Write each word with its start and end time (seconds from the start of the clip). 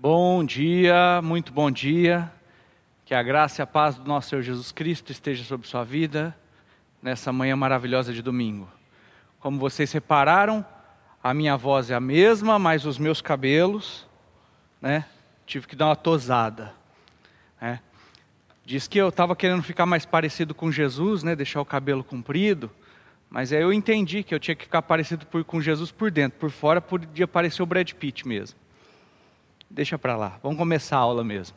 Bom 0.00 0.44
dia, 0.44 1.20
muito 1.24 1.52
bom 1.52 1.72
dia. 1.72 2.30
Que 3.04 3.16
a 3.16 3.20
graça 3.20 3.60
e 3.60 3.64
a 3.64 3.66
paz 3.66 3.96
do 3.96 4.06
nosso 4.06 4.28
Senhor 4.28 4.42
Jesus 4.42 4.70
Cristo 4.70 5.10
esteja 5.10 5.42
sobre 5.42 5.66
sua 5.66 5.82
vida 5.82 6.38
nessa 7.02 7.32
manhã 7.32 7.56
maravilhosa 7.56 8.12
de 8.12 8.22
domingo. 8.22 8.70
Como 9.40 9.58
vocês 9.58 9.90
repararam, 9.90 10.64
a 11.20 11.34
minha 11.34 11.56
voz 11.56 11.90
é 11.90 11.96
a 11.96 12.00
mesma, 12.00 12.60
mas 12.60 12.86
os 12.86 12.96
meus 12.96 13.20
cabelos, 13.20 14.06
né? 14.80 15.04
Tive 15.44 15.66
que 15.66 15.74
dar 15.74 15.86
uma 15.86 15.96
tosada. 15.96 16.72
Né? 17.60 17.80
Diz 18.64 18.86
que 18.86 18.98
eu 18.98 19.08
estava 19.08 19.34
querendo 19.34 19.64
ficar 19.64 19.84
mais 19.84 20.06
parecido 20.06 20.54
com 20.54 20.70
Jesus, 20.70 21.24
né? 21.24 21.34
Deixar 21.34 21.60
o 21.60 21.64
cabelo 21.64 22.04
comprido. 22.04 22.70
Mas 23.28 23.52
aí 23.52 23.62
eu 23.62 23.72
entendi 23.72 24.22
que 24.22 24.32
eu 24.32 24.38
tinha 24.38 24.54
que 24.54 24.62
ficar 24.62 24.82
parecido 24.82 25.26
por, 25.26 25.42
com 25.42 25.60
Jesus 25.60 25.90
por 25.90 26.08
dentro, 26.08 26.38
por 26.38 26.52
fora 26.52 26.80
podia 26.80 27.26
parecer 27.26 27.64
o 27.64 27.66
Brad 27.66 27.90
Pitt 27.94 28.28
mesmo. 28.28 28.67
Deixa 29.70 29.98
para 29.98 30.16
lá, 30.16 30.38
vamos 30.42 30.58
começar 30.58 30.96
a 30.96 31.00
aula 31.00 31.22
mesmo. 31.22 31.56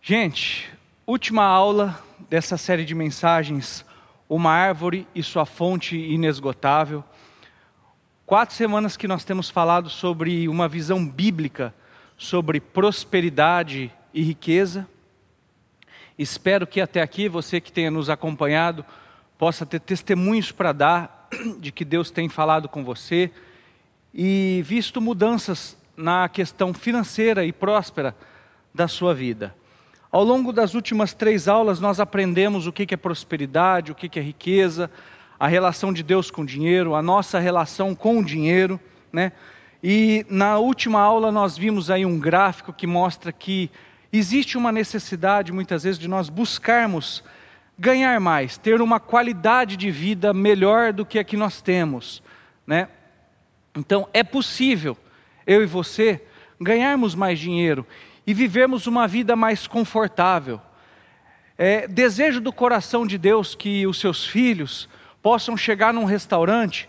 Gente, 0.00 0.70
última 1.06 1.44
aula 1.44 2.02
dessa 2.28 2.56
série 2.56 2.84
de 2.84 2.94
mensagens, 2.94 3.84
Uma 4.28 4.52
Árvore 4.52 5.06
e 5.14 5.22
Sua 5.22 5.44
Fonte 5.44 5.96
Inesgotável. 5.96 7.04
Quatro 8.24 8.54
semanas 8.54 8.96
que 8.96 9.06
nós 9.06 9.24
temos 9.24 9.50
falado 9.50 9.88
sobre 9.88 10.48
uma 10.48 10.68
visão 10.68 11.06
bíblica 11.06 11.74
sobre 12.16 12.60
prosperidade 12.60 13.92
e 14.12 14.22
riqueza. 14.22 14.88
Espero 16.18 16.66
que 16.66 16.80
até 16.80 17.02
aqui 17.02 17.28
você 17.28 17.60
que 17.60 17.70
tenha 17.70 17.90
nos 17.90 18.08
acompanhado 18.08 18.84
possa 19.36 19.66
ter 19.66 19.80
testemunhos 19.80 20.50
para 20.50 20.72
dar 20.72 21.28
de 21.60 21.70
que 21.70 21.84
Deus 21.84 22.10
tem 22.10 22.28
falado 22.28 22.68
com 22.68 22.82
você 22.82 23.30
e 24.14 24.62
visto 24.64 25.00
mudanças 25.00 25.76
na 25.96 26.28
questão 26.28 26.74
financeira 26.74 27.44
e 27.44 27.52
próspera 27.52 28.14
da 28.74 28.86
sua 28.86 29.14
vida. 29.14 29.54
Ao 30.10 30.22
longo 30.22 30.52
das 30.52 30.74
últimas 30.74 31.12
três 31.12 31.48
aulas, 31.48 31.80
nós 31.80 31.98
aprendemos 31.98 32.66
o 32.66 32.72
que 32.72 32.92
é 32.92 32.96
prosperidade, 32.96 33.92
o 33.92 33.94
que 33.94 34.18
é 34.18 34.22
riqueza, 34.22 34.90
a 35.38 35.46
relação 35.46 35.92
de 35.92 36.02
Deus 36.02 36.30
com 36.30 36.42
o 36.42 36.46
dinheiro, 36.46 36.94
a 36.94 37.02
nossa 37.02 37.38
relação 37.38 37.94
com 37.94 38.18
o 38.18 38.24
dinheiro, 38.24 38.80
né? 39.12 39.32
E 39.82 40.24
na 40.30 40.58
última 40.58 41.00
aula 41.00 41.30
nós 41.30 41.56
vimos 41.56 41.90
aí 41.90 42.06
um 42.06 42.18
gráfico 42.18 42.72
que 42.72 42.86
mostra 42.86 43.30
que 43.30 43.70
existe 44.12 44.56
uma 44.56 44.72
necessidade 44.72 45.52
muitas 45.52 45.82
vezes 45.82 45.98
de 45.98 46.08
nós 46.08 46.28
buscarmos 46.28 47.22
ganhar 47.78 48.18
mais, 48.18 48.56
ter 48.56 48.80
uma 48.80 48.98
qualidade 48.98 49.76
de 49.76 49.90
vida 49.90 50.32
melhor 50.32 50.92
do 50.92 51.04
que 51.04 51.18
a 51.18 51.24
que 51.24 51.36
nós 51.36 51.60
temos, 51.60 52.22
né? 52.66 52.88
Então 53.74 54.08
é 54.14 54.24
possível 54.24 54.96
eu 55.46 55.62
e 55.62 55.66
você, 55.66 56.22
ganharmos 56.60 57.14
mais 57.14 57.38
dinheiro 57.38 57.86
e 58.26 58.34
vivermos 58.34 58.86
uma 58.86 59.06
vida 59.06 59.36
mais 59.36 59.66
confortável. 59.66 60.60
É, 61.56 61.86
desejo 61.86 62.40
do 62.40 62.52
coração 62.52 63.06
de 63.06 63.16
Deus 63.16 63.54
que 63.54 63.86
os 63.86 63.98
seus 63.98 64.26
filhos 64.26 64.88
possam 65.22 65.56
chegar 65.56 65.92
num 65.94 66.04
restaurante 66.04 66.88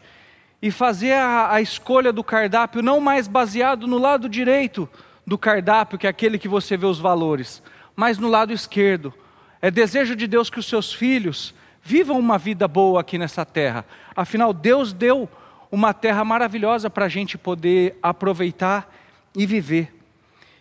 e 0.61 0.71
fazer 0.71 1.13
a, 1.13 1.53
a 1.53 1.61
escolha 1.61 2.11
do 2.11 2.23
cardápio 2.23 2.81
não 2.81 2.99
mais 2.99 3.27
baseado 3.27 3.87
no 3.87 3.97
lado 3.97 4.27
direito 4.27 4.89
do 5.25 5.37
cardápio, 5.37 5.97
que 5.97 6.07
é 6.07 6.09
aquele 6.09 6.39
que 6.39 6.47
você 6.47 6.75
vê 6.75 6.85
os 6.85 6.99
valores, 6.99 7.61
mas 7.95 8.17
no 8.17 8.27
lado 8.27 8.51
esquerdo. 8.51 9.13
É 9.61 9.69
desejo 9.69 10.15
de 10.15 10.27
Deus 10.27 10.49
que 10.49 10.59
os 10.59 10.67
seus 10.67 10.93
filhos 10.93 11.53
vivam 11.81 12.19
uma 12.19 12.37
vida 12.37 12.67
boa 12.67 13.01
aqui 13.01 13.17
nessa 13.17 13.45
terra. 13.45 13.85
Afinal, 14.15 14.53
Deus 14.53 14.93
deu 14.93 15.29
uma 15.71 15.93
terra 15.93 16.23
maravilhosa 16.23 16.89
para 16.89 17.05
a 17.05 17.09
gente 17.09 17.37
poder 17.37 17.97
aproveitar 18.01 18.93
e 19.35 19.45
viver. 19.45 19.93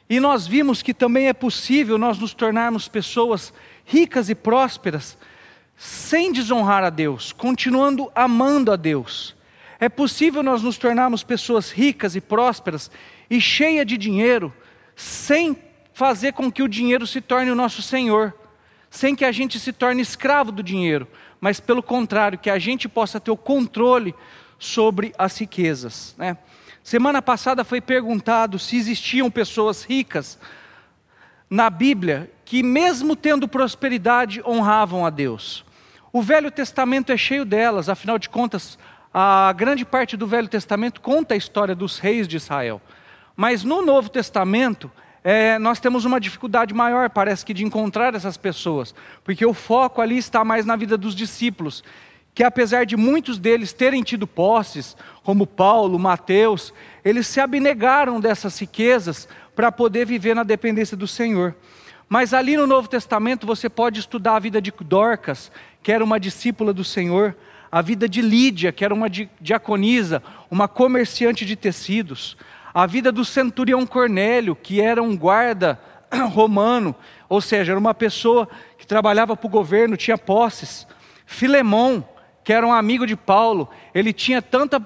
E 0.08 0.20
nós 0.20 0.46
vimos 0.46 0.82
que 0.82 0.94
também 0.94 1.28
é 1.28 1.32
possível 1.32 1.98
nós 1.98 2.18
nos 2.18 2.32
tornarmos 2.32 2.88
pessoas 2.88 3.52
ricas 3.84 4.28
e 4.28 4.34
prósperas, 4.34 5.18
sem 5.76 6.32
desonrar 6.32 6.84
a 6.84 6.90
Deus, 6.90 7.32
continuando 7.32 8.10
amando 8.14 8.72
a 8.72 8.76
Deus. 8.76 9.34
É 9.78 9.88
possível 9.88 10.42
nós 10.42 10.62
nos 10.62 10.78
tornarmos 10.78 11.22
pessoas 11.22 11.70
ricas 11.70 12.16
e 12.16 12.20
prósperas 12.20 12.90
e 13.28 13.40
cheias 13.40 13.86
de 13.86 13.96
dinheiro, 13.96 14.54
sem 14.94 15.56
fazer 15.92 16.32
com 16.32 16.50
que 16.50 16.62
o 16.62 16.68
dinheiro 16.68 17.06
se 17.06 17.20
torne 17.20 17.50
o 17.50 17.54
nosso 17.54 17.82
Senhor, 17.82 18.34
sem 18.88 19.14
que 19.14 19.24
a 19.24 19.32
gente 19.32 19.58
se 19.58 19.72
torne 19.72 20.00
escravo 20.00 20.52
do 20.52 20.62
dinheiro, 20.62 21.06
mas 21.40 21.60
pelo 21.60 21.82
contrário, 21.82 22.38
que 22.38 22.48
a 22.48 22.58
gente 22.58 22.88
possa 22.88 23.20
ter 23.20 23.30
o 23.30 23.36
controle 23.36 24.14
sobre 24.58 25.14
as 25.18 25.38
riquezas. 25.38 26.14
Né? 26.18 26.36
Semana 26.82 27.20
passada 27.20 27.64
foi 27.64 27.80
perguntado 27.80 28.58
se 28.58 28.76
existiam 28.76 29.30
pessoas 29.30 29.82
ricas 29.84 30.38
na 31.50 31.68
Bíblia 31.70 32.30
que, 32.44 32.62
mesmo 32.62 33.16
tendo 33.16 33.48
prosperidade, 33.48 34.42
honravam 34.46 35.04
a 35.04 35.10
Deus. 35.10 35.64
O 36.12 36.22
Velho 36.22 36.50
Testamento 36.50 37.12
é 37.12 37.16
cheio 37.16 37.44
delas, 37.44 37.88
afinal 37.88 38.18
de 38.18 38.28
contas, 38.28 38.78
a 39.12 39.52
grande 39.52 39.84
parte 39.84 40.16
do 40.16 40.26
Velho 40.26 40.48
Testamento 40.48 41.00
conta 41.00 41.34
a 41.34 41.36
história 41.36 41.74
dos 41.74 41.98
reis 41.98 42.28
de 42.28 42.36
Israel. 42.36 42.80
Mas 43.34 43.64
no 43.64 43.82
Novo 43.82 44.08
Testamento, 44.08 44.90
é, 45.22 45.58
nós 45.58 45.80
temos 45.80 46.04
uma 46.04 46.20
dificuldade 46.20 46.72
maior, 46.72 47.10
parece 47.10 47.44
que, 47.44 47.52
de 47.52 47.64
encontrar 47.64 48.14
essas 48.14 48.36
pessoas, 48.36 48.94
porque 49.24 49.44
o 49.44 49.52
foco 49.52 50.00
ali 50.00 50.16
está 50.16 50.44
mais 50.44 50.64
na 50.64 50.76
vida 50.76 50.96
dos 50.96 51.14
discípulos 51.14 51.82
que 52.36 52.44
apesar 52.44 52.84
de 52.84 52.98
muitos 52.98 53.38
deles 53.38 53.72
terem 53.72 54.02
tido 54.02 54.26
posses, 54.26 54.94
como 55.22 55.46
Paulo, 55.46 55.98
Mateus, 55.98 56.70
eles 57.02 57.26
se 57.26 57.40
abnegaram 57.40 58.20
dessas 58.20 58.58
riquezas 58.58 59.26
para 59.54 59.72
poder 59.72 60.04
viver 60.04 60.36
na 60.36 60.42
dependência 60.42 60.98
do 60.98 61.08
Senhor. 61.08 61.56
Mas 62.06 62.34
ali 62.34 62.54
no 62.54 62.66
Novo 62.66 62.88
Testamento 62.88 63.46
você 63.46 63.70
pode 63.70 64.00
estudar 64.00 64.36
a 64.36 64.38
vida 64.38 64.60
de 64.60 64.70
Dorcas, 64.70 65.50
que 65.82 65.90
era 65.90 66.04
uma 66.04 66.20
discípula 66.20 66.74
do 66.74 66.84
Senhor, 66.84 67.34
a 67.72 67.80
vida 67.80 68.06
de 68.06 68.20
Lídia, 68.20 68.70
que 68.70 68.84
era 68.84 68.92
uma 68.92 69.08
diaconisa, 69.08 70.22
uma 70.50 70.68
comerciante 70.68 71.42
de 71.42 71.56
tecidos, 71.56 72.36
a 72.74 72.84
vida 72.84 73.10
do 73.10 73.24
centurião 73.24 73.86
Cornélio, 73.86 74.54
que 74.54 74.78
era 74.78 75.02
um 75.02 75.16
guarda 75.16 75.80
romano, 76.34 76.94
ou 77.30 77.40
seja, 77.40 77.72
era 77.72 77.80
uma 77.80 77.94
pessoa 77.94 78.46
que 78.76 78.86
trabalhava 78.86 79.34
para 79.34 79.46
o 79.46 79.50
governo, 79.50 79.96
tinha 79.96 80.18
posses. 80.18 80.86
Filemão, 81.24 82.06
que 82.46 82.52
era 82.52 82.64
um 82.64 82.72
amigo 82.72 83.08
de 83.08 83.16
Paulo, 83.16 83.68
ele 83.92 84.12
tinha 84.12 84.40
tanta 84.40 84.80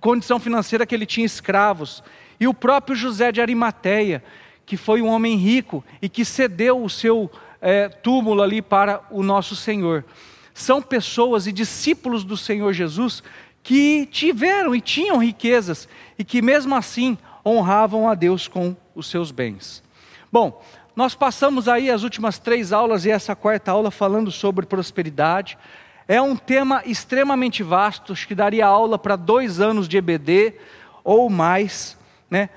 condição 0.00 0.38
financeira 0.38 0.86
que 0.86 0.94
ele 0.94 1.04
tinha 1.04 1.26
escravos. 1.26 2.00
E 2.38 2.46
o 2.46 2.54
próprio 2.54 2.94
José 2.94 3.32
de 3.32 3.40
Arimateia, 3.40 4.22
que 4.64 4.76
foi 4.76 5.02
um 5.02 5.08
homem 5.08 5.36
rico 5.36 5.82
e 6.00 6.08
que 6.08 6.24
cedeu 6.24 6.80
o 6.80 6.88
seu 6.88 7.28
é, 7.60 7.88
túmulo 7.88 8.40
ali 8.40 8.62
para 8.62 9.02
o 9.10 9.20
nosso 9.20 9.56
Senhor. 9.56 10.04
São 10.54 10.80
pessoas 10.80 11.48
e 11.48 11.52
discípulos 11.52 12.22
do 12.22 12.36
Senhor 12.36 12.72
Jesus 12.72 13.20
que 13.64 14.06
tiveram 14.06 14.72
e 14.72 14.80
tinham 14.80 15.18
riquezas 15.18 15.88
e 16.16 16.22
que 16.22 16.40
mesmo 16.40 16.72
assim 16.72 17.18
honravam 17.44 18.08
a 18.08 18.14
Deus 18.14 18.46
com 18.46 18.76
os 18.94 19.08
seus 19.08 19.32
bens. 19.32 19.82
Bom, 20.30 20.62
nós 20.94 21.16
passamos 21.16 21.66
aí 21.66 21.90
as 21.90 22.04
últimas 22.04 22.38
três 22.38 22.72
aulas 22.72 23.04
e 23.04 23.10
essa 23.10 23.34
quarta 23.34 23.72
aula 23.72 23.90
falando 23.90 24.30
sobre 24.30 24.66
prosperidade. 24.66 25.58
É 26.12 26.20
um 26.20 26.36
tema 26.36 26.82
extremamente 26.84 27.62
vasto, 27.62 28.12
que 28.12 28.34
daria 28.34 28.66
aula 28.66 28.98
para 28.98 29.16
dois 29.16 29.62
anos 29.62 29.88
de 29.88 29.96
EBD 29.96 30.52
ou 31.02 31.30
mais. 31.30 31.96
Né? 32.30 32.50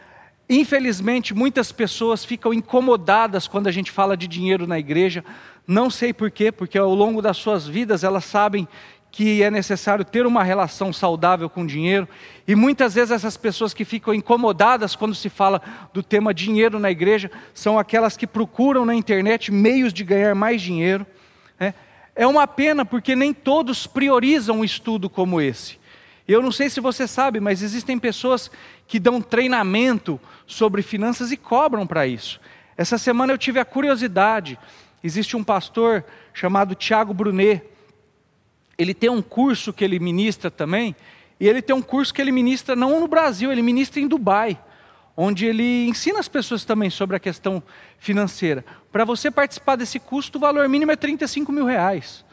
Infelizmente, 0.49 1.33
muitas 1.33 1.71
pessoas 1.71 2.25
ficam 2.25 2.53
incomodadas 2.53 3.47
quando 3.47 3.67
a 3.67 3.71
gente 3.71 3.91
fala 3.91 4.17
de 4.17 4.27
dinheiro 4.27 4.67
na 4.67 4.77
igreja. 4.77 5.23
Não 5.66 5.89
sei 5.89 6.11
porquê, 6.11 6.51
porque 6.51 6.77
ao 6.77 6.93
longo 6.93 7.21
das 7.21 7.38
suas 7.38 7.66
vidas 7.66 8.03
elas 8.03 8.25
sabem 8.25 8.67
que 9.09 9.41
é 9.41 9.49
necessário 9.49 10.03
ter 10.03 10.25
uma 10.25 10.43
relação 10.43 10.91
saudável 10.91 11.49
com 11.49 11.61
o 11.61 11.66
dinheiro. 11.66 12.09
E 12.45 12.55
muitas 12.55 12.95
vezes 12.95 13.11
essas 13.11 13.37
pessoas 13.37 13.73
que 13.73 13.85
ficam 13.85 14.13
incomodadas 14.13 14.97
quando 14.97 15.16
se 15.16 15.29
fala 15.29 15.61
do 15.93 16.03
tema 16.03 16.33
dinheiro 16.33 16.77
na 16.77 16.91
igreja 16.91 17.31
são 17.53 17.79
aquelas 17.79 18.17
que 18.17 18.28
procuram 18.28 18.85
na 18.85 18.93
internet 18.93 19.49
meios 19.49 19.93
de 19.93 20.03
ganhar 20.03 20.35
mais 20.35 20.61
dinheiro. 20.61 21.08
Né? 21.58 21.73
É 22.16 22.26
uma 22.26 22.47
pena 22.47 22.85
porque 22.85 23.16
nem 23.16 23.34
todos 23.34 23.85
priorizam 23.85 24.59
um 24.59 24.64
estudo 24.64 25.09
como 25.09 25.41
esse. 25.41 25.78
Eu 26.28 26.41
não 26.41 26.52
sei 26.52 26.70
se 26.70 26.79
você 26.79 27.08
sabe, 27.08 27.40
mas 27.40 27.62
existem 27.62 28.00
pessoas 28.00 28.50
que 28.88 29.00
dão 29.00 29.22
treinamento 29.22 30.20
sobre 30.47 30.82
finanças 30.82 31.32
e 31.32 31.38
cobram 31.38 31.85
para 31.85 32.08
isso. 32.08 32.40
Essa 32.78 32.97
semana 32.97 33.34
eu 33.34 33.38
tive 33.38 33.59
a 33.59 33.66
curiosidade. 33.66 34.58
Existe 35.03 35.35
um 35.35 35.44
pastor 35.44 36.06
chamado 36.34 36.73
Tiago 36.73 37.14
Brunet. 37.14 37.62
Ele 38.78 38.94
tem 38.94 39.09
um 39.09 39.22
curso 39.22 39.73
que 39.73 39.84
ele 39.84 40.00
ministra 40.00 40.50
também, 40.50 40.96
e 41.40 41.47
ele 41.47 41.61
tem 41.61 41.76
um 41.76 41.82
curso 41.82 42.14
que 42.14 42.22
ele 42.22 42.32
ministra 42.32 42.76
não 42.76 43.00
no 43.00 43.08
Brasil, 43.08 43.52
ele 43.52 43.61
ministra 43.61 44.02
em 44.02 44.08
Dubai 44.08 44.58
onde 45.16 45.46
ele 45.46 45.88
ensina 45.88 46.20
as 46.20 46.28
pessoas 46.28 46.66
também 46.66 46.90
sobre 46.90 47.16
a 47.16 47.20
questão 47.20 47.64
financeira. 47.97 48.66
Para 48.91 49.06
você 49.06 49.32
participar 49.32 49.76
desse 49.76 50.00
custo, 50.00 50.38
o 50.38 50.41
valor 50.41 50.67
mínimo 50.67 50.91
é 50.91 50.96
35 50.96 51.52
mil 51.52 51.66
reais. 51.66 52.26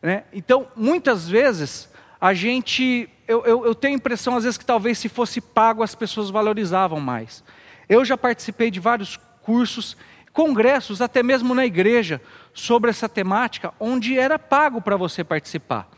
Né? 0.00 0.24
Então, 0.32 0.68
muitas 0.76 1.28
vezes, 1.28 1.88
a 2.20 2.32
gente, 2.32 3.08
eu, 3.26 3.44
eu, 3.44 3.66
eu 3.66 3.74
tenho 3.74 3.94
a 3.94 3.96
impressão 3.96 4.36
às 4.36 4.44
vezes 4.44 4.56
que 4.56 4.64
talvez 4.64 4.98
se 4.98 5.08
fosse 5.08 5.40
pago 5.40 5.82
as 5.82 5.94
pessoas 5.94 6.30
valorizavam 6.30 7.00
mais. 7.00 7.42
Eu 7.88 8.04
já 8.04 8.16
participei 8.16 8.70
de 8.70 8.78
vários 8.78 9.18
cursos, 9.42 9.96
congressos, 10.32 11.02
até 11.02 11.22
mesmo 11.22 11.54
na 11.54 11.66
igreja, 11.66 12.20
sobre 12.54 12.90
essa 12.90 13.08
temática, 13.08 13.74
onde 13.78 14.18
era 14.18 14.38
pago 14.38 14.80
para 14.80 14.96
você 14.96 15.24
participar. 15.24 15.88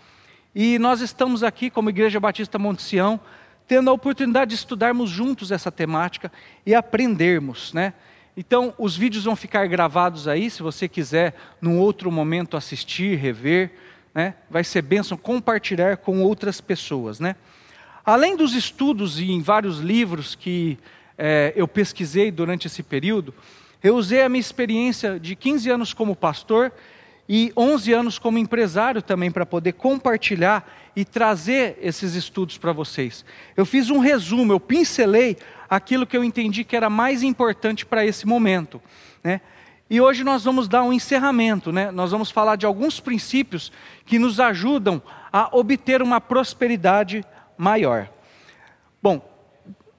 E 0.54 0.78
nós 0.78 1.00
estamos 1.00 1.42
aqui, 1.42 1.68
como 1.68 1.90
Igreja 1.90 2.20
Batista 2.20 2.58
Monte 2.58 2.82
Sião, 2.82 3.20
tendo 3.66 3.90
a 3.90 3.92
oportunidade 3.92 4.50
de 4.50 4.56
estudarmos 4.56 5.10
juntos 5.10 5.50
essa 5.50 5.70
temática 5.70 6.30
e 6.64 6.74
aprendermos, 6.74 7.72
né? 7.72 7.94
Então, 8.36 8.74
os 8.76 8.96
vídeos 8.96 9.24
vão 9.24 9.36
ficar 9.36 9.66
gravados 9.68 10.26
aí, 10.26 10.50
se 10.50 10.62
você 10.62 10.88
quiser, 10.88 11.34
num 11.60 11.78
outro 11.78 12.10
momento, 12.10 12.56
assistir, 12.56 13.16
rever, 13.16 13.70
né? 14.12 14.34
Vai 14.50 14.64
ser 14.64 14.82
bênção 14.82 15.16
compartilhar 15.16 15.98
com 15.98 16.22
outras 16.22 16.60
pessoas, 16.60 17.20
né? 17.20 17.36
Além 18.04 18.36
dos 18.36 18.54
estudos 18.54 19.18
e 19.18 19.30
em 19.30 19.40
vários 19.40 19.78
livros 19.78 20.34
que 20.34 20.78
é, 21.16 21.52
eu 21.56 21.66
pesquisei 21.66 22.30
durante 22.30 22.66
esse 22.66 22.82
período, 22.82 23.32
eu 23.82 23.96
usei 23.96 24.22
a 24.22 24.28
minha 24.28 24.40
experiência 24.40 25.18
de 25.18 25.36
15 25.36 25.70
anos 25.70 25.94
como 25.94 26.16
pastor 26.16 26.72
e 27.28 27.52
11 27.56 27.92
anos 27.92 28.18
como 28.18 28.38
empresário 28.38 29.00
também 29.00 29.30
para 29.30 29.46
poder 29.46 29.72
compartilhar 29.72 30.70
e 30.94 31.04
trazer 31.04 31.78
esses 31.80 32.14
estudos 32.14 32.58
para 32.58 32.72
vocês. 32.72 33.24
Eu 33.56 33.64
fiz 33.64 33.90
um 33.90 33.98
resumo, 33.98 34.52
eu 34.52 34.60
pincelei 34.60 35.36
aquilo 35.68 36.06
que 36.06 36.16
eu 36.16 36.22
entendi 36.22 36.64
que 36.64 36.76
era 36.76 36.90
mais 36.90 37.22
importante 37.22 37.86
para 37.86 38.04
esse 38.04 38.26
momento. 38.26 38.80
Né? 39.22 39.40
E 39.88 40.00
hoje 40.00 40.22
nós 40.22 40.44
vamos 40.44 40.68
dar 40.68 40.82
um 40.82 40.92
encerramento, 40.92 41.72
né? 41.72 41.90
nós 41.90 42.10
vamos 42.10 42.30
falar 42.30 42.56
de 42.56 42.66
alguns 42.66 43.00
princípios 43.00 43.72
que 44.04 44.18
nos 44.18 44.38
ajudam 44.38 45.02
a 45.32 45.48
obter 45.56 46.02
uma 46.02 46.20
prosperidade 46.20 47.24
maior. 47.56 48.08
Bom, 49.02 49.20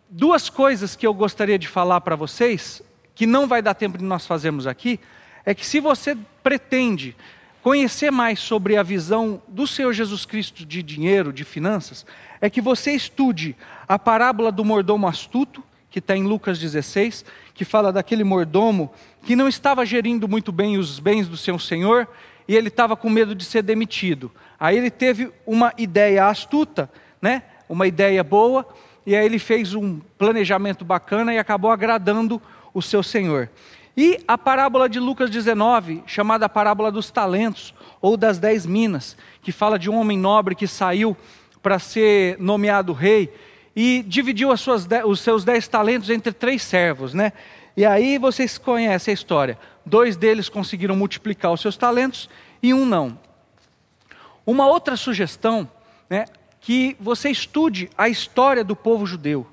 duas 0.09 0.49
coisas 0.49 0.95
que 0.95 1.05
eu 1.05 1.13
gostaria 1.13 1.59
de 1.59 1.67
falar 1.67 2.01
para 2.01 2.15
vocês, 2.15 2.81
que 3.13 3.25
não 3.25 3.47
vai 3.47 3.61
dar 3.61 3.73
tempo 3.73 3.97
de 3.97 4.03
nós 4.03 4.25
fazermos 4.25 4.65
aqui, 4.65 4.99
é 5.45 5.53
que 5.53 5.65
se 5.65 5.79
você 5.79 6.17
pretende 6.41 7.15
conhecer 7.61 8.11
mais 8.11 8.39
sobre 8.39 8.77
a 8.77 8.83
visão 8.83 9.41
do 9.47 9.65
Senhor 9.65 9.91
Jesus 9.91 10.25
Cristo 10.25 10.65
de 10.65 10.83
dinheiro, 10.83 11.33
de 11.33 11.43
finanças, 11.43 12.05
é 12.39 12.49
que 12.49 12.61
você 12.61 12.91
estude 12.91 13.55
a 13.87 13.97
parábola 13.97 14.51
do 14.51 14.63
mordomo 14.63 15.07
astuto, 15.07 15.63
que 15.89 15.99
está 15.99 16.15
em 16.15 16.23
Lucas 16.23 16.59
16, 16.59 17.25
que 17.53 17.65
fala 17.65 17.91
daquele 17.91 18.23
mordomo 18.23 18.91
que 19.23 19.35
não 19.35 19.47
estava 19.47 19.85
gerindo 19.85 20.27
muito 20.27 20.51
bem 20.51 20.77
os 20.77 20.99
bens 20.99 21.27
do 21.27 21.37
seu 21.37 21.57
senhor 21.57 22.07
e 22.47 22.55
ele 22.55 22.67
estava 22.67 22.95
com 22.95 23.09
medo 23.09 23.33
de 23.33 23.43
ser 23.43 23.63
demitido. 23.63 24.31
Aí 24.59 24.77
ele 24.77 24.91
teve 24.91 25.31
uma 25.45 25.73
ideia 25.77 26.27
astuta, 26.27 26.89
né? 27.21 27.43
uma 27.67 27.87
ideia 27.87 28.23
boa, 28.23 28.67
e 29.05 29.15
aí 29.15 29.25
ele 29.25 29.39
fez 29.39 29.73
um 29.73 29.99
planejamento 30.17 30.85
bacana 30.85 31.33
e 31.33 31.39
acabou 31.39 31.71
agradando 31.71 32.41
o 32.73 32.81
seu 32.81 33.01
senhor. 33.01 33.49
E 33.97 34.19
a 34.27 34.37
parábola 34.37 34.89
de 34.89 34.99
Lucas 34.99 35.29
19, 35.29 36.03
chamada 36.05 36.49
parábola 36.49 36.91
dos 36.91 37.09
talentos, 37.09 37.73
ou 38.01 38.17
das 38.17 38.37
dez 38.37 38.65
minas, 38.65 39.15
que 39.41 39.51
fala 39.51 39.79
de 39.79 39.89
um 39.89 39.95
homem 39.95 40.17
nobre 40.17 40.53
que 40.53 40.67
saiu 40.67 41.15
para 41.61 41.79
ser 41.79 42.37
nomeado 42.37 42.91
rei 42.91 43.33
e 43.75 44.03
dividiu 44.05 44.49
os 44.51 45.19
seus 45.19 45.43
dez 45.43 45.67
talentos 45.67 46.09
entre 46.09 46.33
três 46.33 46.61
servos, 46.61 47.13
né? 47.13 47.31
E 47.75 47.85
aí 47.85 48.17
vocês 48.17 48.57
conhecem 48.57 49.11
a 49.11 49.15
história. 49.15 49.57
Dois 49.85 50.15
deles 50.15 50.49
conseguiram 50.49 50.95
multiplicar 50.95 51.51
os 51.51 51.61
seus 51.61 51.75
talentos 51.75 52.29
e 52.61 52.73
um 52.73 52.85
não. 52.85 53.17
Uma 54.45 54.67
outra 54.67 54.95
sugestão, 54.95 55.69
né, 56.09 56.25
que 56.61 56.95
você 56.99 57.29
estude 57.29 57.89
a 57.97 58.07
história 58.07 58.63
do 58.63 58.75
povo 58.75 59.05
judeu. 59.05 59.47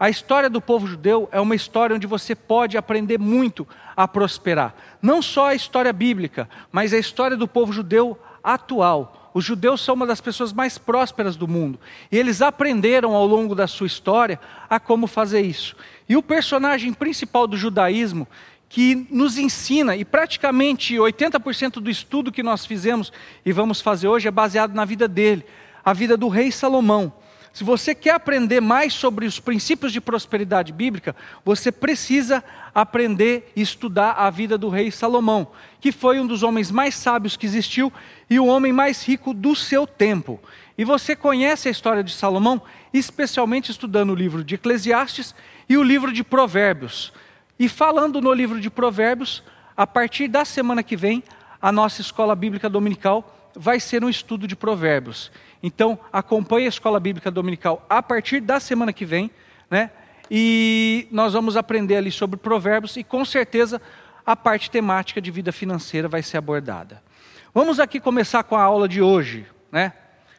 A 0.00 0.08
história 0.08 0.48
do 0.48 0.62
povo 0.62 0.86
judeu 0.86 1.28
é 1.30 1.38
uma 1.38 1.54
história 1.54 1.94
onde 1.94 2.06
você 2.06 2.34
pode 2.34 2.78
aprender 2.78 3.18
muito 3.18 3.68
a 3.94 4.08
prosperar. 4.08 4.74
Não 5.02 5.20
só 5.20 5.48
a 5.48 5.54
história 5.54 5.92
bíblica, 5.92 6.48
mas 6.72 6.94
a 6.94 6.98
história 6.98 7.36
do 7.36 7.46
povo 7.46 7.70
judeu 7.70 8.18
atual. 8.42 9.30
Os 9.34 9.44
judeus 9.44 9.82
são 9.82 9.94
uma 9.94 10.06
das 10.06 10.22
pessoas 10.22 10.54
mais 10.54 10.78
prósperas 10.78 11.36
do 11.36 11.46
mundo. 11.46 11.78
E 12.10 12.16
eles 12.16 12.40
aprenderam 12.40 13.14
ao 13.14 13.26
longo 13.26 13.54
da 13.54 13.66
sua 13.66 13.86
história 13.86 14.40
a 14.70 14.80
como 14.80 15.06
fazer 15.06 15.42
isso. 15.42 15.76
E 16.08 16.16
o 16.16 16.22
personagem 16.22 16.94
principal 16.94 17.46
do 17.46 17.58
judaísmo, 17.58 18.26
que 18.70 19.06
nos 19.10 19.36
ensina, 19.36 19.96
e 19.96 20.04
praticamente 20.04 20.94
80% 20.94 21.74
do 21.74 21.90
estudo 21.90 22.32
que 22.32 22.42
nós 22.42 22.64
fizemos 22.64 23.12
e 23.44 23.52
vamos 23.52 23.82
fazer 23.82 24.08
hoje 24.08 24.28
é 24.28 24.30
baseado 24.30 24.72
na 24.72 24.86
vida 24.86 25.06
dele, 25.06 25.44
a 25.84 25.92
vida 25.92 26.16
do 26.16 26.28
rei 26.28 26.50
Salomão. 26.50 27.12
Se 27.52 27.64
você 27.64 27.94
quer 27.94 28.14
aprender 28.14 28.60
mais 28.60 28.92
sobre 28.92 29.26
os 29.26 29.40
princípios 29.40 29.92
de 29.92 30.00
prosperidade 30.00 30.72
bíblica, 30.72 31.16
você 31.44 31.72
precisa 31.72 32.44
aprender 32.72 33.52
e 33.56 33.60
estudar 33.60 34.12
a 34.12 34.30
vida 34.30 34.56
do 34.56 34.68
rei 34.68 34.90
Salomão, 34.90 35.48
que 35.80 35.90
foi 35.90 36.20
um 36.20 36.26
dos 36.26 36.44
homens 36.44 36.70
mais 36.70 36.94
sábios 36.94 37.36
que 37.36 37.46
existiu 37.46 37.92
e 38.28 38.38
o 38.38 38.46
homem 38.46 38.72
mais 38.72 39.06
rico 39.06 39.34
do 39.34 39.56
seu 39.56 39.84
tempo. 39.84 40.40
E 40.78 40.84
você 40.84 41.16
conhece 41.16 41.66
a 41.66 41.72
história 41.72 42.04
de 42.04 42.12
Salomão, 42.12 42.62
especialmente 42.94 43.70
estudando 43.70 44.10
o 44.10 44.14
livro 44.14 44.44
de 44.44 44.54
Eclesiastes 44.54 45.34
e 45.68 45.76
o 45.76 45.82
livro 45.82 46.12
de 46.12 46.22
Provérbios. 46.22 47.12
E 47.58 47.68
falando 47.68 48.20
no 48.20 48.32
livro 48.32 48.60
de 48.60 48.70
Provérbios, 48.70 49.42
a 49.76 49.86
partir 49.86 50.28
da 50.28 50.44
semana 50.44 50.82
que 50.82 50.96
vem, 50.96 51.22
a 51.60 51.70
nossa 51.70 52.00
escola 52.00 52.34
bíblica 52.34 52.70
dominical 52.70 53.39
vai 53.54 53.80
ser 53.80 54.04
um 54.04 54.08
estudo 54.08 54.46
de 54.46 54.56
Provérbios. 54.56 55.30
Então, 55.62 55.98
acompanhe 56.12 56.66
a 56.66 56.68
Escola 56.68 56.98
Bíblica 56.98 57.30
Dominical 57.30 57.84
a 57.88 58.02
partir 58.02 58.40
da 58.40 58.58
semana 58.58 58.92
que 58.92 59.04
vem, 59.04 59.30
né? 59.70 59.90
E 60.30 61.08
nós 61.10 61.32
vamos 61.32 61.56
aprender 61.56 61.96
ali 61.96 62.10
sobre 62.10 62.38
provérbios 62.38 62.96
e 62.96 63.02
com 63.02 63.24
certeza 63.24 63.82
a 64.24 64.36
parte 64.36 64.70
temática 64.70 65.20
de 65.20 65.30
vida 65.30 65.50
financeira 65.50 66.06
vai 66.06 66.22
ser 66.22 66.38
abordada. 66.38 67.02
Vamos 67.52 67.80
aqui 67.80 67.98
começar 67.98 68.44
com 68.44 68.54
a 68.54 68.62
aula 68.62 68.88
de 68.88 69.02
hoje, 69.02 69.44
né? 69.72 69.92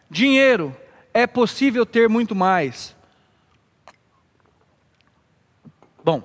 Dinheiro, 0.10 0.76
é 1.14 1.28
possível 1.28 1.86
ter 1.86 2.08
muito 2.08 2.34
mais. 2.34 2.96
Bom, 6.04 6.24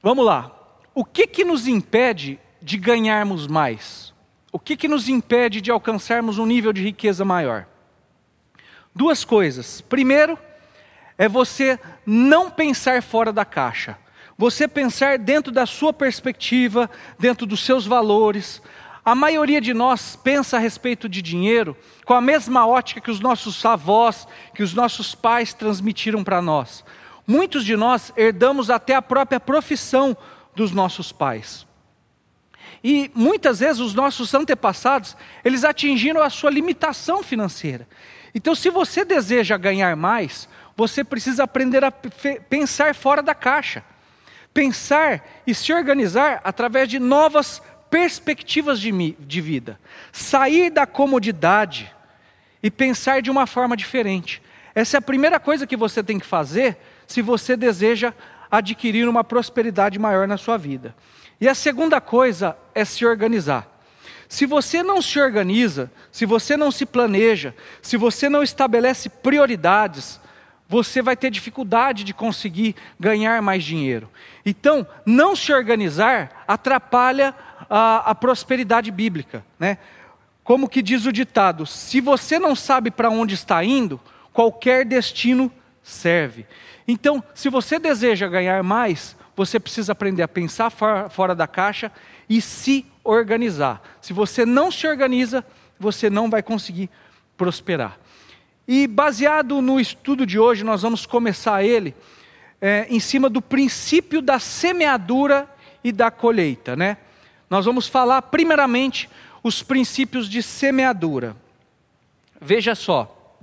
vamos 0.00 0.24
lá. 0.24 0.52
O 0.94 1.04
que, 1.04 1.26
que 1.26 1.44
nos 1.44 1.66
impede 1.66 2.38
de 2.60 2.76
ganharmos 2.76 3.48
mais? 3.48 4.11
O 4.52 4.58
que, 4.58 4.76
que 4.76 4.86
nos 4.86 5.08
impede 5.08 5.62
de 5.62 5.70
alcançarmos 5.70 6.38
um 6.38 6.44
nível 6.44 6.74
de 6.74 6.82
riqueza 6.82 7.24
maior? 7.24 7.66
Duas 8.94 9.24
coisas. 9.24 9.80
Primeiro, 9.80 10.38
é 11.16 11.26
você 11.26 11.80
não 12.04 12.50
pensar 12.50 13.02
fora 13.02 13.32
da 13.32 13.46
caixa. 13.46 13.96
Você 14.36 14.68
pensar 14.68 15.18
dentro 15.18 15.50
da 15.50 15.64
sua 15.64 15.90
perspectiva, 15.90 16.90
dentro 17.18 17.46
dos 17.46 17.64
seus 17.64 17.86
valores. 17.86 18.60
A 19.02 19.14
maioria 19.14 19.60
de 19.60 19.72
nós 19.72 20.16
pensa 20.16 20.58
a 20.58 20.60
respeito 20.60 21.08
de 21.08 21.22
dinheiro 21.22 21.74
com 22.04 22.12
a 22.12 22.20
mesma 22.20 22.66
ótica 22.66 23.00
que 23.00 23.10
os 23.10 23.20
nossos 23.20 23.64
avós, 23.64 24.28
que 24.54 24.62
os 24.62 24.74
nossos 24.74 25.14
pais 25.14 25.54
transmitiram 25.54 26.22
para 26.22 26.42
nós. 26.42 26.84
Muitos 27.26 27.64
de 27.64 27.74
nós 27.74 28.12
herdamos 28.16 28.68
até 28.68 28.94
a 28.94 29.00
própria 29.00 29.40
profissão 29.40 30.14
dos 30.54 30.72
nossos 30.72 31.10
pais. 31.10 31.66
E 32.82 33.10
muitas 33.14 33.60
vezes 33.60 33.80
os 33.80 33.94
nossos 33.94 34.34
antepassados, 34.34 35.16
eles 35.44 35.64
atingiram 35.64 36.22
a 36.22 36.30
sua 36.30 36.50
limitação 36.50 37.22
financeira. 37.22 37.86
Então, 38.34 38.54
se 38.54 38.70
você 38.70 39.04
deseja 39.04 39.56
ganhar 39.56 39.94
mais, 39.94 40.48
você 40.76 41.04
precisa 41.04 41.44
aprender 41.44 41.84
a 41.84 41.90
pensar 41.92 42.94
fora 42.94 43.22
da 43.22 43.34
caixa. 43.34 43.84
Pensar 44.52 45.24
e 45.46 45.54
se 45.54 45.72
organizar 45.72 46.40
através 46.44 46.88
de 46.88 46.98
novas 46.98 47.62
perspectivas 47.90 48.80
de, 48.80 48.90
de 49.18 49.40
vida. 49.40 49.78
Sair 50.10 50.70
da 50.70 50.86
comodidade 50.86 51.92
e 52.62 52.70
pensar 52.70 53.22
de 53.22 53.30
uma 53.30 53.46
forma 53.46 53.76
diferente. 53.76 54.42
Essa 54.74 54.96
é 54.96 54.98
a 54.98 55.02
primeira 55.02 55.38
coisa 55.38 55.66
que 55.66 55.76
você 55.76 56.02
tem 56.02 56.18
que 56.18 56.26
fazer 56.26 56.76
se 57.06 57.20
você 57.20 57.56
deseja 57.56 58.14
adquirir 58.50 59.08
uma 59.08 59.22
prosperidade 59.22 59.98
maior 59.98 60.26
na 60.26 60.36
sua 60.36 60.56
vida. 60.56 60.94
E 61.42 61.48
a 61.48 61.56
segunda 61.56 62.00
coisa 62.00 62.56
é 62.72 62.84
se 62.84 63.04
organizar. 63.04 63.66
Se 64.28 64.46
você 64.46 64.80
não 64.80 65.02
se 65.02 65.18
organiza, 65.18 65.90
se 66.12 66.24
você 66.24 66.56
não 66.56 66.70
se 66.70 66.86
planeja, 66.86 67.52
se 67.82 67.96
você 67.96 68.28
não 68.28 68.44
estabelece 68.44 69.08
prioridades, 69.08 70.20
você 70.68 71.02
vai 71.02 71.16
ter 71.16 71.32
dificuldade 71.32 72.04
de 72.04 72.14
conseguir 72.14 72.76
ganhar 72.98 73.42
mais 73.42 73.64
dinheiro. 73.64 74.08
Então, 74.46 74.86
não 75.04 75.34
se 75.34 75.52
organizar 75.52 76.44
atrapalha 76.46 77.34
a, 77.68 78.10
a 78.10 78.14
prosperidade 78.14 78.92
bíblica. 78.92 79.44
Né? 79.58 79.78
Como 80.44 80.68
que 80.68 80.80
diz 80.80 81.06
o 81.06 81.12
ditado: 81.12 81.66
se 81.66 82.00
você 82.00 82.38
não 82.38 82.54
sabe 82.54 82.88
para 82.88 83.10
onde 83.10 83.34
está 83.34 83.64
indo, 83.64 84.00
qualquer 84.32 84.84
destino 84.84 85.50
serve. 85.82 86.46
Então, 86.86 87.20
se 87.34 87.48
você 87.48 87.80
deseja 87.80 88.28
ganhar 88.28 88.62
mais, 88.62 89.16
você 89.36 89.58
precisa 89.58 89.92
aprender 89.92 90.22
a 90.22 90.28
pensar 90.28 90.70
fora 90.70 91.34
da 91.34 91.46
caixa 91.46 91.90
e 92.28 92.40
se 92.40 92.86
organizar. 93.02 93.82
Se 94.00 94.12
você 94.12 94.44
não 94.44 94.70
se 94.70 94.86
organiza, 94.86 95.44
você 95.78 96.10
não 96.10 96.30
vai 96.30 96.42
conseguir 96.42 96.90
prosperar. 97.36 97.98
E 98.66 98.86
baseado 98.86 99.60
no 99.60 99.80
estudo 99.80 100.24
de 100.24 100.38
hoje, 100.38 100.62
nós 100.64 100.82
vamos 100.82 101.06
começar 101.06 101.64
ele 101.64 101.94
é, 102.60 102.86
em 102.88 103.00
cima 103.00 103.28
do 103.28 103.42
princípio 103.42 104.22
da 104.22 104.38
semeadura 104.38 105.48
e 105.82 105.90
da 105.90 106.10
colheita, 106.10 106.76
né? 106.76 106.98
Nós 107.50 107.64
vamos 107.64 107.88
falar 107.88 108.22
primeiramente 108.22 109.10
os 109.42 109.62
princípios 109.62 110.28
de 110.28 110.42
semeadura. 110.42 111.36
Veja 112.40 112.74
só, 112.74 113.36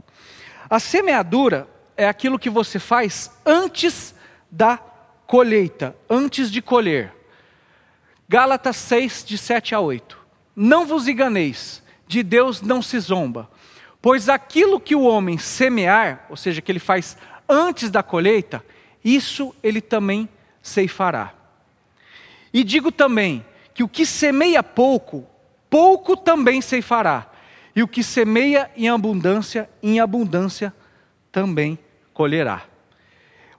a 0.69 0.79
semeadura 0.79 1.67
é 1.98 2.08
aquilo 2.08 2.39
que 2.39 2.50
você 2.50 2.79
faz 2.79 3.29
antes 3.46 4.15
da 4.50 4.77
colheita, 5.30 5.96
antes 6.10 6.50
de 6.50 6.60
colher. 6.60 7.14
Gálatas 8.28 8.78
6, 8.78 9.24
de 9.24 9.38
7 9.38 9.76
a 9.76 9.80
8. 9.80 10.18
Não 10.56 10.88
vos 10.88 11.08
enganeis, 11.08 11.84
de 12.08 12.24
Deus 12.24 12.64
não 12.64 12.82
se 12.82 13.00
zomba, 13.00 13.48
pois 14.02 14.28
aquilo 14.28 14.80
que 14.80 14.96
o 14.96 15.04
homem 15.04 15.38
semear, 15.38 16.26
ou 16.32 16.36
seja, 16.36 16.64
que 16.64 16.72
ele 16.72 16.80
faz 16.80 17.16
antes 17.48 17.92
da 17.92 18.02
colheita, 18.02 18.66
isso 19.06 19.56
ele 19.62 19.82
também 19.82 20.28
ceifará. 20.64 21.36
E 22.52 22.64
digo 22.64 22.92
também 22.92 23.46
que 23.72 23.84
o 23.84 23.88
que 23.88 24.08
semeia 24.08 24.64
pouco, 24.64 25.28
pouco 25.70 26.18
também 26.18 26.60
ceifará. 26.60 27.30
E 27.76 27.84
o 27.84 27.88
que 27.88 28.02
semeia 28.02 28.72
em 28.76 28.90
abundância, 28.90 29.70
em 29.84 30.00
abundância 30.00 30.74
também 31.32 31.78
colherá. 32.16 32.69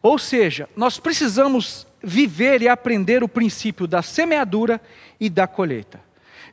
Ou 0.03 0.19
seja, 0.19 0.69
nós 0.77 0.99
precisamos 0.99 1.87
viver 2.03 2.63
e 2.63 2.69
aprender 2.69 3.23
o 3.23 3.29
princípio 3.29 3.87
da 3.87 4.03
semeadura 4.03 4.81
e 5.19 5.29
da 5.29 5.47
colheita. 5.47 6.01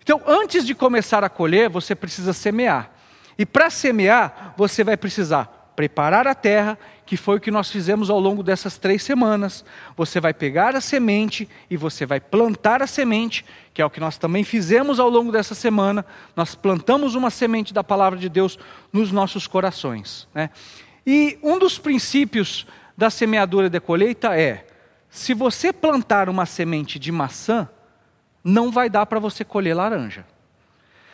Então, 0.01 0.22
antes 0.25 0.66
de 0.66 0.75
começar 0.75 1.24
a 1.24 1.30
colher, 1.30 1.70
você 1.70 1.96
precisa 1.96 2.34
semear. 2.34 2.92
E 3.38 3.46
para 3.46 3.70
semear, 3.70 4.54
você 4.58 4.84
vai 4.84 4.98
precisar 4.98 5.72
preparar 5.75 6.27
a 6.27 6.34
terra 6.34 6.77
que 7.06 7.16
foi 7.16 7.38
o 7.38 7.39
que 7.39 7.51
nós 7.51 7.72
fizemos 7.72 8.10
ao 8.10 8.20
longo 8.20 8.44
dessas 8.44 8.77
três 8.77 9.01
semanas. 9.01 9.63
Você 9.96 10.20
vai 10.20 10.34
pegar 10.34 10.75
a 10.75 10.82
semente 10.82 11.48
e 11.70 11.77
você 11.77 12.06
vai 12.06 12.20
plantar 12.20 12.82
a 12.82 12.88
semente, 12.88 13.46
que 13.74 13.82
é 13.82 13.86
o 13.86 13.89
que 13.89 14.00
nós 14.00 14.18
também 14.18 14.44
fizemos 14.44 15.00
ao 15.00 15.10
longo 15.10 15.32
dessa 15.32 15.56
semana. 15.56 16.06
Nós 16.36 16.54
plantamos 16.54 17.16
uma 17.16 17.30
semente 17.30 17.74
da 17.74 17.84
palavra 17.84 18.20
de 18.20 18.27
Deus 18.27 18.60
nos 18.92 19.10
nossos 19.12 19.48
corações. 19.48 20.27
Né? 20.36 20.50
E 21.06 21.39
um 21.42 21.58
dos 21.58 21.80
princípios 21.80 22.68
da 22.98 23.12
semeadura 23.12 23.68
e 23.68 23.70
da 23.70 23.80
colheita 23.80 24.36
é: 24.38 24.66
se 25.10 25.34
você 25.34 25.72
plantar 25.72 26.27
uma 26.27 26.46
semente 26.46 26.98
de 26.98 27.12
maçã, 27.12 27.70
não 28.44 28.72
vai 28.72 28.89
dar 28.89 29.06
para 29.06 29.20
você 29.20 29.46
colher 29.46 29.75
laranja. 29.75 30.25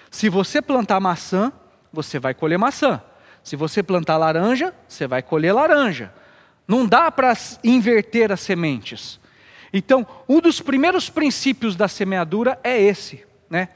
Se 0.09 0.29
você 0.29 0.61
plantar 0.61 0.99
maçã, 0.99 1.51
você 1.91 2.19
vai 2.19 2.33
colher 2.33 2.57
maçã. 2.57 3.01
Se 3.43 3.55
você 3.55 3.83
plantar 3.83 4.15
laranja, 4.15 4.73
você 4.87 5.05
vai 5.05 5.21
colher 5.21 5.53
laranja. 5.53 6.13
Não 6.67 6.85
dá 6.85 7.11
para 7.11 7.33
inverter 7.63 8.31
as 8.31 8.39
sementes. 8.39 9.19
Então, 9.73 10.07
um 10.29 10.39
dos 10.39 10.61
primeiros 10.61 11.09
princípios 11.09 11.75
da 11.75 11.87
semeadura 11.87 12.59
é 12.63 12.79
esse, 12.79 13.25
né? 13.49 13.69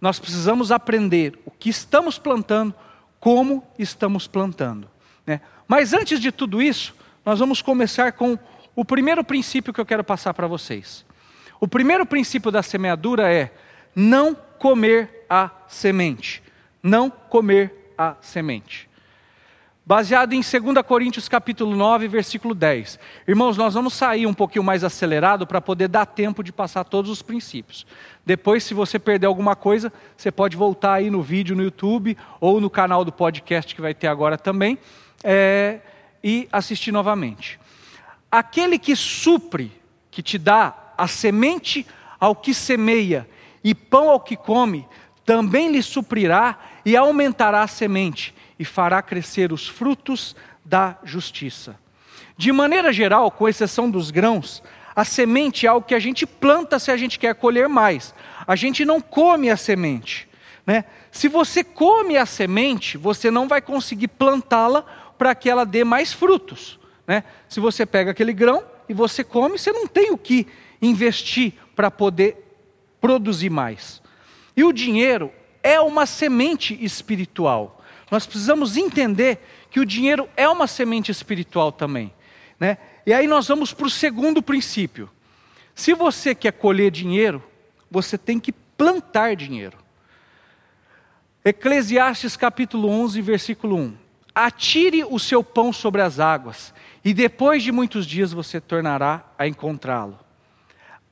Nós 0.00 0.18
precisamos 0.18 0.70
aprender 0.70 1.38
o 1.44 1.50
que 1.50 1.70
estamos 1.70 2.18
plantando, 2.18 2.74
como 3.18 3.66
estamos 3.78 4.26
plantando. 4.26 4.88
Né? 5.26 5.40
Mas 5.66 5.92
antes 5.92 6.20
de 6.20 6.30
tudo 6.30 6.62
isso, 6.62 6.94
nós 7.28 7.40
vamos 7.40 7.60
começar 7.60 8.12
com 8.12 8.38
o 8.74 8.86
primeiro 8.86 9.22
princípio 9.22 9.70
que 9.70 9.78
eu 9.78 9.84
quero 9.84 10.02
passar 10.02 10.32
para 10.32 10.46
vocês. 10.46 11.04
O 11.60 11.68
primeiro 11.68 12.06
princípio 12.06 12.50
da 12.50 12.62
semeadura 12.62 13.30
é 13.30 13.52
não 13.94 14.34
comer 14.58 15.26
a 15.28 15.50
semente. 15.66 16.42
Não 16.82 17.10
comer 17.10 17.92
a 17.98 18.16
semente 18.22 18.88
baseado 19.84 20.34
em 20.34 20.42
2 20.42 20.86
Coríntios 20.86 21.30
capítulo 21.30 21.74
9, 21.74 22.08
versículo 22.08 22.54
10. 22.54 22.98
Irmãos, 23.26 23.56
nós 23.56 23.72
vamos 23.72 23.94
sair 23.94 24.26
um 24.26 24.34
pouquinho 24.34 24.62
mais 24.62 24.84
acelerado 24.84 25.46
para 25.46 25.62
poder 25.62 25.88
dar 25.88 26.04
tempo 26.04 26.44
de 26.44 26.52
passar 26.52 26.84
todos 26.84 27.10
os 27.10 27.22
princípios. 27.22 27.86
Depois, 28.24 28.64
se 28.64 28.74
você 28.74 28.98
perder 28.98 29.26
alguma 29.26 29.56
coisa, 29.56 29.90
você 30.14 30.30
pode 30.30 30.58
voltar 30.58 30.92
aí 30.92 31.10
no 31.10 31.22
vídeo 31.22 31.56
no 31.56 31.62
YouTube 31.62 32.18
ou 32.38 32.60
no 32.60 32.68
canal 32.68 33.02
do 33.02 33.10
podcast 33.10 33.74
que 33.74 33.80
vai 33.80 33.94
ter 33.94 34.08
agora 34.08 34.36
também 34.36 34.78
é, 35.24 35.80
e 36.22 36.48
assistir 36.52 36.92
novamente. 36.92 37.58
Aquele 38.30 38.78
que 38.78 38.94
supre, 38.94 39.72
que 40.10 40.22
te 40.22 40.38
dá 40.38 40.74
a 40.96 41.06
semente 41.06 41.86
ao 42.20 42.34
que 42.34 42.52
semeia 42.52 43.28
e 43.62 43.74
pão 43.74 44.10
ao 44.10 44.20
que 44.20 44.36
come, 44.36 44.86
também 45.24 45.70
lhe 45.70 45.82
suprirá 45.82 46.58
e 46.84 46.96
aumentará 46.96 47.62
a 47.62 47.68
semente 47.68 48.34
e 48.58 48.64
fará 48.64 49.00
crescer 49.02 49.52
os 49.52 49.68
frutos 49.68 50.34
da 50.64 50.98
justiça. 51.04 51.78
De 52.36 52.52
maneira 52.52 52.92
geral, 52.92 53.30
com 53.30 53.48
exceção 53.48 53.90
dos 53.90 54.10
grãos, 54.10 54.62
a 54.94 55.04
semente 55.04 55.66
é 55.66 55.68
algo 55.68 55.86
que 55.86 55.94
a 55.94 56.00
gente 56.00 56.26
planta 56.26 56.78
se 56.78 56.90
a 56.90 56.96
gente 56.96 57.18
quer 57.18 57.34
colher 57.34 57.68
mais. 57.68 58.14
A 58.46 58.56
gente 58.56 58.84
não 58.84 59.00
come 59.00 59.50
a 59.50 59.56
semente. 59.56 60.28
Né? 60.66 60.84
Se 61.10 61.28
você 61.28 61.62
come 61.62 62.16
a 62.16 62.26
semente, 62.26 62.98
você 62.98 63.30
não 63.30 63.46
vai 63.46 63.60
conseguir 63.60 64.08
plantá-la 64.08 64.84
para 65.18 65.34
que 65.34 65.50
ela 65.50 65.66
dê 65.66 65.84
mais 65.84 66.12
frutos. 66.12 66.78
Né? 67.06 67.24
Se 67.48 67.58
você 67.60 67.84
pega 67.84 68.12
aquele 68.12 68.32
grão 68.32 68.62
e 68.88 68.94
você 68.94 69.24
come, 69.24 69.58
você 69.58 69.72
não 69.72 69.86
tem 69.86 70.12
o 70.12 70.16
que 70.16 70.46
investir 70.80 71.54
para 71.74 71.90
poder 71.90 72.36
produzir 73.00 73.50
mais. 73.50 74.00
E 74.56 74.64
o 74.64 74.72
dinheiro 74.72 75.32
é 75.62 75.80
uma 75.80 76.06
semente 76.06 76.78
espiritual. 76.82 77.82
Nós 78.10 78.26
precisamos 78.26 78.76
entender 78.76 79.38
que 79.70 79.80
o 79.80 79.84
dinheiro 79.84 80.28
é 80.36 80.48
uma 80.48 80.66
semente 80.66 81.10
espiritual 81.10 81.72
também. 81.72 82.12
Né? 82.58 82.78
E 83.04 83.12
aí 83.12 83.26
nós 83.26 83.48
vamos 83.48 83.72
para 83.72 83.86
o 83.86 83.90
segundo 83.90 84.42
princípio. 84.42 85.10
Se 85.74 85.94
você 85.94 86.34
quer 86.34 86.52
colher 86.52 86.90
dinheiro, 86.90 87.42
você 87.90 88.16
tem 88.18 88.40
que 88.40 88.52
plantar 88.52 89.36
dinheiro. 89.36 89.76
Eclesiastes 91.44 92.36
capítulo 92.36 92.88
11, 92.88 93.22
versículo 93.22 93.76
1. 93.76 94.07
Atire 94.40 95.02
o 95.02 95.18
seu 95.18 95.42
pão 95.42 95.72
sobre 95.72 96.00
as 96.00 96.20
águas, 96.20 96.72
e 97.04 97.12
depois 97.12 97.60
de 97.60 97.72
muitos 97.72 98.06
dias 98.06 98.32
você 98.32 98.60
tornará 98.60 99.24
a 99.36 99.48
encontrá-lo. 99.48 100.16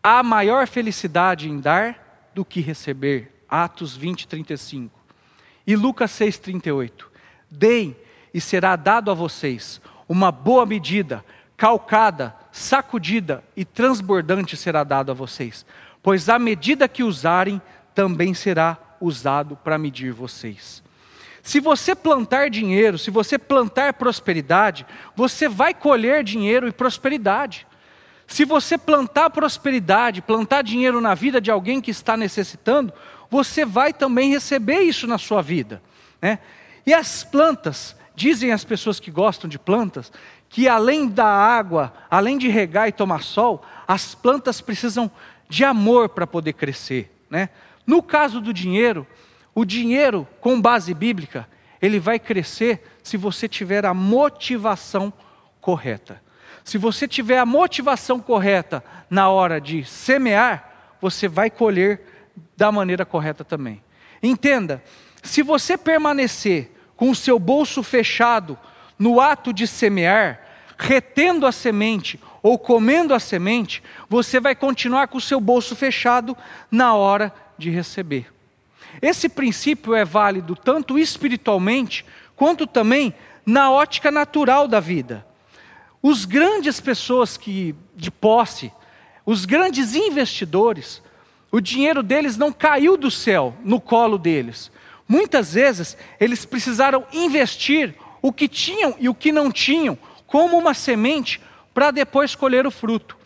Há 0.00 0.23
maior 0.23 0.68
felicidade 0.68 1.50
em 1.50 1.59
dar 1.59 2.30
do 2.33 2.45
que 2.45 2.61
receber. 2.61 3.45
Atos 3.49 3.97
20, 3.97 4.28
35. 4.28 4.97
E 5.66 5.75
Lucas 5.75 6.12
6,38: 6.12 7.06
Deem 7.50 7.97
e 8.33 8.40
será 8.40 8.76
dado 8.76 9.11
a 9.11 9.14
vocês 9.14 9.80
uma 10.09 10.30
boa 10.30 10.64
medida, 10.64 11.25
calcada, 11.56 12.33
sacudida 12.52 13.42
e 13.56 13.64
transbordante 13.64 14.56
será 14.56 14.85
dado 14.85 15.11
a 15.11 15.14
vocês, 15.14 15.66
pois 16.00 16.28
a 16.28 16.38
medida 16.38 16.87
que 16.87 17.02
usarem 17.02 17.61
também 17.92 18.35
será 18.35 18.78
usado 19.00 19.56
para 19.56 19.76
medir 19.76 20.12
vocês. 20.12 20.86
Se 21.47 21.61
você 21.61 21.95
plantar 21.95 22.50
dinheiro, 22.50 22.99
se 22.99 23.09
você 23.09 23.38
plantar 23.38 23.93
prosperidade, 23.93 24.85
você 25.15 25.49
vai 25.49 25.73
colher 25.73 26.25
dinheiro 26.25 26.67
e 26.67 26.73
prosperidade. 26.73 27.69
Se 28.26 28.45
você 28.45 28.76
plantar 28.76 29.31
prosperidade, 29.31 30.21
plantar 30.21 30.62
dinheiro 30.62 31.00
na 31.00 31.15
vida 31.15 31.41
de 31.41 31.49
alguém 31.49 31.81
que 31.81 31.93
está 31.93 32.17
necessitando, 32.17 32.93
você 33.31 33.65
vai 33.65 33.93
também 33.93 34.29
receber 34.29 34.81
isso 34.81 35.07
na 35.07 35.19
sua 35.19 35.41
vida. 35.41 35.81
Né? 36.21 36.41
E 36.85 36.93
as 36.93 37.23
plantas, 37.23 37.95
dizem 38.17 38.50
as 38.50 38.65
pessoas 38.65 38.99
que 38.99 39.12
gostam 39.12 39.49
de 39.49 39.57
plantas, 39.57 40.11
que 40.49 40.67
além 40.67 41.07
da 41.07 41.29
água, 41.29 41.95
além 42.11 42.38
de 42.38 42.49
regar 42.49 42.88
e 42.88 42.93
tomar 42.93 43.23
sol, 43.23 43.65
as 43.87 44.17
plantas 44.17 44.61
precisam 44.61 45.09
de 45.49 45.65
amor 45.65 46.09
para 46.09 46.26
poder 46.26 46.55
crescer. 46.55 47.09
Né? 47.31 47.50
No 47.87 48.03
caso 48.03 48.41
do 48.41 48.53
dinheiro, 48.53 49.07
o 49.57 49.65
dinheiro 49.65 50.29
com 50.39 50.61
base 50.61 50.93
bíblica, 50.93 51.49
ele 51.81 51.99
vai 51.99 52.19
crescer 52.19 52.99
se 53.03 53.17
você 53.17 53.49
tiver 53.49 53.87
a 53.87 53.95
motivação 53.95 55.11
correta. 55.63 56.23
Se 56.63 56.77
você 56.77 57.09
tiver 57.09 57.39
a 57.39 57.47
motivação 57.47 58.21
correta 58.21 58.85
na 59.09 59.31
hora 59.31 59.59
de 59.59 59.83
semear, 59.83 60.99
você 61.01 61.27
vai 61.27 61.49
colher 61.49 62.03
da 62.55 62.71
maneira 62.71 63.07
correta 63.07 63.43
também. 63.45 63.83
Entenda, 64.23 64.85
se 65.23 65.43
você 65.43 65.79
permanecer 65.79 66.71
com 66.95 67.09
o 67.09 67.15
seu 67.17 67.39
bolso 67.39 67.83
fechado 67.83 68.59
no 68.99 69.23
ato 69.23 69.55
de 69.55 69.67
semear, 69.67 70.39
retendo 70.77 71.47
a 71.47 71.53
semente 71.53 72.21
ou 72.43 72.59
comendo 72.59 73.15
a 73.15 73.19
semente, 73.19 73.83
você 74.07 74.39
vai 74.39 74.55
continuar 74.55 75.09
com 75.09 75.17
o 75.17 75.21
seu 75.21 75.41
bolso 75.41 75.75
fechado 75.75 76.37
na 76.71 76.95
hora 76.95 77.33
de 77.57 77.71
receber. 77.71 78.36
Esse 79.00 79.29
princípio 79.29 79.95
é 79.95 80.05
válido 80.05 80.55
tanto 80.55 80.99
espiritualmente 80.99 82.05
quanto 82.35 82.67
também 82.67 83.15
na 83.45 83.71
ótica 83.71 84.11
natural 84.11 84.67
da 84.67 84.81
vida. 84.81 85.26
Os 86.03 86.25
grandes 86.25 86.81
pessoas 86.81 87.37
que 87.37 87.75
de 87.95 88.11
posse, 88.11 88.73
os 89.25 89.45
grandes 89.45 89.95
investidores, 89.95 91.03
o 91.50 91.61
dinheiro 91.61 92.03
deles 92.03 92.37
não 92.37 92.53
caiu 92.53 92.97
do 92.97 93.11
céu 93.11 93.55
no 93.65 93.81
colo 93.81 94.19
deles. 94.19 94.71
Muitas 95.09 95.55
vezes 95.55 95.97
eles 96.19 96.45
precisaram 96.45 97.05
investir 97.12 97.95
o 98.21 98.33
que 98.33 98.49
tinham 98.49 98.95
e 98.99 99.09
o 99.09 99.15
que 99.15 99.31
não 99.31 99.50
tinham, 99.53 99.97
como 100.26 100.59
uma 100.59 100.75
semente, 100.75 101.41
para 101.73 101.91
depois 101.91 102.35
colher 102.35 102.67
o 102.67 102.71
fruto. 102.71 103.17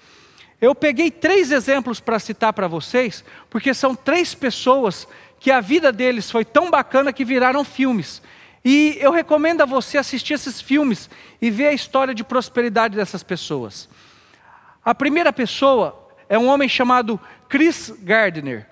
Eu 0.60 0.74
peguei 0.74 1.10
três 1.10 1.50
exemplos 1.50 2.00
para 2.00 2.18
citar 2.18 2.52
para 2.52 2.68
vocês, 2.68 3.24
porque 3.48 3.72
são 3.72 3.94
três 3.94 4.34
pessoas 4.34 5.08
que 5.40 5.50
a 5.50 5.60
vida 5.60 5.90
deles 5.90 6.30
foi 6.30 6.44
tão 6.44 6.70
bacana 6.70 7.12
que 7.12 7.24
viraram 7.24 7.64
filmes. 7.64 8.22
E 8.62 8.98
eu 9.00 9.10
recomendo 9.10 9.62
a 9.62 9.66
você 9.66 9.96
assistir 9.96 10.34
esses 10.34 10.60
filmes 10.60 11.08
e 11.40 11.50
ver 11.50 11.68
a 11.68 11.72
história 11.72 12.14
de 12.14 12.22
prosperidade 12.22 12.94
dessas 12.94 13.22
pessoas. 13.22 13.88
A 14.84 14.94
primeira 14.94 15.32
pessoa 15.32 16.08
é 16.28 16.38
um 16.38 16.46
homem 16.46 16.68
chamado 16.68 17.18
Chris 17.48 17.90
Gardner. 18.02 18.66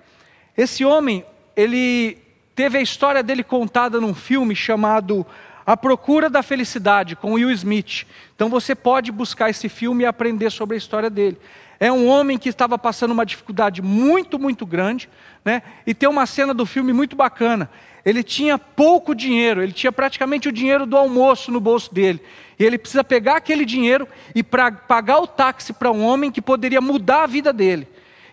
Esse 0.55 0.85
homem, 0.85 1.25
ele 1.55 2.19
teve 2.55 2.77
a 2.77 2.81
história 2.81 3.23
dele 3.23 3.43
contada 3.43 3.99
num 3.99 4.13
filme 4.13 4.55
chamado 4.55 5.25
A 5.65 5.75
Procura 5.75 6.29
da 6.29 6.43
Felicidade, 6.43 7.15
com 7.15 7.33
Will 7.33 7.49
Smith. 7.51 8.05
Então 8.35 8.47
você 8.47 8.75
pode 8.75 9.11
buscar 9.11 9.49
esse 9.49 9.67
filme 9.67 10.03
e 10.03 10.05
aprender 10.05 10.51
sobre 10.51 10.75
a 10.75 10.77
história 10.77 11.09
dele. 11.09 11.39
É 11.79 11.91
um 11.91 12.07
homem 12.07 12.37
que 12.37 12.49
estava 12.49 12.77
passando 12.77 13.11
uma 13.11 13.25
dificuldade 13.25 13.81
muito, 13.81 14.37
muito 14.37 14.65
grande, 14.65 15.09
né? 15.45 15.61
E 15.87 15.93
tem 15.93 16.09
uma 16.09 16.25
cena 16.25 16.53
do 16.53 16.65
filme 16.65 16.91
muito 16.91 17.15
bacana. 17.15 17.69
Ele 18.05 18.21
tinha 18.21 18.57
pouco 18.57 19.15
dinheiro, 19.15 19.63
ele 19.63 19.71
tinha 19.71 19.91
praticamente 19.91 20.49
o 20.49 20.51
dinheiro 20.51 20.85
do 20.85 20.97
almoço 20.97 21.51
no 21.51 21.59
bolso 21.59 21.93
dele. 21.93 22.21
E 22.57 22.65
ele 22.65 22.77
precisa 22.77 23.03
pegar 23.03 23.37
aquele 23.37 23.63
dinheiro 23.63 24.07
e 24.35 24.43
pra, 24.43 24.69
pagar 24.71 25.19
o 25.19 25.27
táxi 25.27 25.71
para 25.71 25.89
um 25.89 26.03
homem 26.03 26.31
que 26.31 26.41
poderia 26.41 26.81
mudar 26.81 27.23
a 27.23 27.27
vida 27.27 27.53
dele. 27.53 27.87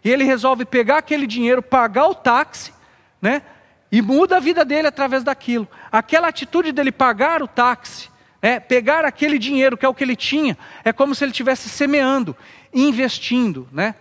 E 0.04 0.10
ele 0.10 0.24
resolve 0.24 0.64
pegar 0.64 0.98
aquele 0.98 1.26
dinheiro, 1.26 1.62
pagar 1.62 2.08
o 2.08 2.14
táxi, 2.14 2.72
né? 3.22 3.42
E 3.92 4.02
muda 4.02 4.38
a 4.38 4.40
vida 4.40 4.64
dele 4.64 4.88
através 4.88 5.22
daquilo. 5.22 5.68
Aquela 5.92 6.28
atitude 6.28 6.72
dele 6.72 6.90
pagar 6.90 7.42
o 7.42 7.46
táxi, 7.46 8.08
né? 8.42 8.58
pegar 8.58 9.04
aquele 9.04 9.38
dinheiro 9.38 9.76
que 9.76 9.86
é 9.86 9.88
o 9.88 9.94
que 9.94 10.02
ele 10.02 10.16
tinha, 10.16 10.58
é 10.84 10.92
como 10.92 11.14
se 11.14 11.22
ele 11.22 11.30
estivesse 11.30 11.68
semeando 11.68 12.36
investindo, 12.76 13.66
né? 13.72 13.94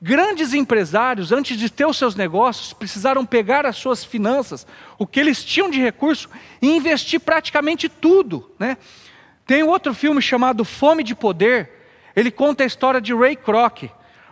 Grandes 0.00 0.52
empresários, 0.52 1.32
antes 1.32 1.58
de 1.58 1.70
ter 1.70 1.86
os 1.86 1.96
seus 1.96 2.14
negócios, 2.14 2.72
precisaram 2.72 3.24
pegar 3.24 3.64
as 3.64 3.76
suas 3.76 4.04
finanças, 4.04 4.66
o 4.98 5.06
que 5.06 5.18
eles 5.18 5.42
tinham 5.42 5.70
de 5.70 5.80
recurso, 5.80 6.28
e 6.60 6.76
investir 6.76 7.18
praticamente 7.18 7.88
tudo. 7.88 8.50
Né? 8.58 8.76
Tem 9.46 9.62
outro 9.62 9.94
filme 9.94 10.20
chamado 10.20 10.66
Fome 10.66 11.02
de 11.02 11.14
Poder, 11.14 11.70
ele 12.14 12.30
conta 12.30 12.62
a 12.62 12.66
história 12.66 13.00
de 13.00 13.14
Ray 13.14 13.36
Kroc. 13.36 13.84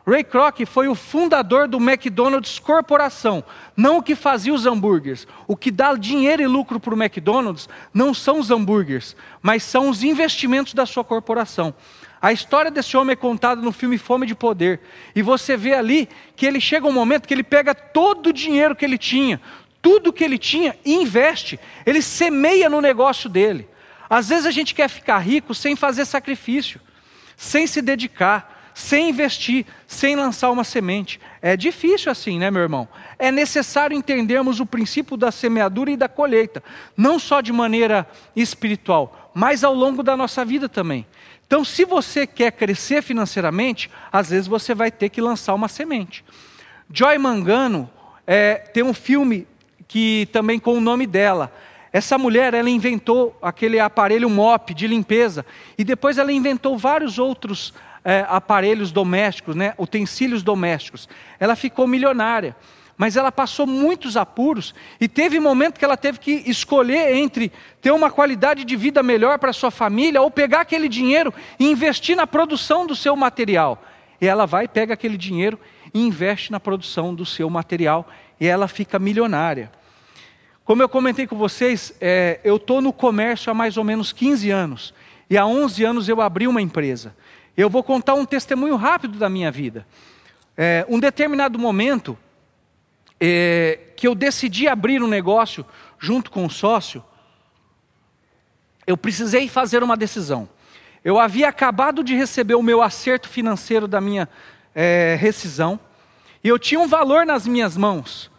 Ray 0.07 0.23
Kroc 0.23 0.67
foi 0.67 0.87
o 0.87 0.95
fundador 0.95 1.67
do 1.67 1.79
McDonald's 1.79 2.59
Corporação, 2.59 3.43
não 3.75 3.99
o 3.99 4.03
que 4.03 4.15
fazia 4.15 4.53
os 4.53 4.67
hambúrgueres. 4.67 5.27
O 5.49 5.57
que 5.57 5.71
dá 5.71 5.95
dinheiro 5.95 6.43
e 6.43 6.47
lucro 6.47 6.79
para 6.79 6.95
o 6.95 7.03
McDonald's 7.03 7.71
não 7.93 8.13
são 8.13 8.39
os 8.39 8.51
hambúrgueres, 8.51 9.17
mas 9.41 9.63
são 9.63 9.89
os 9.89 10.03
investimentos 10.03 10.75
da 10.75 10.85
sua 10.85 11.03
corporação. 11.03 11.75
A 12.25 12.33
história 12.33 12.71
desse 12.71 12.97
homem 12.97 13.13
é 13.13 13.17
contada 13.17 13.61
no 13.61 13.71
filme 13.71 13.99
Fome 13.99 14.27
de 14.27 14.35
Poder. 14.35 14.81
E 15.15 15.21
você 15.21 15.59
vê 15.59 15.75
ali 15.75 16.09
que 16.35 16.47
ele 16.47 16.59
chega 16.59 16.87
um 16.87 16.93
momento 16.93 17.29
que 17.29 17.35
ele 17.35 17.43
pega 17.43 17.75
todo 17.75 18.29
o 18.29 18.33
dinheiro 18.33 18.75
que 18.75 18.83
ele 18.83 18.97
tinha, 18.97 19.39
tudo 19.83 20.11
que 20.11 20.25
ele 20.25 20.39
tinha 20.39 20.75
e 20.87 20.95
investe. 20.95 21.61
Ele 21.85 22.01
semeia 22.01 22.71
no 22.71 22.81
negócio 22.81 23.29
dele. 23.29 23.69
Às 24.09 24.31
vezes 24.31 24.47
a 24.47 24.51
gente 24.51 24.75
quer 24.75 24.89
ficar 24.89 25.19
rico 25.19 25.55
sem 25.55 25.77
fazer 25.77 26.07
sacrifício, 26.07 26.81
sem 27.37 27.67
se 27.67 27.83
dedicar, 27.83 28.73
sem 28.73 29.11
investir, 29.11 29.67
sem 29.87 30.17
lançar 30.17 30.51
uma 30.51 30.65
semente. 30.65 31.21
É 31.43 31.59
difícil 31.59 32.11
assim, 32.11 32.39
né, 32.39 32.51
meu 32.51 32.63
irmão? 32.63 32.89
É 33.19 33.31
necessário 33.31 33.95
entendermos 33.95 34.61
o 34.61 34.67
princípio 34.67 35.19
da 35.19 35.31
semeadura 35.31 35.91
e 35.91 35.97
da 35.97 36.09
colheita, 36.09 36.65
não 36.97 37.19
só 37.19 37.43
de 37.43 37.53
maneira 37.53 38.09
espiritual, 38.35 39.31
mas 39.35 39.63
ao 39.63 39.75
longo 39.75 40.03
da 40.03 40.17
nossa 40.17 40.43
vida 40.43 40.71
também. 40.71 41.07
Então, 41.55 41.65
se 41.65 41.85
você 41.85 42.27
quer 42.27 42.51
crescer 42.51 43.01
financeiramente, 43.01 43.89
às 44.11 44.31
vezes 44.31 44.49
você 44.49 44.75
vai 44.75 44.91
ter 44.91 45.09
que 45.09 45.21
lançar 45.21 45.55
uma 45.55 45.69
semente. 45.69 46.25
Joy 46.93 47.17
Mangano 47.17 47.89
é, 48.27 48.57
tem 48.57 48.83
um 48.83 48.93
filme 48.93 49.47
que 49.87 50.29
também 50.33 50.59
com 50.59 50.77
o 50.77 50.81
nome 50.81 51.07
dela. 51.07 51.53
Essa 51.93 52.19
mulher, 52.19 52.55
ela 52.55 52.69
inventou 52.69 53.39
aquele 53.41 53.79
aparelho 53.79 54.29
mop 54.29 54.75
de 54.75 54.89
limpeza 54.89 55.47
e 55.79 55.85
depois 55.85 56.19
ela 56.19 56.33
inventou 56.33 56.77
vários 56.77 57.21
outros 57.21 57.73
é, 58.05 58.27
aparelhos 58.29 58.91
domésticos, 58.91 59.55
né, 59.55 59.75
utensílios 59.79 60.43
domésticos. 60.43 61.09
Ela 61.39 61.55
ficou 61.55 61.87
milionária 61.87 62.57
mas 62.97 63.17
ela 63.17 63.33
passou 63.33 63.67
muitos 63.67 64.17
apuros 64.17 64.75
e 65.01 65.09
teve 65.09 65.41
momento 65.41 65.79
que 65.79 65.85
ela 65.85 65.97
teve 65.97 66.19
que 66.19 66.43
escolher 66.47 67.15
entre 67.15 67.51
ter 67.81 67.91
uma 67.91 68.11
qualidade 68.11 68.65
de 68.65 68.77
vida 68.77 69.03
melhor 69.03 69.39
para 69.39 69.53
sua 69.53 69.71
família 69.71 70.23
ou 70.23 70.31
pegar 70.31 70.61
aquele 70.61 70.89
dinheiro 70.89 71.35
e 71.59 71.69
investir 71.69 72.17
na 72.17 72.27
produção 72.27 72.87
do 72.87 72.95
seu 72.95 73.17
material. 73.17 73.83
E 74.21 74.27
ela 74.27 74.47
vai, 74.47 74.69
pega 74.69 74.95
aquele 74.95 75.17
dinheiro 75.17 75.59
e 75.93 76.01
investe 76.01 76.53
na 76.53 76.61
produção 76.61 77.15
do 77.15 77.27
seu 77.27 77.51
material 77.51 78.09
e 78.41 78.47
ela 78.47 78.69
fica 78.69 78.99
milionária. 78.99 79.71
Como 80.65 80.83
eu 80.83 80.89
comentei 80.89 81.27
com 81.27 81.37
vocês, 81.37 81.93
é, 82.01 82.41
eu 82.43 82.57
estou 82.57 82.81
no 82.81 82.93
comércio 82.93 83.51
há 83.51 83.55
mais 83.55 83.77
ou 83.77 83.85
menos 83.85 84.13
15 84.13 84.51
anos 84.51 84.95
e 85.29 85.37
há 85.37 85.45
11 85.45 85.85
anos 85.85 86.09
eu 86.09 86.21
abri 86.21 86.47
uma 86.47 86.63
empresa. 86.63 87.15
Eu 87.57 87.69
vou 87.69 87.83
contar 87.83 88.15
um 88.15 88.25
testemunho 88.25 88.77
rápido 88.77 89.19
da 89.19 89.29
minha 89.29 89.51
vida. 89.51 89.87
É, 90.57 90.87
um 90.89 90.99
determinado 90.99 91.59
momento, 91.59 92.17
é, 93.21 93.79
que 93.97 94.07
eu 94.07 94.15
decidi 94.15 94.69
abrir 94.69 95.03
um 95.03 95.09
negócio 95.09 95.65
junto 95.99 96.31
com 96.31 96.45
o 96.45 96.51
sócio, 96.51 97.03
eu 98.87 98.97
precisei 98.97 99.49
fazer 99.49 99.83
uma 99.83 99.97
decisão. 99.97 100.49
Eu 101.05 101.19
havia 101.19 101.49
acabado 101.49 102.03
de 102.03 102.15
receber 102.15 102.55
o 102.55 102.63
meu 102.63 102.83
acerto 102.83 103.29
financeiro 103.29 103.87
da 103.87 104.01
minha 104.01 104.29
é, 104.75 105.17
rescisão, 105.19 105.79
e 106.43 106.49
eu 106.49 106.59
tinha 106.59 106.81
um 106.81 106.89
valor 106.89 107.25
nas 107.25 107.47
minhas 107.47 107.77
mãos. 107.77 108.31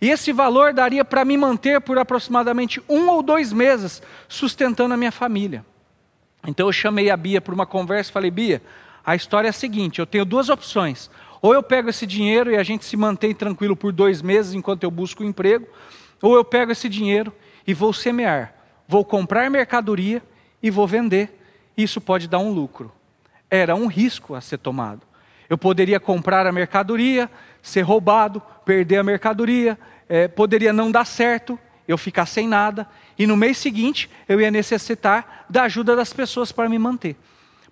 E 0.00 0.10
esse 0.10 0.32
valor 0.32 0.72
daria 0.72 1.04
para 1.04 1.24
me 1.24 1.36
manter 1.36 1.80
por 1.80 1.98
aproximadamente 1.98 2.80
um 2.88 3.08
ou 3.08 3.22
dois 3.22 3.52
meses 3.52 4.00
sustentando 4.28 4.94
a 4.94 4.96
minha 4.96 5.10
família. 5.10 5.64
Então 6.46 6.68
eu 6.68 6.72
chamei 6.72 7.10
a 7.10 7.16
Bia 7.16 7.40
para 7.40 7.54
uma 7.54 7.66
conversa 7.66 8.10
e 8.10 8.12
falei: 8.12 8.30
Bia, 8.30 8.62
a 9.08 9.16
história 9.16 9.48
é 9.48 9.50
a 9.50 9.54
seguinte: 9.54 10.00
eu 10.00 10.06
tenho 10.06 10.26
duas 10.26 10.50
opções. 10.50 11.10
Ou 11.40 11.54
eu 11.54 11.62
pego 11.62 11.88
esse 11.88 12.06
dinheiro 12.06 12.50
e 12.50 12.56
a 12.56 12.62
gente 12.62 12.84
se 12.84 12.94
mantém 12.94 13.34
tranquilo 13.34 13.74
por 13.74 13.90
dois 13.90 14.20
meses 14.20 14.52
enquanto 14.52 14.82
eu 14.82 14.90
busco 14.90 15.22
um 15.22 15.26
emprego, 15.26 15.66
ou 16.20 16.34
eu 16.34 16.44
pego 16.44 16.72
esse 16.72 16.90
dinheiro 16.90 17.32
e 17.66 17.72
vou 17.72 17.90
semear, 17.94 18.52
vou 18.86 19.02
comprar 19.02 19.48
mercadoria 19.48 20.22
e 20.62 20.70
vou 20.70 20.86
vender. 20.86 21.40
Isso 21.74 22.02
pode 22.02 22.28
dar 22.28 22.38
um 22.38 22.52
lucro. 22.52 22.92
Era 23.48 23.74
um 23.74 23.86
risco 23.86 24.34
a 24.34 24.42
ser 24.42 24.58
tomado. 24.58 25.00
Eu 25.48 25.56
poderia 25.56 25.98
comprar 25.98 26.46
a 26.46 26.52
mercadoria, 26.52 27.30
ser 27.62 27.80
roubado, 27.80 28.42
perder 28.66 28.98
a 28.98 29.04
mercadoria, 29.04 29.78
é, 30.06 30.28
poderia 30.28 30.72
não 30.72 30.90
dar 30.90 31.06
certo, 31.06 31.58
eu 31.86 31.96
ficar 31.96 32.26
sem 32.26 32.46
nada, 32.46 32.86
e 33.18 33.26
no 33.26 33.38
mês 33.38 33.56
seguinte 33.56 34.10
eu 34.28 34.38
ia 34.38 34.50
necessitar 34.50 35.46
da 35.48 35.62
ajuda 35.62 35.96
das 35.96 36.12
pessoas 36.12 36.52
para 36.52 36.68
me 36.68 36.78
manter. 36.78 37.16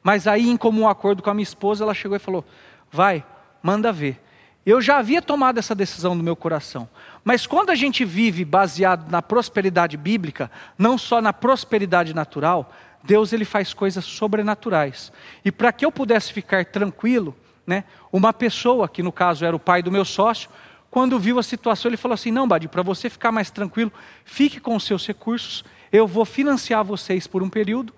Mas 0.06 0.28
aí, 0.28 0.48
em 0.48 0.56
comum 0.56 0.88
acordo 0.88 1.20
com 1.20 1.30
a 1.30 1.34
minha 1.34 1.42
esposa, 1.42 1.82
ela 1.82 1.92
chegou 1.92 2.16
e 2.16 2.20
falou: 2.20 2.44
vai, 2.92 3.24
manda 3.60 3.92
ver. 3.92 4.22
Eu 4.64 4.80
já 4.80 4.98
havia 4.98 5.20
tomado 5.20 5.58
essa 5.58 5.74
decisão 5.74 6.14
no 6.14 6.22
meu 6.22 6.36
coração. 6.36 6.88
Mas 7.24 7.44
quando 7.44 7.70
a 7.70 7.74
gente 7.74 8.04
vive 8.04 8.44
baseado 8.44 9.10
na 9.10 9.20
prosperidade 9.20 9.96
bíblica, 9.96 10.48
não 10.78 10.96
só 10.96 11.20
na 11.20 11.32
prosperidade 11.32 12.14
natural, 12.14 12.72
Deus 13.02 13.32
ele 13.32 13.44
faz 13.44 13.74
coisas 13.74 14.04
sobrenaturais. 14.04 15.10
E 15.44 15.50
para 15.50 15.72
que 15.72 15.84
eu 15.84 15.90
pudesse 15.90 16.32
ficar 16.32 16.64
tranquilo, 16.66 17.34
né, 17.66 17.82
uma 18.12 18.32
pessoa, 18.32 18.88
que 18.88 19.02
no 19.02 19.10
caso 19.10 19.44
era 19.44 19.56
o 19.56 19.60
pai 19.60 19.82
do 19.82 19.90
meu 19.90 20.04
sócio, 20.04 20.48
quando 20.88 21.18
viu 21.18 21.36
a 21.40 21.42
situação, 21.42 21.88
ele 21.88 21.96
falou 21.96 22.14
assim: 22.14 22.30
Não, 22.30 22.46
Badi, 22.46 22.68
para 22.68 22.82
você 22.82 23.10
ficar 23.10 23.32
mais 23.32 23.50
tranquilo, 23.50 23.92
fique 24.24 24.60
com 24.60 24.76
os 24.76 24.84
seus 24.84 25.04
recursos, 25.04 25.64
eu 25.90 26.06
vou 26.06 26.24
financiar 26.24 26.84
vocês 26.84 27.26
por 27.26 27.42
um 27.42 27.50
período, 27.50 27.92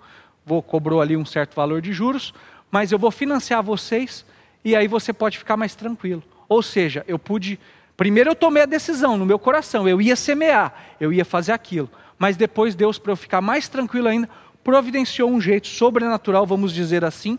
vou 0.49 0.63
cobrou 0.63 0.99
ali 0.99 1.15
um 1.15 1.25
certo 1.25 1.53
valor 1.55 1.79
de 1.79 1.93
juros, 1.93 2.33
mas 2.71 2.91
eu 2.91 2.97
vou 2.97 3.11
financiar 3.11 3.61
vocês 3.61 4.25
e 4.65 4.75
aí 4.75 4.87
você 4.87 5.13
pode 5.13 5.37
ficar 5.37 5.55
mais 5.55 5.75
tranquilo. 5.75 6.23
Ou 6.47 6.63
seja, 6.63 7.05
eu 7.07 7.19
pude. 7.19 7.59
Primeiro 7.95 8.31
eu 8.31 8.35
tomei 8.35 8.63
a 8.63 8.65
decisão 8.65 9.15
no 9.15 9.25
meu 9.25 9.37
coração, 9.37 9.87
eu 9.87 10.01
ia 10.01 10.15
semear, 10.15 10.95
eu 10.99 11.13
ia 11.13 11.23
fazer 11.23 11.51
aquilo. 11.51 11.89
Mas 12.17 12.35
depois 12.35 12.73
Deus, 12.73 12.97
para 12.97 13.11
eu 13.11 13.15
ficar 13.15 13.41
mais 13.41 13.69
tranquilo 13.69 14.07
ainda, 14.07 14.27
providenciou 14.63 15.29
um 15.29 15.39
jeito 15.39 15.67
sobrenatural, 15.67 16.45
vamos 16.47 16.73
dizer 16.73 17.05
assim, 17.05 17.37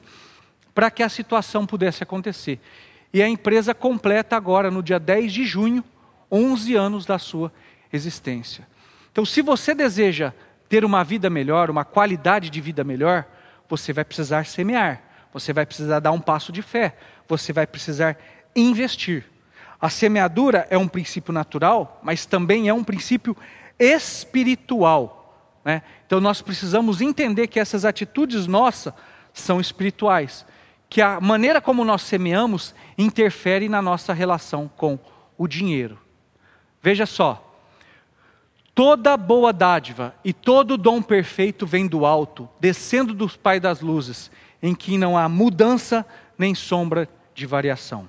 para 0.73 0.91
que 0.91 1.03
a 1.03 1.09
situação 1.09 1.67
pudesse 1.67 2.03
acontecer. 2.03 2.61
E 3.13 3.21
a 3.21 3.29
empresa 3.29 3.75
completa 3.75 4.37
agora, 4.37 4.71
no 4.71 4.83
dia 4.83 5.01
10 5.01 5.33
de 5.33 5.45
junho, 5.45 5.83
11 6.31 6.77
anos 6.77 7.05
da 7.05 7.19
sua 7.19 7.53
existência. 7.93 8.69
Então, 9.11 9.25
se 9.25 9.43
você 9.43 9.75
deseja 9.75 10.33
ter 10.71 10.87
uma 10.87 11.05
vida 11.05 11.29
melhor, 11.29 11.69
uma 11.69 11.85
qualidade 11.85 12.49
de 12.49 12.61
vida 12.63 12.83
melhor, 12.83 13.27
você 13.69 13.93
vai 13.93 14.07
precisar 14.07 14.47
semear 14.47 15.11
você 15.33 15.53
vai 15.53 15.65
precisar 15.65 16.01
dar 16.01 16.13
um 16.13 16.21
passo 16.21 16.53
de 16.53 16.63
fé, 16.63 16.97
você 17.29 17.53
vai 17.53 17.67
precisar 17.67 18.19
investir. 18.55 19.25
A 19.81 19.89
semeadura 19.89 20.67
é 20.71 20.77
um 20.77 20.89
princípio 20.89 21.33
natural, 21.33 22.01
mas 22.03 22.27
também 22.27 22.69
é 22.69 22.75
um 22.75 22.85
princípio 22.85 23.37
espiritual. 23.79 25.57
Né? 25.65 25.83
Então 26.07 26.21
nós 26.21 26.43
precisamos 26.43 27.01
entender 27.01 27.47
que 27.47 27.61
essas 27.61 27.85
atitudes 27.85 28.47
nossas 28.47 28.93
são 29.33 29.61
espirituais. 29.61 30.45
que 30.89 31.01
a 31.01 31.21
maneira 31.21 31.61
como 31.61 31.85
nós 31.85 32.03
semeamos 32.03 32.75
interfere 32.99 33.69
na 33.69 33.81
nossa 33.81 34.13
relação 34.13 34.69
com 34.77 34.99
o 35.39 35.47
dinheiro. 35.47 35.97
Veja 36.83 37.07
só, 37.07 37.50
toda 38.75 39.17
boa 39.17 39.53
dádiva 39.53 40.15
e 40.25 40.33
todo 40.33 40.77
dom 40.77 41.03
perfeito 41.03 41.67
vem 41.67 41.87
do 41.87 42.07
alto, 42.07 42.49
descendo 42.59 43.13
do 43.13 43.29
Pai 43.29 43.61
das 43.61 43.81
luzes, 43.81 44.31
em 44.63 44.75
que 44.75 44.99
não 44.99 45.17
há 45.17 45.29
mudança 45.29 46.05
nem 46.39 46.55
sombra 46.55 47.09
de 47.35 47.47
variação. 47.47 48.09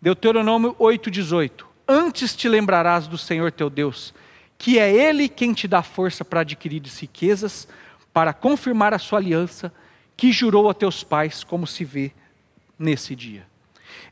Deuteronômio 0.00 0.74
8,18: 0.78 1.64
Antes 1.88 2.36
te 2.36 2.48
lembrarás 2.48 3.06
do 3.06 3.18
Senhor 3.18 3.50
teu 3.52 3.70
Deus, 3.70 4.14
que 4.58 4.78
é 4.78 4.92
Ele 4.92 5.28
quem 5.28 5.52
te 5.52 5.66
dá 5.66 5.82
força 5.82 6.24
para 6.24 6.40
adquirir 6.40 6.82
riquezas, 6.82 7.68
para 8.12 8.32
confirmar 8.32 8.94
a 8.94 8.98
sua 8.98 9.18
aliança 9.18 9.72
que 10.16 10.32
jurou 10.32 10.70
a 10.70 10.74
teus 10.74 11.04
pais, 11.04 11.44
como 11.44 11.66
se 11.66 11.84
vê 11.84 12.12
nesse 12.78 13.14
dia. 13.14 13.46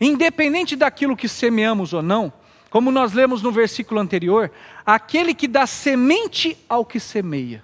Independente 0.00 0.76
daquilo 0.76 1.16
que 1.16 1.28
semeamos 1.28 1.92
ou 1.92 2.02
não, 2.02 2.32
como 2.74 2.90
nós 2.90 3.12
lemos 3.12 3.40
no 3.40 3.52
versículo 3.52 4.00
anterior, 4.00 4.50
aquele 4.84 5.32
que 5.32 5.46
dá 5.46 5.64
semente 5.64 6.58
ao 6.68 6.84
que 6.84 6.98
semeia. 6.98 7.62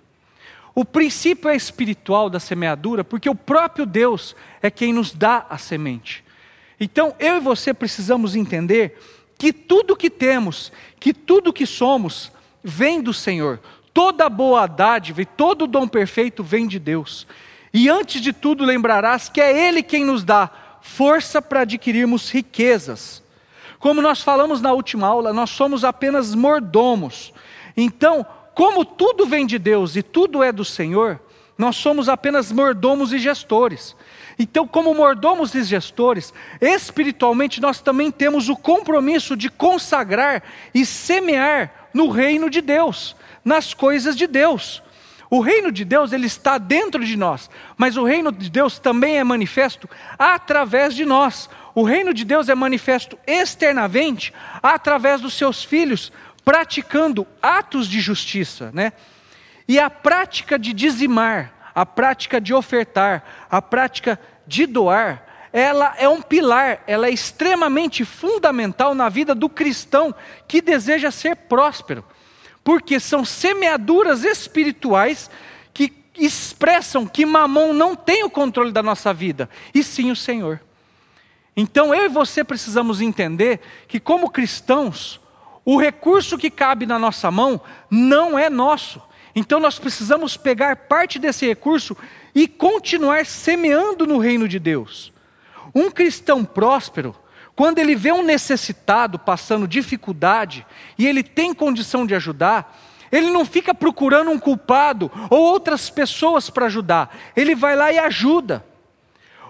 O 0.73 0.85
princípio 0.85 1.51
é 1.51 1.57
espiritual 1.57 2.31
da 2.31 2.39
semeadura, 2.39 3.03
porque 3.03 3.29
o 3.29 3.35
próprio 3.35 3.85
Deus 3.85 4.37
é 4.63 4.71
quem 4.71 4.93
nos 4.93 5.11
dá 5.11 5.47
a 5.51 5.59
semente. 5.59 6.23
Então, 6.79 7.13
eu 7.19 7.39
e 7.39 7.41
você 7.41 7.75
precisamos 7.75 8.37
entender 8.37 9.01
que 9.37 9.53
tudo 9.53 9.97
que 9.97 10.09
temos, 10.09 10.71
que 11.01 11.13
tudo 11.13 11.53
que 11.53 11.67
somos, 11.67 12.31
vem 12.63 13.03
do 13.03 13.13
Senhor. 13.13 13.59
Toda 13.93 14.29
boa 14.29 14.69
dádiva 14.69 15.23
e 15.23 15.27
todo 15.27 15.67
dom 15.67 15.89
perfeito 15.89 16.45
vem 16.45 16.69
de 16.69 16.79
Deus. 16.79 17.27
E 17.75 17.89
antes 17.89 18.23
de 18.23 18.33
tudo, 18.33 18.65
lembrarás 18.65 19.29
que 19.29 19.41
é 19.41 19.67
Ele 19.67 19.83
quem 19.83 20.05
nos 20.05 20.23
dá 20.23 20.49
força 20.81 21.43
para 21.43 21.63
adquirirmos 21.63 22.31
riquezas. 22.31 23.21
Como 23.81 24.03
nós 24.03 24.21
falamos 24.21 24.61
na 24.61 24.73
última 24.73 25.07
aula, 25.09 25.33
nós 25.33 25.49
somos 25.51 25.85
apenas 25.85 26.35
mordomos. 26.35 27.33
Então, 27.75 28.25
como 28.55 28.85
tudo 28.85 29.25
vem 29.27 29.47
de 29.47 29.59
Deus 29.59 29.97
e 29.97 30.03
tudo 30.03 30.45
é 30.45 30.53
do 30.53 30.67
Senhor, 30.67 31.19
nós 31.57 31.77
somos 31.77 32.07
apenas 32.07 32.53
mordomos 32.53 33.11
e 33.11 33.19
gestores. 33.19 33.97
Então, 34.39 34.69
como 34.69 34.95
mordomos 34.95 35.55
e 35.55 35.65
gestores, 35.65 36.33
espiritualmente 36.61 37.61
nós 37.61 37.81
também 37.81 38.11
temos 38.11 38.51
o 38.51 38.57
compromisso 38.57 39.35
de 39.35 39.49
consagrar 39.49 40.43
e 40.75 40.85
semear 40.85 41.89
no 41.95 42.11
reino 42.11 42.51
de 42.51 42.61
Deus, 42.61 43.17
nas 43.43 43.73
coisas 43.73 44.15
de 44.15 44.27
Deus. 44.27 44.83
O 45.31 45.41
reino 45.41 45.71
de 45.71 45.85
Deus, 45.85 46.13
ele 46.13 46.27
está 46.27 46.59
dentro 46.59 47.05
de 47.05 47.17
nós, 47.17 47.49
mas 47.77 47.97
o 47.97 48.05
reino 48.05 48.33
de 48.33 48.51
Deus 48.51 48.79
também 48.79 49.19
é 49.19 49.25
manifesto 49.25 49.89
através 50.19 50.95
de 50.95 51.05
nós. 51.05 51.49
O 51.75 51.83
reino 51.83 52.13
de 52.13 52.25
Deus 52.25 52.49
é 52.49 52.55
manifesto 52.55 53.19
externamente 53.27 54.33
através 54.63 55.21
dos 55.21 55.35
seus 55.35 55.63
filhos, 55.63 56.13
praticando 56.45 57.27
atos 57.41 57.87
de 57.87 58.01
justiça, 58.01 58.71
né? 58.73 58.93
E 59.69 59.79
a 59.79 59.89
prática 59.89 60.59
de 60.59 60.73
dizimar, 60.73 61.73
a 61.75 61.87
prática 61.87 62.41
de 62.41 62.53
ofertar, 62.53 63.47
a 63.49 63.63
prática 63.63 64.19
de 64.47 64.67
doar, 64.67 65.25
ela 65.53 65.95
é 65.99 66.09
um 66.09 66.21
pilar, 66.21 66.83
ela 66.87 67.07
é 67.07 67.11
extremamente 67.11 68.05
fundamental 68.05 68.95
na 68.95 69.09
vida 69.09 69.35
do 69.35 69.49
cristão 69.49 70.15
que 70.49 70.61
deseja 70.61 71.11
ser 71.11 71.37
próspero 71.37 72.05
porque 72.63 73.01
são 73.01 73.25
semeaduras 73.25 74.25
espirituais 74.25 75.31
que 75.73 75.93
expressam 76.17 77.07
que 77.07 77.25
Mamon 77.25 77.73
não 77.73 77.97
tem 77.97 78.25
o 78.25 78.31
controle 78.31 78.73
da 78.73 78.83
nossa 78.83 79.13
vida, 79.13 79.49
e 79.75 79.83
sim 79.83 80.11
o 80.11 80.17
Senhor. 80.17 80.61
Então 81.61 81.95
eu 81.95 82.07
e 82.07 82.09
você 82.09 82.43
precisamos 82.43 83.03
entender 83.03 83.61
que, 83.87 84.01
como 84.01 84.31
cristãos, 84.31 85.21
o 85.63 85.77
recurso 85.77 86.39
que 86.39 86.49
cabe 86.49 86.87
na 86.87 86.99
nossa 86.99 87.31
mão 87.31 87.61
não 87.91 88.39
é 88.39 88.49
nosso. 88.49 88.99
Então 89.37 89.61
nós 89.61 89.79
precisamos 89.79 90.39
pegar 90.39 90.75
parte 90.75 91.19
desse 91.19 91.47
recurso 91.47 91.95
e 92.35 92.49
continuar 92.49 93.27
semeando 93.27 94.07
no 94.07 94.17
reino 94.17 94.49
de 94.49 94.59
Deus. 94.59 95.13
Um 95.75 95.91
cristão 95.91 96.47
próspero, 96.47 97.15
quando 97.55 97.79
ele 97.79 97.95
vê 97.95 98.11
um 98.11 98.23
necessitado 98.23 99.19
passando 99.19 99.69
dificuldade 99.69 100.67
e 100.97 101.07
ele 101.07 101.23
tem 101.23 101.53
condição 101.53 102.07
de 102.07 102.15
ajudar, 102.15 102.75
ele 103.13 103.31
não 103.31 103.45
fica 103.45 103.75
procurando 103.75 104.31
um 104.31 104.39
culpado 104.39 105.13
ou 105.29 105.43
outras 105.43 105.91
pessoas 105.91 106.49
para 106.49 106.65
ajudar, 106.65 107.15
ele 107.37 107.55
vai 107.55 107.77
lá 107.77 107.93
e 107.93 107.99
ajuda. 107.99 108.65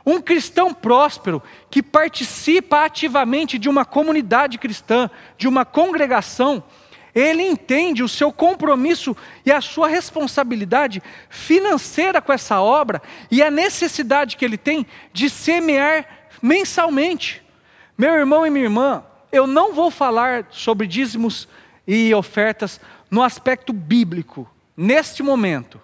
Um 0.04 0.20
cristão 0.20 0.72
próspero 0.72 1.42
que 1.70 1.82
participa 1.82 2.84
ativamente 2.84 3.58
de 3.58 3.68
uma 3.68 3.84
comunidade 3.84 4.58
cristã, 4.58 5.10
de 5.36 5.46
uma 5.46 5.64
congregação, 5.64 6.62
ele 7.14 7.42
entende 7.42 8.02
o 8.02 8.08
seu 8.08 8.32
compromisso 8.32 9.16
e 9.44 9.50
a 9.50 9.60
sua 9.60 9.88
responsabilidade 9.88 11.02
financeira 11.28 12.20
com 12.20 12.32
essa 12.32 12.60
obra 12.60 13.02
e 13.30 13.42
a 13.42 13.50
necessidade 13.50 14.36
que 14.36 14.44
ele 14.44 14.56
tem 14.56 14.86
de 15.12 15.28
semear 15.28 16.06
mensalmente. 16.40 17.42
Meu 17.98 18.14
irmão 18.14 18.46
e 18.46 18.50
minha 18.50 18.64
irmã, 18.64 19.04
eu 19.32 19.46
não 19.46 19.72
vou 19.74 19.90
falar 19.90 20.46
sobre 20.50 20.86
dízimos 20.86 21.48
e 21.86 22.14
ofertas 22.14 22.80
no 23.10 23.22
aspecto 23.22 23.72
bíblico, 23.72 24.48
neste 24.76 25.22
momento, 25.22 25.80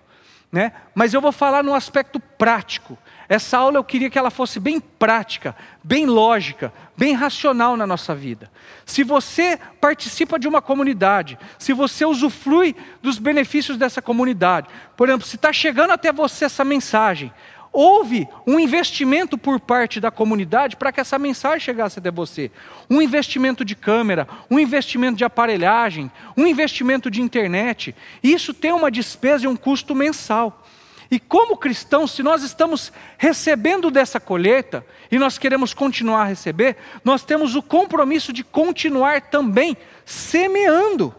né? 0.50 0.72
mas 0.94 1.12
eu 1.12 1.20
vou 1.20 1.32
falar 1.32 1.62
no 1.62 1.74
aspecto 1.74 2.20
prático. 2.20 2.96
Essa 3.28 3.58
aula 3.58 3.78
eu 3.78 3.84
queria 3.84 4.08
que 4.08 4.18
ela 4.18 4.30
fosse 4.30 4.60
bem 4.60 4.80
prática, 4.80 5.56
bem 5.82 6.06
lógica, 6.06 6.72
bem 6.96 7.12
racional 7.12 7.76
na 7.76 7.86
nossa 7.86 8.14
vida. 8.14 8.50
Se 8.84 9.02
você 9.02 9.58
participa 9.80 10.38
de 10.38 10.46
uma 10.46 10.62
comunidade, 10.62 11.38
se 11.58 11.72
você 11.72 12.04
usufrui 12.04 12.74
dos 13.02 13.18
benefícios 13.18 13.76
dessa 13.76 14.00
comunidade, 14.00 14.68
por 14.96 15.08
exemplo, 15.08 15.26
se 15.26 15.36
está 15.36 15.52
chegando 15.52 15.90
até 15.90 16.12
você 16.12 16.44
essa 16.44 16.64
mensagem, 16.64 17.32
houve 17.72 18.26
um 18.46 18.58
investimento 18.58 19.36
por 19.36 19.60
parte 19.60 20.00
da 20.00 20.10
comunidade 20.10 20.76
para 20.76 20.90
que 20.90 20.98
essa 20.98 21.18
mensagem 21.18 21.60
chegasse 21.60 21.98
até 21.98 22.10
você. 22.10 22.50
Um 22.88 23.02
investimento 23.02 23.64
de 23.66 23.74
câmera, 23.74 24.26
um 24.50 24.58
investimento 24.58 25.18
de 25.18 25.24
aparelhagem, 25.24 26.10
um 26.36 26.46
investimento 26.46 27.10
de 27.10 27.20
internet. 27.20 27.94
Isso 28.22 28.54
tem 28.54 28.72
uma 28.72 28.90
despesa 28.90 29.44
e 29.44 29.48
um 29.48 29.56
custo 29.56 29.94
mensal. 29.94 30.64
E 31.10 31.20
como 31.20 31.56
cristãos, 31.56 32.10
se 32.10 32.22
nós 32.22 32.42
estamos 32.42 32.92
recebendo 33.16 33.90
dessa 33.90 34.18
colheita 34.18 34.84
e 35.10 35.18
nós 35.18 35.38
queremos 35.38 35.72
continuar 35.72 36.22
a 36.22 36.26
receber, 36.26 36.76
nós 37.04 37.24
temos 37.24 37.54
o 37.54 37.62
compromisso 37.62 38.32
de 38.32 38.42
continuar 38.42 39.20
também 39.22 39.76
semeando. 40.04 41.14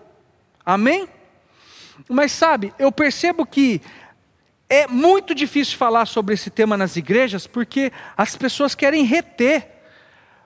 Amém? 0.65 1.07
Mas 2.09 2.31
sabe, 2.33 2.73
eu 2.77 2.91
percebo 2.91 3.45
que 3.45 3.81
é 4.69 4.85
muito 4.87 5.33
difícil 5.33 5.77
falar 5.77 6.05
sobre 6.05 6.33
esse 6.33 6.49
tema 6.49 6.75
nas 6.75 6.97
igrejas 6.97 7.47
porque 7.47 7.91
as 8.17 8.35
pessoas 8.35 8.75
querem 8.75 9.05
reter. 9.05 9.75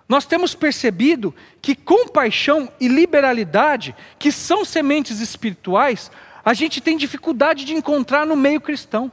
Nós 0.07 0.25
temos 0.25 0.53
percebido 0.53 1.33
que 1.61 1.73
compaixão 1.73 2.71
e 2.79 2.87
liberalidade, 2.87 3.95
que 4.19 4.31
são 4.31 4.63
sementes 4.63 5.19
espirituais, 5.19 6.11
a 6.43 6.53
gente 6.53 6.81
tem 6.81 6.97
dificuldade 6.97 7.65
de 7.65 7.73
encontrar 7.73 8.25
no 8.25 8.35
meio 8.35 8.61
cristão. 8.61 9.11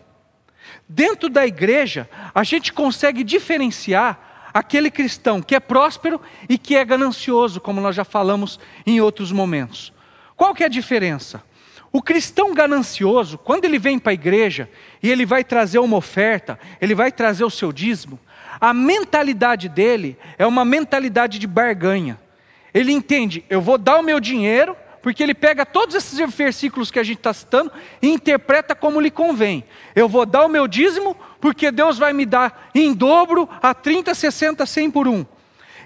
Dentro 0.89 1.29
da 1.29 1.47
igreja, 1.47 2.09
a 2.35 2.43
gente 2.43 2.73
consegue 2.73 3.23
diferenciar 3.23 4.51
aquele 4.53 4.91
cristão 4.91 5.43
que 5.43 5.55
é 5.55 5.61
próspero 5.61 6.21
e 6.49 6.59
que 6.59 6.77
é 6.77 6.85
ganancioso, 6.85 7.61
como 7.61 7.81
nós 7.81 7.95
já 7.95 8.05
falamos 8.05 8.59
em 8.87 9.01
outros 9.01 9.31
momentos. 9.31 9.93
Qual 10.37 10.55
que 10.55 10.63
é 10.63 10.67
a 10.67 10.71
diferença? 10.71 11.43
O 11.93 12.03
cristão 12.03 12.53
ganancioso, 12.55 13.39
quando 13.39 13.65
ele 13.65 13.79
vem 13.79 13.99
para 13.99 14.13
a 14.13 14.15
igreja 14.15 14.69
e 15.03 15.11
ele 15.11 15.25
vai 15.25 15.43
trazer 15.43 15.79
uma 15.79 15.97
oferta, 15.97 16.59
ele 16.81 16.95
vai 16.95 17.11
trazer 17.11 17.45
o 17.45 17.51
seu 17.51 17.73
dízimo, 17.73 18.19
a 18.61 18.75
mentalidade 18.75 19.69
dele 19.69 20.19
é 20.37 20.47
uma 20.47 20.65
mentalidade 20.65 21.39
de 21.39 21.47
barganha. 21.47 22.19
Ele 22.75 22.93
entende, 22.93 23.45
eu 23.49 23.61
vou 23.61 23.79
dar 23.79 23.99
o 23.99 24.03
meu 24.03 24.21
dinheiro, 24.21 24.77
porque 25.03 25.23
ele 25.23 25.35
pega 25.35 25.65
todos 25.65 25.95
esses 25.95 26.19
versículos 26.35 26.91
que 26.91 26.99
a 26.99 27.03
gente 27.03 27.19
está 27.19 27.33
citando 27.33 27.73
e 28.03 28.09
interpreta 28.09 28.75
como 28.75 29.01
lhe 29.01 29.11
convém. 29.11 29.65
Eu 29.95 30.09
vou 30.09 30.27
dar 30.27 30.45
o 30.45 30.49
meu 30.49 30.67
dízimo, 30.67 31.17
porque 31.41 31.71
Deus 31.71 31.99
vai 31.99 32.13
me 32.13 32.27
dar 32.27 32.71
em 32.75 32.93
dobro 32.93 33.49
a 33.63 33.73
30, 33.75 34.15
60, 34.15 34.65
100 34.67 34.91
por 34.91 35.09
um. 35.09 35.25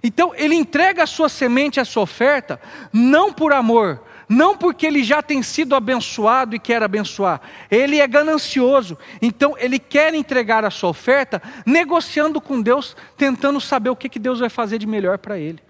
Então 0.02 0.32
ele 0.34 0.54
entrega 0.54 1.04
a 1.04 1.06
sua 1.06 1.28
semente, 1.28 1.78
a 1.78 1.84
sua 1.84 2.02
oferta, 2.02 2.60
não 2.92 3.32
por 3.32 3.52
amor, 3.52 4.02
não 4.28 4.56
porque 4.56 4.86
ele 4.86 5.04
já 5.04 5.22
tem 5.22 5.42
sido 5.42 5.76
abençoado 5.76 6.56
e 6.56 6.58
quer 6.58 6.82
abençoar, 6.82 7.40
ele 7.70 8.00
é 8.00 8.06
ganancioso, 8.06 8.98
então 9.20 9.54
ele 9.58 9.78
quer 9.78 10.14
entregar 10.14 10.64
a 10.64 10.70
sua 10.70 10.90
oferta, 10.90 11.40
negociando 11.64 12.40
com 12.40 12.60
Deus, 12.60 12.96
tentando 13.16 13.60
saber 13.60 13.90
o 13.90 13.96
que, 13.96 14.08
que 14.08 14.18
Deus 14.18 14.40
vai 14.40 14.48
fazer 14.48 14.78
de 14.78 14.86
melhor 14.86 15.18
para 15.18 15.38
ele. 15.38 15.60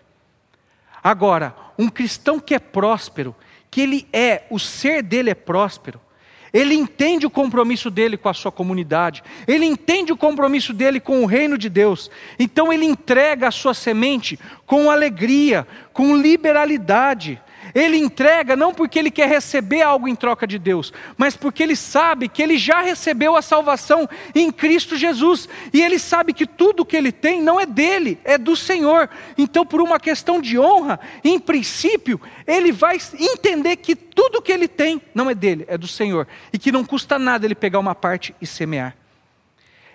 Agora, 1.03 1.55
um 1.79 1.89
cristão 1.89 2.39
que 2.39 2.55
é 2.55 2.59
próspero, 2.59 3.35
que 3.71 3.81
ele 3.81 4.07
é, 4.13 4.45
o 4.51 4.59
ser 4.59 5.03
dele 5.03 5.31
é 5.31 5.35
próspero, 5.35 6.01
Ele 6.53 6.75
entende 6.75 7.25
o 7.25 7.31
compromisso 7.31 7.91
dele 7.91 8.19
com 8.19 8.29
a 8.29 8.35
sua 8.35 8.53
comunidade, 8.53 9.25
ele 9.47 9.65
entende 9.65 10.13
o 10.13 10.17
compromisso 10.19 10.75
dele 10.75 11.01
com 11.01 11.23
o 11.23 11.27
reino 11.27 11.57
de 11.57 11.71
Deus. 11.71 12.11
Então 12.39 12.71
ele 12.71 12.85
entrega 12.85 13.49
a 13.49 13.51
sua 13.51 13.73
semente 13.73 14.39
com 14.67 14.91
alegria, 14.91 15.67
com 15.95 16.15
liberalidade. 16.15 17.41
Ele 17.75 17.97
entrega 17.97 18.55
não 18.55 18.75
porque 18.75 18.99
ele 18.99 19.11
quer 19.11 19.29
receber 19.29 19.83
algo 19.83 20.07
em 20.07 20.15
troca 20.15 20.47
de 20.47 20.59
Deus, 20.59 20.93
mas 21.17 21.37
porque 21.37 21.63
ele 21.63 21.77
sabe 21.77 22.29
que 22.29 22.43
ele 22.43 22.59
já 22.59 22.81
recebeu 22.81 23.37
a 23.37 23.43
salvação 23.43 24.09
em 24.35 24.51
Cristo 24.51 24.97
Jesus. 24.97 25.49
E 25.73 25.81
ele 25.81 25.99
sabe 25.99 26.33
que 26.33 26.47
tudo 26.47 26.85
que 26.85 26.97
ele 26.97 27.13
tem 27.13 27.41
não 27.41 27.59
é 27.59 27.65
dele, 27.65 28.19
é 28.25 28.37
do 28.37 28.55
Senhor. 28.55 29.09
Então, 29.39 29.65
por 29.65 29.81
uma 29.81 29.99
questão 29.99 30.41
de 30.41 30.59
honra, 30.59 31.01
em 31.25 31.39
princípio, 31.39 32.21
ele 32.47 32.73
vai 32.73 32.99
entender 33.19 33.77
que 33.77 33.97
tudo 33.97 34.43
que 34.43 34.53
ele 34.53 34.69
tem 34.69 35.01
não 35.15 35.31
é 35.31 35.35
dele, 35.35 35.65
é 35.69 35.79
do 35.79 35.89
Senhor. 35.89 36.27
E 36.53 36.59
que 36.59 36.73
não 36.73 36.85
custa 36.85 37.19
nada 37.19 37.47
ele 37.47 37.55
pegar 37.55 37.79
uma 37.79 37.95
parte 37.95 38.35
e 38.41 38.47
semear. 38.47 38.97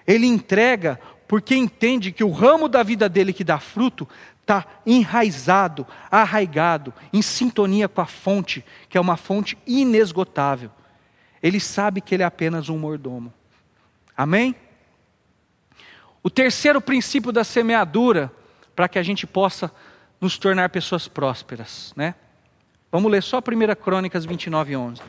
Ele 0.05 0.25
entrega 0.25 0.99
porque 1.27 1.55
entende 1.55 2.11
que 2.11 2.23
o 2.23 2.31
ramo 2.31 2.69
da 2.69 2.81
vida 2.81 3.09
dele 3.09 3.33
que 3.33 3.43
dá 3.43 3.59
fruto 3.59 4.07
está 4.47 4.65
enraizado, 4.85 5.85
arraigado, 6.09 6.93
em 7.11 7.21
sintonia 7.21 7.89
com 7.89 7.99
a 7.99 8.05
fonte, 8.05 8.63
que 8.87 8.97
é 8.97 9.01
uma 9.01 9.17
fonte 9.17 9.57
inesgotável. 9.67 10.71
Ele 11.43 11.59
sabe 11.59 11.99
que 11.99 12.15
ele 12.15 12.23
é 12.23 12.25
apenas 12.25 12.69
um 12.69 12.77
mordomo. 12.77 13.33
Amém? 14.15 14.55
O 16.23 16.29
terceiro 16.29 16.79
princípio 16.79 17.33
da 17.33 17.43
semeadura, 17.43 18.31
para 18.73 18.87
que 18.87 18.97
a 18.97 19.03
gente 19.03 19.27
possa 19.27 19.69
nos 20.19 20.37
tornar 20.37 20.69
pessoas 20.69 21.07
prósperas, 21.07 21.93
né? 21.95 22.15
Vamos 22.89 23.11
ler 23.11 23.21
só 23.21 23.39
1 23.39 23.41
Crônicas 23.83 24.25
29, 24.25 24.77
11. 24.77 25.01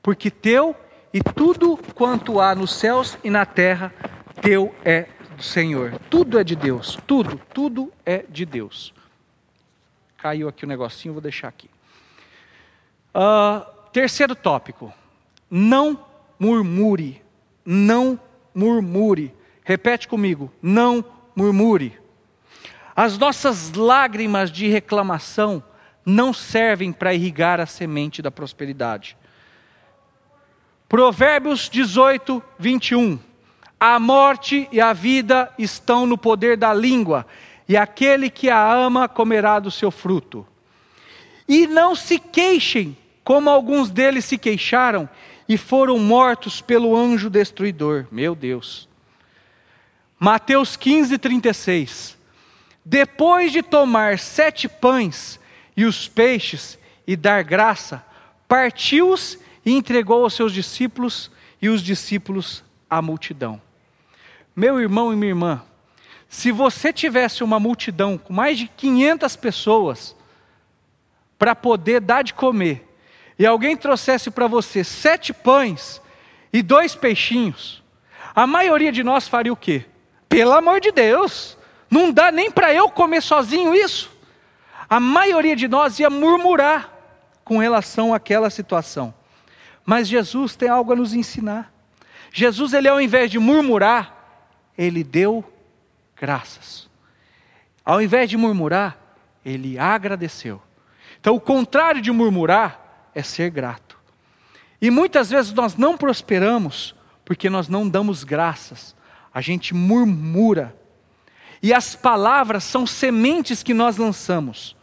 Porque 0.00 0.30
teu 0.30 0.74
e 1.12 1.20
tudo 1.20 1.76
quanto 1.94 2.40
há 2.40 2.54
nos 2.54 2.74
céus 2.74 3.18
e 3.24 3.28
na 3.28 3.44
terra, 3.44 3.92
teu 4.40 4.74
é 4.84 5.08
do 5.34 5.42
Senhor. 5.42 5.98
Tudo 6.08 6.38
é 6.38 6.44
de 6.44 6.56
Deus. 6.56 6.98
Tudo, 7.06 7.40
tudo 7.52 7.92
é 8.06 8.24
de 8.28 8.46
Deus. 8.46 8.94
Caiu 10.16 10.48
aqui 10.48 10.64
o 10.64 10.66
um 10.66 10.68
negocinho, 10.68 11.12
vou 11.12 11.20
deixar 11.20 11.48
aqui. 11.48 11.68
Uh, 13.14 13.64
terceiro 13.92 14.34
tópico. 14.34 14.92
Não 15.50 16.04
murmure. 16.38 17.20
Não 17.64 18.18
murmure. 18.54 19.34
Repete 19.62 20.08
comigo. 20.08 20.50
Não 20.62 21.04
murmure. 21.36 21.98
As 22.96 23.18
nossas 23.18 23.72
lágrimas 23.72 24.50
de 24.50 24.68
reclamação 24.68 25.62
não 26.06 26.32
servem 26.32 26.92
para 26.92 27.14
irrigar 27.14 27.60
a 27.60 27.66
semente 27.66 28.22
da 28.22 28.30
prosperidade. 28.30 29.16
Provérbios 30.88 31.68
18, 31.68 32.42
21. 32.58 33.18
A 33.86 33.98
morte 33.98 34.66
e 34.72 34.80
a 34.80 34.94
vida 34.94 35.52
estão 35.58 36.06
no 36.06 36.16
poder 36.16 36.56
da 36.56 36.72
língua, 36.72 37.26
e 37.68 37.76
aquele 37.76 38.30
que 38.30 38.48
a 38.48 38.72
ama 38.72 39.06
comerá 39.06 39.58
do 39.58 39.70
seu 39.70 39.90
fruto. 39.90 40.46
E 41.46 41.66
não 41.66 41.94
se 41.94 42.18
queixem, 42.18 42.96
como 43.22 43.50
alguns 43.50 43.90
deles 43.90 44.24
se 44.24 44.38
queixaram 44.38 45.06
e 45.46 45.58
foram 45.58 45.98
mortos 45.98 46.62
pelo 46.62 46.96
anjo 46.96 47.28
destruidor. 47.28 48.06
Meu 48.10 48.34
Deus. 48.34 48.88
Mateus 50.18 50.78
15, 50.78 51.18
36. 51.18 52.16
Depois 52.82 53.52
de 53.52 53.62
tomar 53.62 54.18
sete 54.18 54.66
pães 54.66 55.38
e 55.76 55.84
os 55.84 56.08
peixes 56.08 56.78
e 57.06 57.14
dar 57.16 57.44
graça, 57.44 58.02
partiu-os 58.48 59.38
e 59.62 59.72
entregou 59.72 60.24
aos 60.24 60.32
seus 60.32 60.54
discípulos 60.54 61.30
e 61.60 61.68
os 61.68 61.82
discípulos 61.82 62.64
à 62.88 63.02
multidão. 63.02 63.60
Meu 64.54 64.80
irmão 64.80 65.12
e 65.12 65.16
minha 65.16 65.30
irmã, 65.30 65.62
se 66.28 66.50
você 66.52 66.92
tivesse 66.92 67.42
uma 67.42 67.58
multidão 67.58 68.16
com 68.16 68.32
mais 68.32 68.58
de 68.58 68.68
500 68.68 69.36
pessoas 69.36 70.16
para 71.38 71.54
poder 71.54 72.00
dar 72.00 72.22
de 72.22 72.34
comer, 72.34 72.88
e 73.38 73.44
alguém 73.44 73.76
trouxesse 73.76 74.30
para 74.30 74.46
você 74.46 74.84
sete 74.84 75.32
pães 75.32 76.00
e 76.52 76.62
dois 76.62 76.94
peixinhos, 76.94 77.82
a 78.34 78.46
maioria 78.46 78.92
de 78.92 79.02
nós 79.02 79.26
faria 79.26 79.52
o 79.52 79.56
quê? 79.56 79.84
Pelo 80.28 80.52
amor 80.52 80.80
de 80.80 80.92
Deus, 80.92 81.56
não 81.90 82.12
dá 82.12 82.30
nem 82.30 82.50
para 82.50 82.72
eu 82.72 82.88
comer 82.88 83.22
sozinho 83.22 83.74
isso. 83.74 84.10
A 84.88 85.00
maioria 85.00 85.56
de 85.56 85.68
nós 85.68 85.98
ia 85.98 86.10
murmurar 86.10 86.92
com 87.44 87.58
relação 87.58 88.14
àquela 88.14 88.50
situação. 88.50 89.14
Mas 89.84 90.08
Jesus 90.08 90.56
tem 90.56 90.68
algo 90.68 90.92
a 90.92 90.96
nos 90.96 91.12
ensinar. 91.12 91.72
Jesus, 92.32 92.72
ele 92.72 92.88
ao 92.88 93.00
invés 93.00 93.30
de 93.30 93.38
murmurar, 93.38 94.13
ele 94.76 95.04
deu 95.04 95.44
graças. 96.16 96.88
Ao 97.84 98.00
invés 98.00 98.30
de 98.30 98.36
murmurar, 98.36 98.98
ele 99.44 99.78
agradeceu. 99.78 100.60
Então, 101.20 101.34
o 101.34 101.40
contrário 101.40 102.00
de 102.00 102.10
murmurar 102.10 103.10
é 103.14 103.22
ser 103.22 103.50
grato. 103.50 103.98
E 104.80 104.90
muitas 104.90 105.30
vezes 105.30 105.52
nós 105.52 105.76
não 105.76 105.96
prosperamos 105.96 106.94
porque 107.24 107.48
nós 107.48 107.68
não 107.68 107.88
damos 107.88 108.22
graças, 108.22 108.94
a 109.32 109.40
gente 109.40 109.74
murmura. 109.74 110.76
E 111.62 111.72
as 111.72 111.96
palavras 111.96 112.64
são 112.64 112.86
sementes 112.86 113.62
que 113.62 113.72
nós 113.72 113.96
lançamos. 113.96 114.76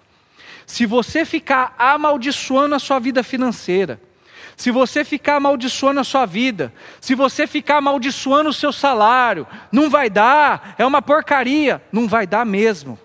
Se 0.66 0.86
você 0.86 1.24
ficar 1.26 1.76
amaldiçoando 1.78 2.74
a 2.74 2.80
sua 2.80 2.98
vida 2.98 3.22
financeira, 3.24 4.02
se 4.62 4.70
você 4.70 5.04
ficar 5.04 5.38
amaldiçoando 5.38 6.00
a 6.00 6.04
sua 6.04 6.24
vida, 6.28 6.72
se 7.00 7.16
você 7.16 7.48
ficar 7.48 7.78
amaldiçoando 7.78 8.52
o 8.52 8.54
seu 8.54 8.72
salário, 8.72 9.48
não 9.72 9.90
vai 9.90 10.08
dar, 10.08 10.76
é 10.78 10.86
uma 10.86 11.02
porcaria, 11.02 11.82
não 11.92 12.08
vai 12.08 12.28
dar 12.28 12.46
mesmo. 12.46 13.00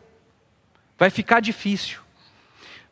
Vai 0.99 1.09
ficar 1.09 1.41
difícil. 1.41 2.01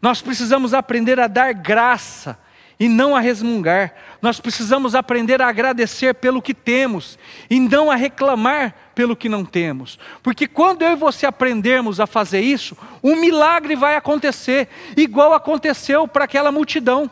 Nós 0.00 0.22
precisamos 0.22 0.72
aprender 0.72 1.20
a 1.20 1.26
dar 1.26 1.52
graça 1.52 2.38
e 2.80 2.88
não 2.88 3.14
a 3.14 3.20
resmungar. 3.20 3.96
Nós 4.22 4.40
precisamos 4.40 4.94
aprender 4.94 5.42
a 5.42 5.48
agradecer 5.48 6.14
pelo 6.14 6.40
que 6.40 6.54
temos 6.54 7.18
e 7.50 7.60
não 7.60 7.90
a 7.90 7.96
reclamar 7.96 8.74
pelo 8.94 9.14
que 9.14 9.28
não 9.28 9.44
temos. 9.44 9.98
Porque 10.22 10.46
quando 10.46 10.80
eu 10.80 10.92
e 10.92 10.96
você 10.96 11.26
aprendermos 11.26 12.00
a 12.00 12.06
fazer 12.06 12.40
isso, 12.40 12.74
um 13.02 13.14
milagre 13.14 13.76
vai 13.76 13.94
acontecer, 13.94 14.68
igual 14.96 15.34
aconteceu 15.34 16.08
para 16.08 16.24
aquela 16.24 16.50
multidão. 16.50 17.10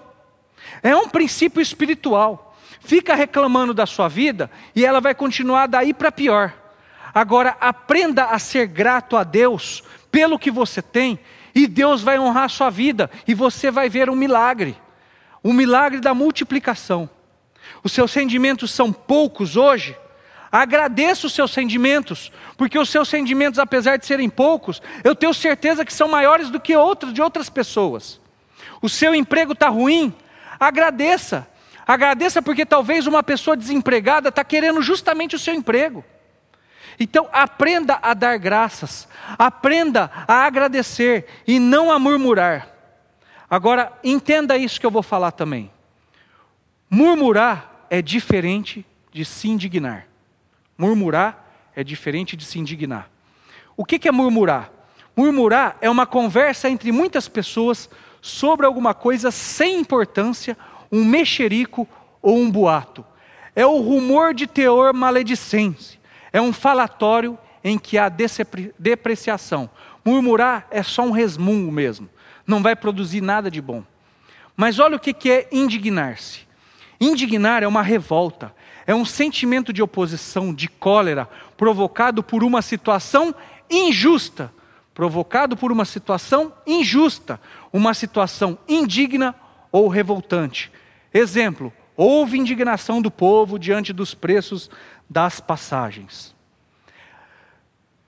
É 0.82 0.94
um 0.94 1.08
princípio 1.08 1.60
espiritual. 1.60 2.56
Fica 2.80 3.14
reclamando 3.14 3.72
da 3.72 3.86
sua 3.86 4.08
vida 4.08 4.50
e 4.74 4.84
ela 4.84 5.00
vai 5.00 5.14
continuar 5.14 5.66
daí 5.66 5.94
para 5.94 6.10
pior. 6.10 6.52
Agora, 7.14 7.56
aprenda 7.60 8.26
a 8.26 8.38
ser 8.38 8.66
grato 8.66 9.16
a 9.16 9.22
Deus 9.22 9.82
pelo 10.10 10.38
que 10.38 10.50
você 10.50 10.80
tem, 10.82 11.18
e 11.54 11.66
Deus 11.66 12.02
vai 12.02 12.18
honrar 12.18 12.44
a 12.44 12.48
sua 12.48 12.70
vida, 12.70 13.10
e 13.26 13.34
você 13.34 13.70
vai 13.70 13.88
ver 13.88 14.08
um 14.08 14.16
milagre 14.16 14.76
o 15.42 15.52
milagre 15.52 16.00
da 16.00 16.14
multiplicação. 16.14 17.10
Os 17.82 17.92
seus 17.92 18.14
rendimentos 18.14 18.70
são 18.70 18.92
poucos 18.92 19.56
hoje, 19.56 19.96
agradeça 20.50 21.26
os 21.26 21.32
seus 21.32 21.54
rendimentos, 21.54 22.30
porque 22.56 22.78
os 22.78 22.90
seus 22.90 23.10
rendimentos, 23.10 23.58
apesar 23.58 23.96
de 23.96 24.06
serem 24.06 24.28
poucos, 24.28 24.80
eu 25.02 25.14
tenho 25.14 25.34
certeza 25.34 25.84
que 25.84 25.92
são 25.92 26.08
maiores 26.08 26.50
do 26.50 26.60
que 26.60 26.76
outros 26.76 27.12
de 27.12 27.20
outras 27.20 27.50
pessoas. 27.50 28.20
O 28.80 28.88
seu 28.88 29.14
emprego 29.14 29.52
está 29.52 29.68
ruim, 29.68 30.14
agradeça. 30.66 31.48
Agradeça 31.86 32.40
porque 32.40 32.64
talvez 32.64 33.06
uma 33.06 33.22
pessoa 33.22 33.56
desempregada 33.56 34.28
está 34.28 34.44
querendo 34.44 34.80
justamente 34.80 35.34
o 35.34 35.38
seu 35.38 35.54
emprego. 35.54 36.04
Então 36.98 37.28
aprenda 37.32 37.98
a 38.02 38.14
dar 38.14 38.36
graças, 38.38 39.08
aprenda 39.38 40.10
a 40.28 40.44
agradecer 40.44 41.26
e 41.46 41.58
não 41.58 41.90
a 41.90 41.98
murmurar. 41.98 42.68
Agora, 43.50 43.92
entenda 44.02 44.56
isso 44.56 44.80
que 44.80 44.86
eu 44.86 44.90
vou 44.90 45.02
falar 45.02 45.32
também. 45.32 45.70
Murmurar 46.88 47.86
é 47.90 48.00
diferente 48.00 48.86
de 49.10 49.24
se 49.24 49.48
indignar. 49.48 50.06
Murmurar 50.78 51.70
é 51.74 51.82
diferente 51.82 52.36
de 52.36 52.44
se 52.44 52.58
indignar. 52.58 53.10
O 53.76 53.84
que 53.84 54.08
é 54.08 54.12
murmurar? 54.12 54.70
Murmurar 55.16 55.76
é 55.80 55.90
uma 55.90 56.06
conversa 56.06 56.70
entre 56.70 56.90
muitas 56.92 57.28
pessoas 57.28 57.90
sobre 58.22 58.64
alguma 58.64 58.94
coisa 58.94 59.30
sem 59.30 59.80
importância 59.80 60.56
um 60.90 61.04
mexerico 61.04 61.86
ou 62.22 62.38
um 62.38 62.50
boato. 62.50 63.04
É 63.54 63.66
o 63.66 63.80
rumor 63.80 64.32
de 64.32 64.46
teor 64.46 64.94
maledicente. 64.94 66.00
É 66.32 66.40
um 66.40 66.52
falatório 66.52 67.38
em 67.62 67.78
que 67.78 67.98
há 67.98 68.08
depreciação. 68.78 69.68
Murmurar 70.04 70.66
é 70.70 70.82
só 70.82 71.02
um 71.02 71.10
resmungo 71.10 71.70
mesmo. 71.70 72.08
Não 72.46 72.62
vai 72.62 72.74
produzir 72.74 73.20
nada 73.20 73.50
de 73.50 73.60
bom. 73.60 73.84
Mas 74.56 74.78
olha 74.78 74.96
o 74.96 75.00
que 75.00 75.30
é 75.30 75.48
indignar-se. 75.52 76.40
Indignar 77.00 77.62
é 77.64 77.66
uma 77.66 77.82
revolta, 77.82 78.54
é 78.86 78.94
um 78.94 79.04
sentimento 79.04 79.72
de 79.72 79.82
oposição, 79.82 80.54
de 80.54 80.68
cólera, 80.68 81.28
provocado 81.56 82.22
por 82.22 82.44
uma 82.44 82.62
situação 82.62 83.34
injusta. 83.68 84.52
Provocado 84.94 85.56
por 85.56 85.72
uma 85.72 85.86
situação 85.86 86.52
injusta, 86.66 87.40
uma 87.72 87.94
situação 87.94 88.58
indigna 88.68 89.34
ou 89.70 89.88
revoltante. 89.88 90.70
Exemplo: 91.12 91.72
Houve 91.96 92.38
indignação 92.38 93.00
do 93.00 93.10
povo 93.10 93.58
diante 93.58 93.92
dos 93.92 94.14
preços 94.14 94.70
das 95.08 95.40
passagens. 95.40 96.34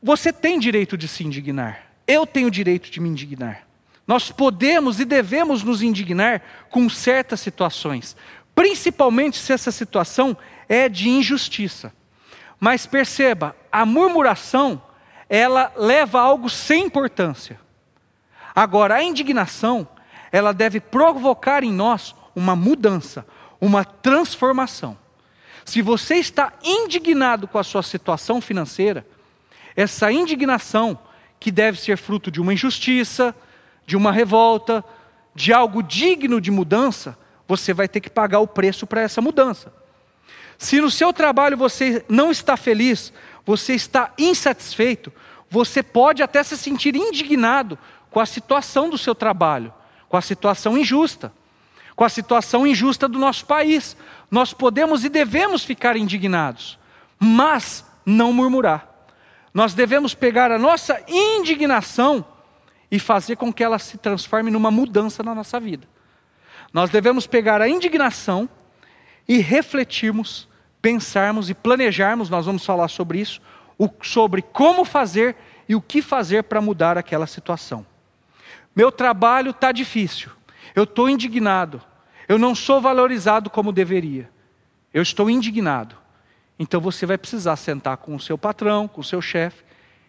Você 0.02 0.32
tem 0.32 0.58
direito 0.58 0.96
de 0.96 1.08
se 1.08 1.24
indignar. 1.24 1.90
Eu 2.06 2.26
tenho 2.26 2.50
direito 2.50 2.90
de 2.90 3.00
me 3.00 3.08
indignar. 3.08 3.66
Nós 4.06 4.30
podemos 4.30 5.00
e 5.00 5.04
devemos 5.04 5.62
nos 5.62 5.82
indignar 5.82 6.42
com 6.68 6.88
certas 6.90 7.40
situações, 7.40 8.14
principalmente 8.54 9.38
se 9.38 9.52
essa 9.52 9.70
situação 9.70 10.36
é 10.68 10.88
de 10.88 11.08
injustiça. 11.08 11.92
Mas 12.60 12.84
perceba, 12.84 13.56
a 13.72 13.86
murmuração, 13.86 14.82
ela 15.28 15.72
leva 15.76 16.20
a 16.20 16.22
algo 16.22 16.50
sem 16.50 16.84
importância. 16.84 17.58
Agora, 18.54 18.96
a 18.96 19.02
indignação, 19.02 19.86
ela 20.30 20.52
deve 20.52 20.80
provocar 20.80 21.64
em 21.64 21.72
nós 21.72 22.14
uma 22.36 22.54
mudança, 22.54 23.26
uma 23.60 23.84
transformação. 23.84 24.96
Se 25.64 25.80
você 25.80 26.16
está 26.16 26.52
indignado 26.62 27.48
com 27.48 27.58
a 27.58 27.64
sua 27.64 27.82
situação 27.82 28.40
financeira, 28.40 29.06
essa 29.74 30.12
indignação, 30.12 30.98
que 31.40 31.50
deve 31.50 31.80
ser 31.80 31.96
fruto 31.96 32.30
de 32.30 32.40
uma 32.40 32.54
injustiça, 32.54 33.34
de 33.86 33.96
uma 33.96 34.12
revolta, 34.12 34.84
de 35.34 35.52
algo 35.52 35.82
digno 35.82 36.40
de 36.40 36.50
mudança, 36.50 37.18
você 37.46 37.74
vai 37.74 37.88
ter 37.88 38.00
que 38.00 38.08
pagar 38.08 38.40
o 38.40 38.46
preço 38.46 38.86
para 38.86 39.00
essa 39.00 39.20
mudança. 39.20 39.72
Se 40.56 40.80
no 40.80 40.90
seu 40.90 41.12
trabalho 41.12 41.56
você 41.56 42.04
não 42.08 42.30
está 42.30 42.56
feliz, 42.56 43.12
você 43.44 43.74
está 43.74 44.12
insatisfeito, 44.16 45.12
você 45.50 45.82
pode 45.82 46.22
até 46.22 46.42
se 46.42 46.56
sentir 46.56 46.94
indignado 46.96 47.78
com 48.14 48.20
a 48.20 48.26
situação 48.26 48.88
do 48.88 48.96
seu 48.96 49.12
trabalho, 49.12 49.74
com 50.08 50.16
a 50.16 50.20
situação 50.20 50.78
injusta, 50.78 51.32
com 51.96 52.04
a 52.04 52.08
situação 52.08 52.64
injusta 52.64 53.08
do 53.08 53.18
nosso 53.18 53.44
país. 53.44 53.96
Nós 54.30 54.54
podemos 54.54 55.04
e 55.04 55.08
devemos 55.08 55.64
ficar 55.64 55.96
indignados, 55.96 56.78
mas 57.18 57.84
não 58.06 58.32
murmurar. 58.32 58.88
Nós 59.52 59.74
devemos 59.74 60.14
pegar 60.14 60.52
a 60.52 60.58
nossa 60.60 61.02
indignação 61.08 62.24
e 62.88 63.00
fazer 63.00 63.34
com 63.34 63.52
que 63.52 63.64
ela 63.64 63.80
se 63.80 63.98
transforme 63.98 64.48
numa 64.48 64.70
mudança 64.70 65.20
na 65.20 65.34
nossa 65.34 65.58
vida. 65.58 65.84
Nós 66.72 66.90
devemos 66.90 67.26
pegar 67.26 67.60
a 67.60 67.68
indignação 67.68 68.48
e 69.26 69.38
refletirmos, 69.38 70.46
pensarmos 70.80 71.50
e 71.50 71.54
planejarmos, 71.54 72.30
nós 72.30 72.46
vamos 72.46 72.64
falar 72.64 72.86
sobre 72.86 73.18
isso, 73.18 73.42
sobre 74.02 74.40
como 74.40 74.84
fazer 74.84 75.34
e 75.68 75.74
o 75.74 75.80
que 75.80 76.00
fazer 76.00 76.44
para 76.44 76.60
mudar 76.60 76.96
aquela 76.96 77.26
situação. 77.26 77.84
Meu 78.74 78.90
trabalho 78.90 79.50
está 79.50 79.72
difícil, 79.72 80.30
eu 80.74 80.84
estou 80.84 81.08
indignado, 81.08 81.80
eu 82.28 82.38
não 82.38 82.54
sou 82.54 82.80
valorizado 82.80 83.48
como 83.48 83.72
deveria, 83.72 84.28
eu 84.92 85.02
estou 85.02 85.30
indignado. 85.30 85.96
Então 86.58 86.80
você 86.80 87.04
vai 87.06 87.18
precisar 87.18 87.56
sentar 87.56 87.96
com 87.96 88.14
o 88.14 88.20
seu 88.20 88.38
patrão, 88.38 88.86
com 88.86 89.00
o 89.00 89.04
seu 89.04 89.20
chefe 89.20 89.64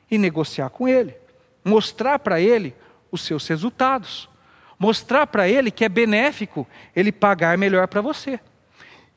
e 0.10 0.18
negociar 0.18 0.70
com 0.70 0.88
ele, 0.88 1.16
mostrar 1.64 2.20
para 2.20 2.40
ele 2.40 2.76
os 3.12 3.22
seus 3.22 3.48
resultados 3.48 4.30
mostrar 4.78 5.28
para 5.28 5.48
ele 5.48 5.72
que 5.72 5.86
é 5.86 5.90
benéfico 5.90 6.68
ele 6.96 7.12
pagar 7.12 7.58
melhor 7.58 7.88
para 7.88 8.02
você. 8.02 8.40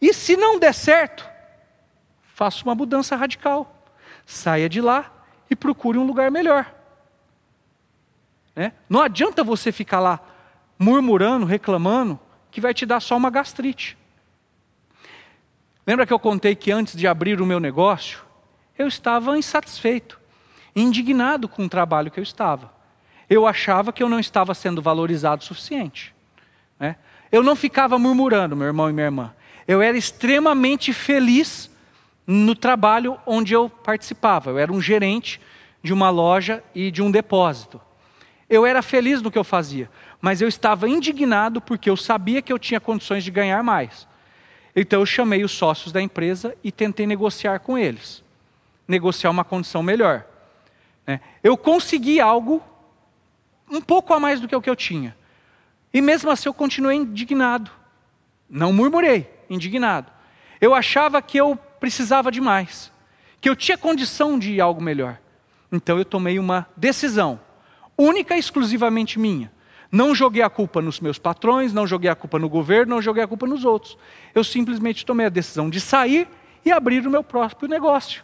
E 0.01 0.13
se 0.15 0.37
não 0.37 0.59
der 0.59 0.73
certo, 0.73 1.29
faça 2.35 2.65
uma 2.65 2.75
mudança 2.75 3.17
radical. 3.17 3.85
Saia 4.25 4.69
de 4.69 4.81
lá 4.81 5.13
e 5.51 5.57
procure 5.57 5.99
um 5.99 6.07
lugar 6.07 6.31
melhor. 6.31 6.73
Né? 8.59 8.73
Não 8.91 9.01
adianta 9.01 9.43
você 9.43 9.71
ficar 9.71 10.01
lá 10.01 10.21
murmurando, 10.79 11.47
reclamando, 11.47 12.19
que 12.51 12.61
vai 12.61 12.75
te 12.75 12.85
dar 12.85 13.01
só 13.01 13.17
uma 13.17 13.31
gastrite. 13.31 13.97
Lembra 15.87 16.07
que 16.07 16.13
eu 16.13 16.19
contei 16.19 16.55
que 16.55 16.71
antes 16.71 16.95
de 16.95 17.07
abrir 17.07 17.41
o 17.41 17.47
meu 17.47 17.61
negócio, 17.61 18.21
eu 18.77 18.87
estava 18.87 19.39
insatisfeito, 19.39 20.21
indignado 20.77 21.49
com 21.49 21.65
o 21.65 21.69
trabalho 21.69 22.11
que 22.11 22.21
eu 22.21 22.25
estava 22.25 22.77
eu 23.29 23.47
achava 23.47 23.93
que 23.93 24.03
eu 24.03 24.09
não 24.09 24.19
estava 24.19 24.55
sendo 24.55 24.81
valorizado 24.81 25.43
o 25.43 25.45
suficiente. 25.45 26.15
Né? 26.81 26.97
Eu 27.31 27.43
não 27.43 27.55
ficava 27.55 27.99
murmurando, 27.99 28.57
meu 28.57 28.67
irmão 28.67 28.89
e 28.89 28.93
minha 28.93 29.07
irmã. 29.07 29.35
Eu 29.67 29.83
era 29.83 29.99
extremamente 29.99 30.93
feliz 30.93 31.71
no 32.27 32.55
trabalho 32.55 33.19
onde 33.27 33.53
eu 33.53 33.69
participava. 33.69 34.51
Eu 34.51 34.59
era 34.59 34.73
um 34.73 34.81
gerente 34.81 35.41
de 35.83 35.93
uma 35.93 36.09
loja 36.09 36.65
e 36.75 36.91
de 36.91 37.03
um 37.03 37.11
depósito. 37.11 37.81
Eu 38.49 38.65
era 38.65 38.81
feliz 38.81 39.21
no 39.21 39.31
que 39.31 39.39
eu 39.39 39.45
fazia, 39.45 39.91
mas 40.21 40.41
eu 40.41 40.49
estava 40.49 40.89
indignado 40.89 41.61
porque 41.61 41.91
eu 41.91 41.97
sabia 41.97 42.41
que 42.41 42.53
eu 42.53 42.59
tinha 42.59 42.81
condições 42.81 43.23
de 43.23 43.31
ganhar 43.31 43.63
mais. 43.63 44.09
Então 44.75 45.01
eu 45.01 45.07
chamei 45.07 45.45
os 45.45 45.53
sócios 45.53 45.93
da 45.93 46.01
empresa 46.01 46.57
e 46.63 46.73
tentei 46.73 47.07
negociar 47.07 47.59
com 47.59 47.77
eles, 47.77 48.23
negociar 48.87 49.31
uma 49.31 49.45
condição 49.45 49.83
melhor. 49.83 50.25
Né? 51.07 51.21
Eu 51.43 51.57
consegui 51.57 52.21
algo 52.21 52.63
um 53.71 53.81
pouco 53.81 54.15
a 54.15 54.21
mais 54.21 54.41
do 54.41 54.49
que 54.49 54.57
o 54.57 54.63
que 54.63 54.71
eu 54.71 54.77
tinha. 54.77 55.17
E 55.93 56.01
mesmo 56.01 56.31
assim 56.31 56.49
eu 56.49 56.55
continuei 56.55 56.97
indignado. 56.97 57.71
Não 58.49 58.73
murmurei, 58.73 59.29
indignado. 59.51 60.11
Eu 60.61 60.75
achava 60.75 61.21
que 61.21 61.39
eu 61.39 61.57
precisava 61.79 62.31
de 62.31 62.41
mais, 62.41 62.91
que 63.41 63.49
eu 63.49 63.57
tinha 63.57 63.77
condição 63.77 64.39
de 64.39 64.61
algo 64.61 64.81
melhor. 64.81 65.19
Então 65.71 65.99
eu 65.99 66.05
tomei 66.05 66.39
uma 66.39 66.67
decisão, 66.77 67.39
única 67.99 68.37
e 68.37 68.39
exclusivamente 68.39 69.19
minha. 69.19 69.51
Não 69.91 70.15
joguei 70.15 70.43
a 70.43 70.51
culpa 70.51 70.81
nos 70.81 71.01
meus 71.01 71.19
patrões, 71.19 71.73
não 71.73 71.87
joguei 71.87 72.09
a 72.11 72.15
culpa 72.15 72.39
no 72.39 72.49
governo, 72.49 72.95
não 72.95 73.03
joguei 73.03 73.25
a 73.25 73.27
culpa 73.27 73.47
nos 73.47 73.65
outros. 73.65 73.99
Eu 74.35 74.45
simplesmente 74.45 75.05
tomei 75.05 75.27
a 75.27 75.31
decisão 75.31 75.69
de 75.69 75.81
sair 75.81 76.29
e 76.65 76.71
abrir 76.71 77.07
o 77.07 77.11
meu 77.11 77.25
próprio 77.25 77.69
negócio. 77.69 78.23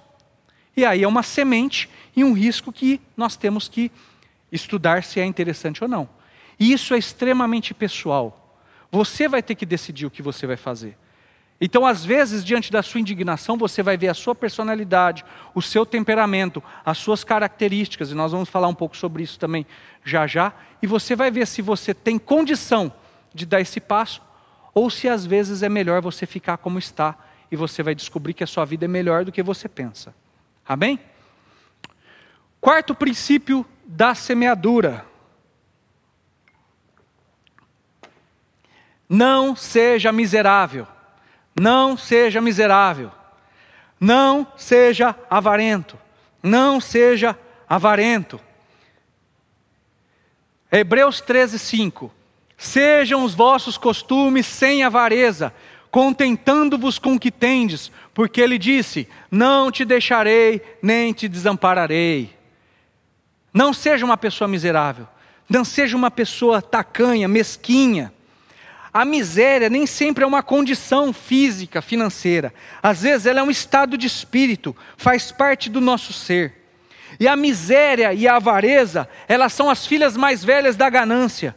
E 0.76 0.84
aí 0.84 1.02
é 1.02 1.08
uma 1.08 1.22
semente 1.22 1.88
e 2.14 2.22
um 2.22 2.32
risco 2.32 2.72
que 2.72 3.00
nós 3.16 3.36
temos 3.36 3.68
que 3.68 3.90
estudar 4.52 5.02
se 5.02 5.20
é 5.20 5.24
interessante 5.24 5.82
ou 5.82 5.88
não. 5.88 6.08
E 6.60 6.72
isso 6.72 6.94
é 6.94 6.98
extremamente 6.98 7.72
pessoal. 7.72 8.58
Você 8.90 9.26
vai 9.26 9.42
ter 9.42 9.54
que 9.54 9.66
decidir 9.66 10.06
o 10.06 10.10
que 10.10 10.22
você 10.22 10.46
vai 10.46 10.56
fazer. 10.56 10.96
Então, 11.60 11.86
às 11.86 12.04
vezes, 12.04 12.44
diante 12.44 12.70
da 12.70 12.82
sua 12.82 13.00
indignação, 13.00 13.56
você 13.56 13.82
vai 13.82 13.96
ver 13.96 14.08
a 14.08 14.14
sua 14.14 14.34
personalidade, 14.34 15.24
o 15.54 15.62
seu 15.62 15.86
temperamento, 15.86 16.62
as 16.84 16.98
suas 16.98 17.22
características, 17.22 18.10
e 18.10 18.14
nós 18.14 18.32
vamos 18.32 18.48
falar 18.48 18.68
um 18.68 18.74
pouco 18.74 18.96
sobre 18.96 19.22
isso 19.22 19.38
também 19.38 19.64
já 20.04 20.26
já, 20.26 20.52
e 20.82 20.86
você 20.86 21.14
vai 21.16 21.30
ver 21.30 21.46
se 21.46 21.62
você 21.62 21.94
tem 21.94 22.18
condição 22.18 22.92
de 23.32 23.46
dar 23.46 23.60
esse 23.60 23.80
passo, 23.80 24.20
ou 24.74 24.90
se 24.90 25.08
às 25.08 25.24
vezes 25.24 25.62
é 25.62 25.68
melhor 25.68 26.02
você 26.02 26.26
ficar 26.26 26.56
como 26.56 26.78
está, 26.78 27.16
e 27.50 27.56
você 27.56 27.82
vai 27.82 27.94
descobrir 27.94 28.34
que 28.34 28.42
a 28.42 28.46
sua 28.48 28.64
vida 28.64 28.84
é 28.84 28.88
melhor 28.88 29.24
do 29.24 29.32
que 29.32 29.42
você 29.42 29.68
pensa. 29.68 30.14
Amém? 30.66 30.98
Quarto 32.60 32.94
princípio 32.94 33.64
da 33.86 34.14
semeadura. 34.14 35.06
Não 39.08 39.54
seja 39.54 40.10
miserável. 40.10 40.86
Não 41.58 41.96
seja 41.96 42.40
miserável. 42.40 43.10
Não 44.00 44.46
seja 44.56 45.14
avarento. 45.30 45.98
Não 46.42 46.80
seja 46.80 47.38
avarento. 47.68 48.40
Hebreus 50.70 51.20
13, 51.20 51.58
5. 51.58 52.12
Sejam 52.56 53.24
os 53.24 53.34
vossos 53.34 53.76
costumes 53.76 54.46
sem 54.46 54.84
avareza, 54.84 55.52
contentando-vos 55.90 56.98
com 56.98 57.14
o 57.14 57.20
que 57.20 57.30
tendes, 57.30 57.90
porque 58.12 58.40
ele 58.40 58.58
disse: 58.58 59.08
Não 59.30 59.70
te 59.70 59.84
deixarei, 59.84 60.60
nem 60.82 61.12
te 61.12 61.28
desampararei. 61.28 62.34
Não 63.52 63.72
seja 63.72 64.04
uma 64.04 64.16
pessoa 64.16 64.48
miserável. 64.48 65.06
Não 65.48 65.64
seja 65.64 65.96
uma 65.96 66.10
pessoa 66.10 66.62
tacanha, 66.62 67.28
mesquinha. 67.28 68.12
A 68.94 69.04
miséria 69.04 69.68
nem 69.68 69.88
sempre 69.88 70.22
é 70.22 70.26
uma 70.26 70.40
condição 70.40 71.12
física, 71.12 71.82
financeira. 71.82 72.54
Às 72.80 73.02
vezes 73.02 73.26
ela 73.26 73.40
é 73.40 73.42
um 73.42 73.50
estado 73.50 73.98
de 73.98 74.06
espírito, 74.06 74.74
faz 74.96 75.32
parte 75.32 75.68
do 75.68 75.80
nosso 75.80 76.12
ser. 76.12 76.54
E 77.18 77.26
a 77.26 77.34
miséria 77.34 78.14
e 78.14 78.28
a 78.28 78.36
avareza, 78.36 79.08
elas 79.26 79.52
são 79.52 79.68
as 79.68 79.84
filhas 79.84 80.16
mais 80.16 80.44
velhas 80.44 80.76
da 80.76 80.88
ganância. 80.88 81.56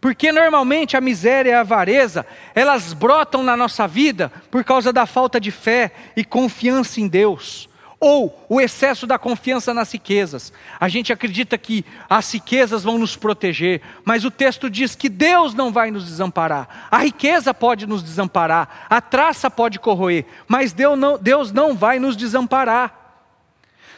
Porque 0.00 0.32
normalmente 0.32 0.96
a 0.96 1.00
miséria 1.00 1.50
e 1.50 1.52
a 1.52 1.60
avareza, 1.60 2.24
elas 2.54 2.94
brotam 2.94 3.42
na 3.42 3.54
nossa 3.54 3.86
vida 3.86 4.32
por 4.50 4.64
causa 4.64 4.90
da 4.90 5.04
falta 5.04 5.38
de 5.38 5.50
fé 5.50 5.92
e 6.16 6.24
confiança 6.24 7.02
em 7.02 7.06
Deus 7.06 7.67
ou 8.00 8.46
o 8.48 8.60
excesso 8.60 9.06
da 9.06 9.18
confiança 9.18 9.74
nas 9.74 9.92
riquezas. 9.92 10.52
A 10.78 10.88
gente 10.88 11.12
acredita 11.12 11.58
que 11.58 11.84
as 12.08 12.32
riquezas 12.32 12.84
vão 12.84 12.96
nos 12.96 13.16
proteger, 13.16 13.82
mas 14.04 14.24
o 14.24 14.30
texto 14.30 14.70
diz 14.70 14.94
que 14.94 15.08
Deus 15.08 15.52
não 15.52 15.72
vai 15.72 15.90
nos 15.90 16.04
desamparar. 16.04 16.88
A 16.90 16.98
riqueza 16.98 17.52
pode 17.52 17.86
nos 17.86 18.02
desamparar, 18.02 18.86
a 18.88 19.00
traça 19.00 19.50
pode 19.50 19.78
corroer, 19.78 20.24
mas 20.46 20.72
Deus 20.72 20.98
não, 20.98 21.18
Deus 21.18 21.52
não 21.52 21.74
vai 21.74 21.98
nos 21.98 22.16
desamparar. 22.16 22.94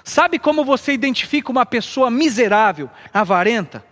Sabe 0.03 0.39
como 0.39 0.65
você 0.65 0.93
identifica 0.93 1.53
uma 1.53 1.67
pessoa 1.67 2.11
miserável, 2.11 2.89
avarenta? 3.13 3.85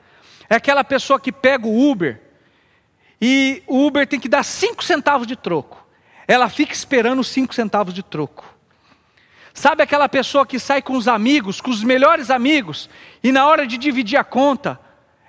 É 0.49 0.55
aquela 0.55 0.83
pessoa 0.83 1.21
que 1.21 1.31
pega 1.31 1.67
o 1.67 1.91
Uber 1.91 2.19
e 3.21 3.63
o 3.67 3.87
Uber 3.87 4.07
tem 4.07 4.19
que 4.19 4.29
dar 4.29 4.43
cinco 4.43 4.83
centavos 4.83 5.27
de 5.27 5.37
troco. 5.37 5.87
ela 6.27 6.49
fica 6.49 6.73
esperando 6.75 7.21
os 7.21 7.29
cinco 7.29 7.55
centavos 7.55 7.93
de 7.93 8.03
troco. 8.03 8.58
Sabe 9.59 9.83
aquela 9.83 10.09
pessoa 10.09 10.47
que 10.47 10.57
sai 10.57 10.81
com 10.81 10.97
os 10.97 11.09
amigos, 11.09 11.61
com 11.61 11.73
os 11.73 11.83
melhores 11.83 12.31
amigos, 12.31 12.89
e 13.25 13.33
na 13.33 13.45
hora 13.45 13.67
de 13.67 13.77
dividir 13.77 14.17
a 14.17 14.23
conta, 14.23 14.79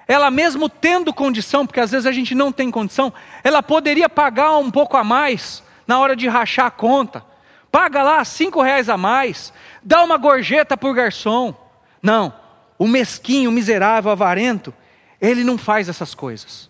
ela 0.07 0.29
mesmo 0.29 0.69
tendo 0.69 1.11
condição, 1.11 1.65
porque 1.65 1.79
às 1.79 1.89
vezes 1.89 2.05
a 2.05 2.11
gente 2.11 2.35
não 2.35 2.51
tem 2.51 2.69
condição, 2.69 3.11
ela 3.43 3.63
poderia 3.63 4.07
pagar 4.07 4.55
um 4.59 4.69
pouco 4.69 4.95
a 4.95 5.03
mais 5.03 5.63
na 5.87 5.97
hora 5.97 6.15
de 6.15 6.27
rachar 6.27 6.67
a 6.67 6.71
conta. 6.71 7.25
Paga 7.71 8.03
lá 8.03 8.23
cinco 8.23 8.61
reais 8.61 8.87
a 8.87 8.95
mais, 8.95 9.51
dá 9.81 10.03
uma 10.03 10.15
gorjeta 10.15 10.77
por 10.77 10.93
garçom. 10.93 11.51
Não, 11.99 12.31
o 12.77 12.87
mesquinho, 12.87 13.49
o 13.49 13.53
miserável, 13.53 14.09
o 14.09 14.11
avarento, 14.11 14.71
ele 15.19 15.43
não 15.43 15.57
faz 15.57 15.89
essas 15.89 16.13
coisas. 16.13 16.69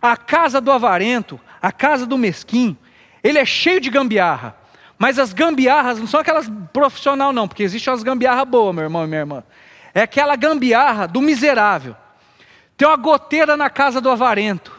A 0.00 0.16
casa 0.16 0.62
do 0.62 0.72
avarento, 0.72 1.38
a 1.60 1.70
casa 1.70 2.06
do 2.06 2.16
mesquinho, 2.16 2.74
ele 3.22 3.38
é 3.38 3.44
cheio 3.44 3.82
de 3.82 3.90
gambiarra. 3.90 4.59
Mas 5.00 5.18
as 5.18 5.32
gambiarras 5.32 5.98
não 5.98 6.06
são 6.06 6.20
aquelas 6.20 6.46
profissional 6.74 7.32
não, 7.32 7.48
porque 7.48 7.62
existe 7.62 7.88
umas 7.88 8.02
gambiarra 8.02 8.44
boas, 8.44 8.74
meu 8.74 8.84
irmão 8.84 9.02
e 9.02 9.06
minha 9.06 9.20
irmã. 9.20 9.42
É 9.94 10.02
aquela 10.02 10.36
gambiarra 10.36 11.08
do 11.08 11.22
miserável. 11.22 11.96
Tem 12.76 12.86
uma 12.86 12.98
goteira 12.98 13.56
na 13.56 13.70
casa 13.70 13.98
do 13.98 14.10
avarento. 14.10 14.78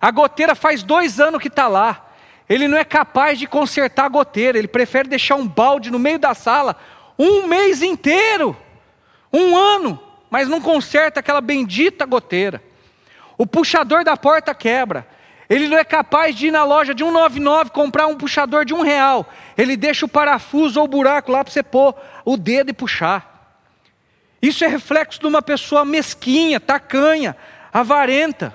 A 0.00 0.12
goteira 0.12 0.54
faz 0.54 0.84
dois 0.84 1.18
anos 1.18 1.42
que 1.42 1.48
está 1.48 1.66
lá. 1.66 2.12
Ele 2.48 2.68
não 2.68 2.78
é 2.78 2.84
capaz 2.84 3.36
de 3.36 3.48
consertar 3.48 4.04
a 4.04 4.08
goteira. 4.08 4.56
Ele 4.56 4.68
prefere 4.68 5.08
deixar 5.08 5.34
um 5.34 5.48
balde 5.48 5.90
no 5.90 5.98
meio 5.98 6.20
da 6.20 6.32
sala 6.32 6.76
um 7.18 7.48
mês 7.48 7.82
inteiro, 7.82 8.56
um 9.32 9.56
ano, 9.56 10.00
mas 10.30 10.48
não 10.48 10.60
conserta 10.60 11.18
aquela 11.18 11.40
bendita 11.40 12.06
goteira. 12.06 12.62
O 13.36 13.44
puxador 13.48 14.04
da 14.04 14.16
porta 14.16 14.54
quebra. 14.54 15.04
Ele 15.54 15.68
não 15.68 15.78
é 15.78 15.84
capaz 15.84 16.34
de 16.34 16.48
ir 16.48 16.50
na 16.50 16.64
loja 16.64 16.92
de 16.92 17.04
199 17.04 17.70
comprar 17.70 18.08
um 18.08 18.16
puxador 18.16 18.64
de 18.64 18.74
um 18.74 18.80
real. 18.80 19.32
Ele 19.56 19.76
deixa 19.76 20.04
o 20.04 20.08
parafuso 20.08 20.80
ou 20.80 20.86
o 20.86 20.88
buraco 20.88 21.30
lá 21.30 21.44
para 21.44 21.52
você 21.52 21.62
pôr 21.62 21.94
o 22.24 22.36
dedo 22.36 22.70
e 22.70 22.72
puxar. 22.72 23.62
Isso 24.42 24.64
é 24.64 24.66
reflexo 24.66 25.20
de 25.20 25.28
uma 25.28 25.40
pessoa 25.40 25.84
mesquinha, 25.84 26.58
tacanha, 26.58 27.36
avarenta. 27.72 28.52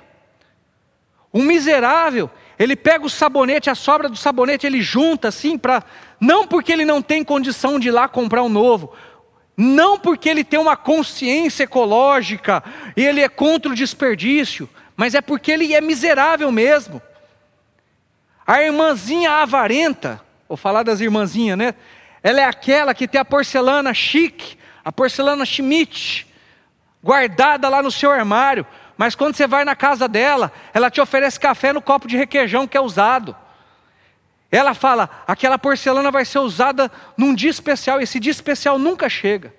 Um 1.32 1.42
miserável, 1.42 2.30
ele 2.58 2.76
pega 2.76 3.06
o 3.06 3.08
sabonete, 3.08 3.70
a 3.70 3.74
sobra 3.74 4.06
do 4.06 4.16
sabonete, 4.16 4.66
ele 4.66 4.82
junta 4.82 5.28
assim 5.28 5.56
para. 5.56 5.82
Não 6.20 6.46
porque 6.46 6.70
ele 6.70 6.84
não 6.84 7.00
tem 7.00 7.24
condição 7.24 7.80
de 7.80 7.88
ir 7.88 7.92
lá 7.92 8.08
comprar 8.08 8.42
um 8.42 8.50
novo, 8.50 8.92
não 9.56 9.98
porque 9.98 10.28
ele 10.28 10.44
tem 10.44 10.60
uma 10.60 10.76
consciência 10.76 11.64
ecológica 11.64 12.62
e 12.94 13.02
ele 13.02 13.22
é 13.22 13.28
contra 13.30 13.72
o 13.72 13.74
desperdício, 13.74 14.68
mas 15.00 15.14
é 15.14 15.22
porque 15.22 15.50
ele 15.50 15.74
é 15.74 15.80
miserável 15.80 16.52
mesmo. 16.52 17.00
A 18.46 18.62
irmãzinha 18.62 19.30
avarenta, 19.30 20.20
vou 20.46 20.58
falar 20.58 20.82
das 20.82 21.00
irmãzinhas, 21.00 21.56
né? 21.56 21.74
Ela 22.22 22.42
é 22.42 22.44
aquela 22.44 22.92
que 22.92 23.08
tem 23.08 23.18
a 23.18 23.24
porcelana 23.24 23.94
chique, 23.94 24.58
a 24.84 24.92
porcelana 24.92 25.46
Schmidt, 25.46 26.26
guardada 27.02 27.66
lá 27.66 27.82
no 27.82 27.90
seu 27.90 28.12
armário, 28.12 28.66
mas 28.94 29.14
quando 29.14 29.34
você 29.34 29.46
vai 29.46 29.64
na 29.64 29.74
casa 29.74 30.06
dela, 30.06 30.52
ela 30.74 30.90
te 30.90 31.00
oferece 31.00 31.40
café 31.40 31.72
no 31.72 31.80
copo 31.80 32.06
de 32.06 32.18
requeijão 32.18 32.66
que 32.66 32.76
é 32.76 32.80
usado. 32.82 33.34
Ela 34.52 34.74
fala: 34.74 35.08
aquela 35.26 35.58
porcelana 35.58 36.10
vai 36.10 36.26
ser 36.26 36.40
usada 36.40 36.92
num 37.16 37.34
dia 37.34 37.48
especial, 37.48 38.02
esse 38.02 38.20
dia 38.20 38.32
especial 38.32 38.78
nunca 38.78 39.08
chega. 39.08 39.54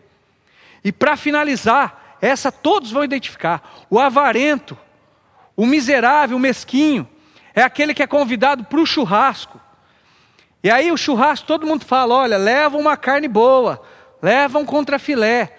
E 0.84 0.92
para 0.92 1.18
finalizar, 1.18 2.18
essa 2.22 2.52
todos 2.52 2.92
vão 2.92 3.04
identificar: 3.04 3.88
o 3.90 4.00
avarento, 4.00 4.78
o 5.62 5.66
miserável, 5.68 6.38
o 6.38 6.40
mesquinho, 6.40 7.08
é 7.54 7.62
aquele 7.62 7.94
que 7.94 8.02
é 8.02 8.08
convidado 8.08 8.64
para 8.64 8.80
o 8.80 8.86
churrasco. 8.86 9.62
E 10.64 10.72
aí 10.72 10.92
o 10.92 10.98
churrasco, 10.98 11.46
todo 11.46 11.68
mundo 11.68 11.86
fala: 11.86 12.16
olha, 12.16 12.36
leva 12.36 12.80
uma 12.80 12.98
carne 12.98 13.28
boa, 13.28 13.80
leva 14.24 14.58
um 14.58 14.66
contrafilé. 14.66 15.56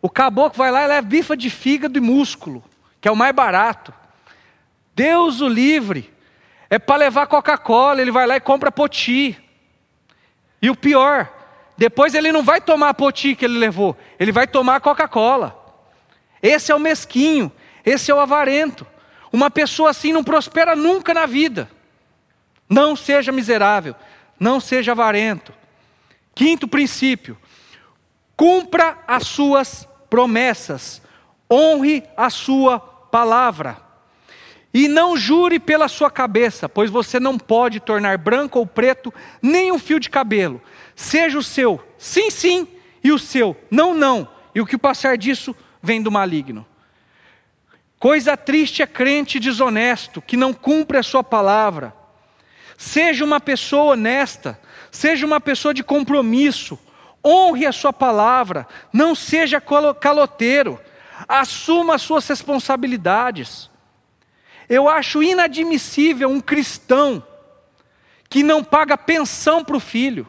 O 0.00 0.08
caboclo 0.08 0.56
vai 0.56 0.70
lá 0.70 0.84
e 0.84 0.86
leva 0.86 1.06
bifa 1.06 1.36
de 1.36 1.50
fígado 1.50 1.98
e 1.98 2.00
músculo, 2.00 2.64
que 2.98 3.06
é 3.06 3.10
o 3.12 3.16
mais 3.16 3.34
barato. 3.34 3.92
Deus 4.94 5.42
o 5.42 5.48
livre. 5.48 6.10
É 6.70 6.78
para 6.78 6.96
levar 6.96 7.26
Coca-Cola, 7.26 8.00
ele 8.00 8.10
vai 8.10 8.26
lá 8.26 8.36
e 8.36 8.40
compra 8.40 8.72
poti. 8.72 9.38
E 10.62 10.70
o 10.70 10.74
pior, 10.74 11.30
depois 11.76 12.14
ele 12.14 12.32
não 12.32 12.42
vai 12.42 12.58
tomar 12.58 12.88
a 12.88 12.94
poti 12.94 13.36
que 13.36 13.44
ele 13.44 13.58
levou, 13.58 13.94
ele 14.18 14.32
vai 14.32 14.46
tomar 14.46 14.80
Coca-Cola. 14.80 15.54
Esse 16.42 16.72
é 16.72 16.74
o 16.74 16.80
mesquinho, 16.80 17.52
esse 17.84 18.10
é 18.10 18.14
o 18.14 18.18
avarento. 18.18 18.86
Uma 19.32 19.50
pessoa 19.50 19.90
assim 19.90 20.12
não 20.12 20.22
prospera 20.22 20.76
nunca 20.76 21.14
na 21.14 21.26
vida. 21.26 21.70
Não 22.68 22.94
seja 22.94 23.32
miserável, 23.32 23.94
não 24.38 24.60
seja 24.60 24.92
avarento. 24.92 25.52
Quinto 26.34 26.68
princípio: 26.68 27.36
cumpra 28.36 28.98
as 29.06 29.26
suas 29.26 29.88
promessas, 30.10 31.02
honre 31.50 32.04
a 32.16 32.28
sua 32.28 32.78
palavra. 32.78 33.78
E 34.74 34.88
não 34.88 35.16
jure 35.18 35.58
pela 35.58 35.86
sua 35.86 36.10
cabeça, 36.10 36.66
pois 36.66 36.90
você 36.90 37.20
não 37.20 37.38
pode 37.38 37.78
tornar 37.78 38.16
branco 38.16 38.58
ou 38.58 38.66
preto 38.66 39.12
nem 39.42 39.70
um 39.70 39.78
fio 39.78 40.00
de 40.00 40.08
cabelo. 40.08 40.62
Seja 40.96 41.38
o 41.38 41.42
seu 41.42 41.82
sim, 41.98 42.30
sim, 42.30 42.66
e 43.04 43.12
o 43.12 43.18
seu 43.18 43.56
não, 43.70 43.94
não. 43.94 44.26
E 44.54 44.60
o 44.60 44.66
que 44.66 44.78
passar 44.78 45.18
disso 45.18 45.54
vem 45.82 46.02
do 46.02 46.10
maligno. 46.10 46.66
Coisa 48.02 48.36
triste 48.36 48.82
é 48.82 48.86
crente 48.88 49.38
desonesto, 49.38 50.20
que 50.20 50.36
não 50.36 50.52
cumpre 50.52 50.98
a 50.98 51.04
sua 51.04 51.22
palavra. 51.22 51.94
Seja 52.76 53.24
uma 53.24 53.38
pessoa 53.38 53.92
honesta, 53.92 54.58
seja 54.90 55.24
uma 55.24 55.40
pessoa 55.40 55.72
de 55.72 55.84
compromisso, 55.84 56.76
honre 57.24 57.64
a 57.64 57.70
sua 57.70 57.92
palavra, 57.92 58.66
não 58.92 59.14
seja 59.14 59.62
caloteiro, 60.00 60.80
assuma 61.28 61.94
as 61.94 62.02
suas 62.02 62.26
responsabilidades. 62.26 63.70
Eu 64.68 64.88
acho 64.88 65.22
inadmissível 65.22 66.28
um 66.28 66.40
cristão 66.40 67.24
que 68.28 68.42
não 68.42 68.64
paga 68.64 68.98
pensão 68.98 69.64
para 69.64 69.76
o 69.76 69.80
filho. 69.80 70.26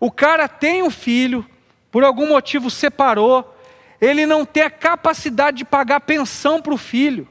O 0.00 0.10
cara 0.10 0.48
tem 0.48 0.82
um 0.82 0.90
filho, 0.90 1.48
por 1.92 2.02
algum 2.02 2.26
motivo 2.26 2.68
separou, 2.68 3.56
ele 4.00 4.24
não 4.24 4.46
tem 4.46 4.62
a 4.62 4.70
capacidade 4.70 5.58
de 5.58 5.64
pagar 5.64 6.00
pensão 6.00 6.62
para 6.62 6.72
o 6.72 6.78
filho. 6.78 7.28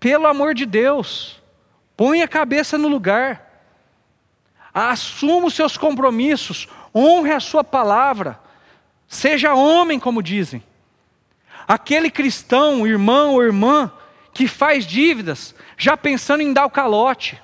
Pelo 0.00 0.26
amor 0.26 0.54
de 0.54 0.66
Deus, 0.66 1.40
põe 1.96 2.22
a 2.22 2.28
cabeça 2.28 2.76
no 2.76 2.88
lugar, 2.88 3.48
assuma 4.72 5.46
os 5.46 5.54
seus 5.54 5.76
compromissos, 5.76 6.66
honre 6.94 7.32
a 7.32 7.40
sua 7.40 7.62
palavra, 7.62 8.40
seja 9.06 9.54
homem, 9.54 10.00
como 10.00 10.22
dizem. 10.22 10.62
Aquele 11.68 12.10
cristão, 12.10 12.86
irmão 12.86 13.34
ou 13.34 13.42
irmã, 13.42 13.92
que 14.32 14.48
faz 14.48 14.86
dívidas, 14.86 15.54
já 15.76 15.96
pensando 15.96 16.42
em 16.42 16.52
dar 16.52 16.64
o 16.64 16.70
calote, 16.70 17.40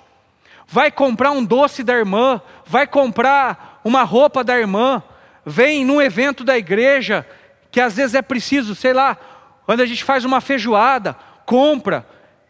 vai 0.66 0.90
comprar 0.90 1.30
um 1.30 1.44
doce 1.44 1.84
da 1.84 1.92
irmã, 1.92 2.40
vai 2.64 2.86
comprar 2.86 3.80
uma 3.84 4.02
roupa 4.02 4.42
da 4.42 4.58
irmã, 4.58 5.02
vem 5.46 5.84
num 5.84 6.02
evento 6.02 6.42
da 6.42 6.58
igreja, 6.58 7.24
que 7.70 7.80
às 7.80 7.94
vezes 7.94 8.16
é 8.16 8.22
preciso, 8.22 8.74
sei 8.74 8.92
lá, 8.92 9.16
quando 9.64 9.80
a 9.80 9.86
gente 9.86 10.02
faz 10.02 10.24
uma 10.24 10.40
feijoada, 10.40 11.14
compra, 11.44 12.04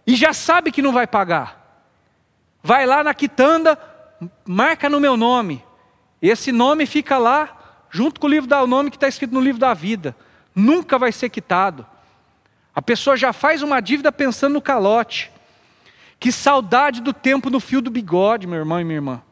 e 0.07 0.17
já 0.17 0.33
sabe 0.33 0.73
que 0.73 0.81
não 0.81 0.93
vai 0.93 1.07
pagar. 1.07 1.85
Vai 2.63 2.87
lá 2.87 3.05
na 3.05 3.13
quitanda, 3.13 3.79
marca 4.47 4.89
no 4.89 4.99
meu 4.99 5.17
nome. 5.17 5.63
Esse 6.23 6.51
nome 6.51 6.87
fica 6.87 7.19
lá, 7.19 7.85
junto 7.91 8.19
com 8.19 8.27
o 8.27 8.31
livro 8.31 8.49
da 8.49 8.67
nome 8.67 8.91
que 8.91 8.97
está 8.97 9.07
escrito 9.07 9.35
no 9.35 9.41
livro 9.41 9.61
da 9.61 9.75
vida. 9.75 10.17
Nunca 10.55 10.99
vai 10.99 11.13
ser 11.13 11.29
quitado. 11.29 11.87
A 12.75 12.81
pessoa 12.81 13.17
já 13.17 13.33
faz 13.33 13.63
uma 13.63 13.81
dívida 13.81 14.11
pensando 14.11 14.55
no 14.55 14.63
calote. 14.63 15.31
Que 16.19 16.33
saudade 16.33 17.03
do 17.03 17.13
tempo 17.13 17.51
no 17.51 17.61
fio 17.61 17.83
do 17.83 17.91
bigode, 17.91 18.47
meu 18.47 18.59
irmão 18.59 18.81
e 18.81 18.85
minha 18.85 18.97
irmã. 18.97 19.23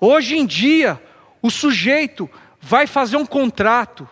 Hoje 0.00 0.36
em 0.36 0.46
dia, 0.46 1.02
o 1.42 1.50
sujeito 1.50 2.30
vai 2.60 2.86
fazer 2.86 3.16
um 3.16 3.26
contrato, 3.26 4.08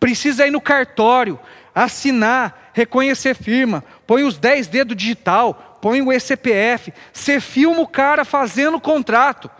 precisa 0.00 0.46
ir 0.46 0.50
no 0.50 0.60
cartório, 0.60 1.38
assinar, 1.74 2.70
reconhecer 2.72 3.34
firma, 3.34 3.84
põe 4.06 4.24
os 4.24 4.38
10 4.38 4.68
dedos 4.68 4.96
digital, 4.96 5.78
põe 5.80 6.00
o 6.00 6.12
ECPF, 6.12 6.92
você 7.12 7.40
filma 7.40 7.80
o 7.80 7.86
cara 7.86 8.24
fazendo 8.24 8.76
o 8.76 8.80
contrato. 8.80 9.50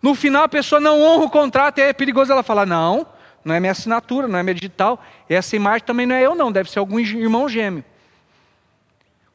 No 0.00 0.14
final 0.14 0.44
a 0.44 0.48
pessoa 0.48 0.80
não 0.80 1.00
honra 1.00 1.24
o 1.24 1.30
contrato 1.30 1.78
é 1.78 1.92
perigoso 1.92 2.32
ela 2.32 2.42
falar: 2.42 2.66
não, 2.66 3.06
não 3.44 3.54
é 3.54 3.60
minha 3.60 3.72
assinatura, 3.72 4.28
não 4.28 4.38
é 4.38 4.42
minha 4.42 4.54
digital, 4.54 5.02
essa 5.28 5.56
imagem 5.56 5.86
também 5.86 6.06
não 6.06 6.14
é 6.14 6.22
eu, 6.22 6.34
não, 6.34 6.52
deve 6.52 6.70
ser 6.70 6.78
algum 6.78 6.98
irmão 6.98 7.48
gêmeo. 7.48 7.84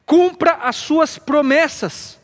Cumpra 0.04 0.58
as 0.62 0.76
suas 0.76 1.18
promessas. 1.18 2.18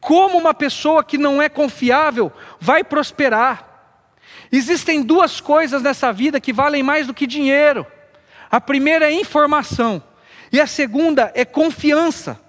Como 0.00 0.38
uma 0.38 0.54
pessoa 0.54 1.02
que 1.02 1.18
não 1.18 1.42
é 1.42 1.48
confiável 1.48 2.32
vai 2.60 2.84
prosperar? 2.84 3.67
Existem 4.50 5.02
duas 5.02 5.40
coisas 5.40 5.82
nessa 5.82 6.12
vida 6.12 6.40
que 6.40 6.52
valem 6.52 6.82
mais 6.82 7.06
do 7.06 7.14
que 7.14 7.26
dinheiro. 7.26 7.86
A 8.50 8.60
primeira 8.60 9.10
é 9.10 9.12
informação, 9.12 10.02
e 10.50 10.60
a 10.60 10.66
segunda 10.66 11.30
é 11.34 11.44
confiança. 11.44 12.40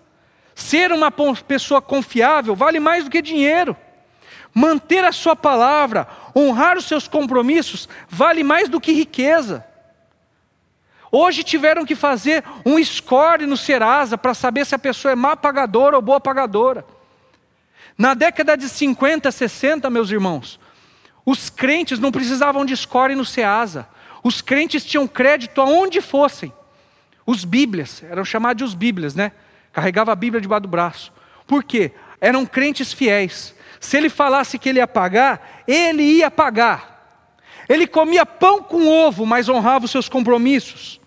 Ser 0.56 0.92
uma 0.92 1.12
pessoa 1.12 1.82
confiável 1.82 2.56
vale 2.56 2.80
mais 2.80 3.04
do 3.04 3.10
que 3.10 3.22
dinheiro. 3.22 3.76
Manter 4.54 5.04
a 5.04 5.12
sua 5.12 5.36
palavra, 5.36 6.08
honrar 6.36 6.78
os 6.78 6.86
seus 6.86 7.08
compromissos, 7.08 7.88
vale 8.10 8.44
mais 8.44 8.68
do 8.68 8.80
que 8.80 8.92
riqueza. 8.92 9.66
Hoje 11.12 11.44
tiveram 11.44 11.86
que 11.86 11.96
fazer 11.96 12.44
um 12.66 12.84
score 12.84 13.46
no 13.46 13.58
Serasa 13.58 14.18
para 14.18 14.34
saber 14.34 14.66
se 14.66 14.76
a 14.76 14.80
pessoa 14.80 15.12
é 15.12 15.16
má 15.16 15.36
pagadora 15.36 15.96
ou 15.96 16.02
boa 16.02 16.20
pagadora. 16.20 16.86
Na 17.98 18.14
década 18.14 18.56
de 18.56 18.70
50, 18.70 19.32
60, 19.32 19.90
meus 19.90 20.12
irmãos, 20.12 20.60
os 21.26 21.50
crentes 21.50 22.00
não 22.00 22.12
precisavam 22.12 22.66
de 22.66 22.76
score 22.76 23.16
no 23.16 23.26
Ceasa. 23.26 23.88
Os 24.24 24.42
crentes 24.42 24.84
tinham 24.84 25.08
crédito 25.08 25.62
aonde 25.62 26.02
fossem. 26.02 26.52
Os 27.26 27.46
bíblias, 27.46 28.04
eram 28.10 28.26
chamados 28.26 28.58
de 28.58 28.64
os 28.64 28.74
bíblias, 28.74 29.14
né? 29.14 29.32
Carregava 29.72 30.12
a 30.12 30.16
Bíblia 30.16 30.42
debaixo 30.42 30.64
do 30.64 30.68
braço. 30.68 31.14
Por 31.46 31.64
quê? 31.64 31.92
Eram 32.20 32.46
crentes 32.46 32.92
fiéis. 32.92 33.54
Se 33.80 33.98
ele 33.98 34.10
falasse 34.10 34.60
que 34.60 34.68
ele 34.70 34.80
ia 34.80 34.88
pagar, 34.88 35.64
ele 35.68 36.04
ia 36.04 36.30
pagar. 36.30 36.90
Ele 37.70 37.86
comia 37.86 38.26
pão 38.26 38.64
com 38.64 38.88
ovo, 38.88 39.26
mas 39.26 39.48
honrava 39.48 39.86
os 39.86 39.92
seus 39.92 40.10
compromissos. 40.10 41.00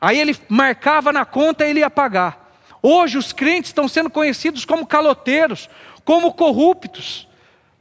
Aí 0.00 0.20
ele 0.20 0.36
marcava 0.48 1.12
na 1.12 1.24
conta 1.24 1.66
e 1.66 1.70
ele 1.70 1.80
ia 1.80 1.88
pagar. 1.88 2.54
Hoje 2.82 3.16
os 3.16 3.32
crentes 3.32 3.70
estão 3.70 3.88
sendo 3.88 4.10
conhecidos 4.10 4.64
como 4.64 4.86
caloteiros, 4.86 5.70
como 6.04 6.32
corruptos. 6.32 7.28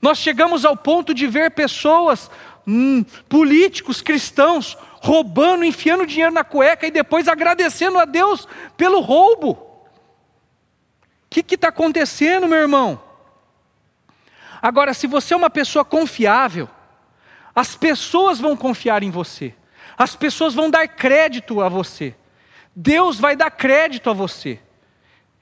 Nós 0.01 0.17
chegamos 0.17 0.65
ao 0.65 0.75
ponto 0.75 1.13
de 1.13 1.27
ver 1.27 1.51
pessoas, 1.51 2.29
hum, 2.67 3.03
políticos, 3.29 4.01
cristãos, 4.01 4.77
roubando, 5.01 5.63
enfiando 5.63 6.05
dinheiro 6.05 6.33
na 6.33 6.43
cueca 6.43 6.87
e 6.87 6.91
depois 6.91 7.27
agradecendo 7.27 7.99
a 7.99 8.05
Deus 8.05 8.47
pelo 8.75 8.99
roubo. 8.99 9.51
O 9.51 9.59
que 11.29 11.55
está 11.55 11.69
acontecendo, 11.69 12.47
meu 12.47 12.59
irmão? 12.59 13.01
Agora, 14.61 14.93
se 14.93 15.07
você 15.07 15.33
é 15.33 15.37
uma 15.37 15.49
pessoa 15.49 15.83
confiável, 15.83 16.69
as 17.55 17.75
pessoas 17.75 18.39
vão 18.39 18.55
confiar 18.55 19.01
em 19.01 19.09
você, 19.09 19.53
as 19.97 20.15
pessoas 20.15 20.53
vão 20.53 20.69
dar 20.69 20.87
crédito 20.87 21.61
a 21.61 21.69
você, 21.69 22.15
Deus 22.75 23.19
vai 23.19 23.35
dar 23.35 23.49
crédito 23.49 24.09
a 24.09 24.13
você, 24.13 24.59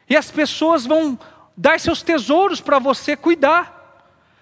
e 0.09 0.15
as 0.15 0.31
pessoas 0.31 0.85
vão 0.85 1.19
dar 1.55 1.79
seus 1.79 2.01
tesouros 2.01 2.61
para 2.61 2.79
você 2.79 3.15
cuidar. 3.15 3.78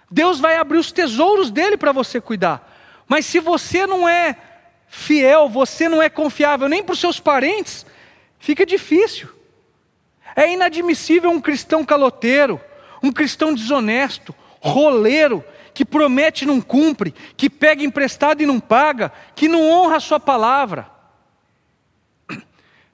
Deus 0.10 0.40
vai 0.40 0.58
abrir 0.58 0.78
os 0.78 0.92
tesouros 0.92 1.52
dele 1.52 1.78
para 1.78 1.92
você 1.92 2.22
cuidar. 2.22 2.74
Mas 3.08 3.26
se 3.26 3.40
você 3.40 3.86
não 3.86 4.08
é 4.08 4.38
fiel, 4.88 5.50
você 5.50 5.90
não 5.90 6.02
é 6.02 6.10
confiável 6.10 6.68
nem 6.68 6.84
para 6.84 6.94
os 6.94 7.00
seus 7.00 7.20
parentes, 7.20 7.86
fica 8.40 8.66
difícil. 8.66 9.30
É 10.36 10.52
inadmissível 10.52 11.30
um 11.30 11.42
cristão 11.42 11.84
caloteiro, 11.84 12.60
um 13.02 13.12
cristão 13.12 13.54
desonesto, 13.54 14.34
roleiro, 14.60 15.44
que 15.74 15.86
promete 15.86 16.44
e 16.44 16.48
não 16.48 16.60
cumpre, 16.60 17.14
que 17.36 17.50
pega 17.50 17.84
emprestado 17.84 18.42
e 18.42 18.46
não 18.46 18.60
paga, 18.60 19.12
que 19.36 19.48
não 19.48 19.70
honra 19.70 19.98
a 19.98 20.00
sua 20.00 20.20
palavra. 20.20 20.90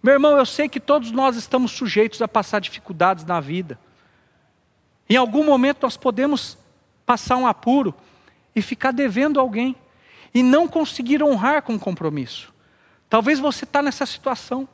Meu 0.02 0.14
irmão, 0.14 0.38
eu 0.38 0.46
sei 0.46 0.68
que 0.68 0.82
todos 0.82 1.12
nós 1.12 1.38
estamos 1.38 1.72
sujeitos 1.72 2.22
a 2.22 2.28
passar 2.28 2.60
dificuldades 2.60 3.24
na 3.24 3.40
vida. 3.40 3.80
Em 5.10 5.16
algum 5.16 5.46
momento 5.46 5.84
nós 5.84 5.96
podemos 5.96 6.58
passar 7.06 7.38
um 7.38 7.48
apuro 7.48 7.94
e 8.56 8.62
ficar 8.62 8.92
devendo 8.92 9.40
alguém 9.40 9.76
e 10.34 10.42
não 10.42 10.68
conseguir 10.68 11.22
honrar 11.22 11.62
com 11.62 11.78
compromisso. 11.78 12.54
Talvez 13.10 13.40
você 13.40 13.64
está 13.64 13.82
nessa 13.82 14.06
situação. 14.06 14.68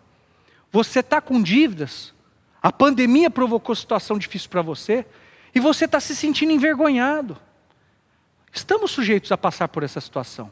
Você 0.72 1.00
está 1.00 1.20
com 1.20 1.42
dívidas. 1.42 2.14
A 2.62 2.72
pandemia 2.72 3.30
provocou 3.30 3.76
situação 3.76 4.18
difícil 4.18 4.50
para 4.50 4.62
você 4.62 5.06
e 5.54 5.60
você 5.60 5.86
está 5.86 6.00
se 6.00 6.16
sentindo 6.16 6.52
envergonhado. 6.52 7.38
Estamos 8.52 8.92
sujeitos 8.92 9.32
a 9.32 9.38
passar 9.38 9.68
por 9.68 9.84
essa 9.84 10.00
situação. 10.00 10.52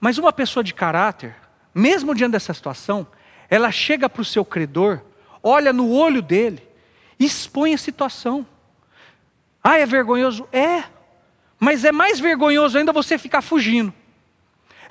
Mas 0.00 0.18
uma 0.18 0.32
pessoa 0.32 0.62
de 0.62 0.74
caráter, 0.74 1.36
mesmo 1.74 2.14
diante 2.14 2.32
dessa 2.32 2.52
situação, 2.52 3.06
ela 3.48 3.70
chega 3.70 4.08
para 4.08 4.22
o 4.22 4.24
seu 4.24 4.44
credor, 4.44 5.00
olha 5.42 5.72
no 5.72 5.90
olho 5.90 6.20
dele, 6.20 6.62
expõe 7.18 7.74
a 7.74 7.78
situação. 7.78 8.46
Ah, 9.66 9.78
é 9.78 9.86
vergonhoso? 9.86 10.46
É. 10.52 10.84
Mas 11.58 11.86
é 11.86 11.90
mais 11.90 12.20
vergonhoso 12.20 12.76
ainda 12.76 12.92
você 12.92 13.16
ficar 13.16 13.40
fugindo. 13.40 13.94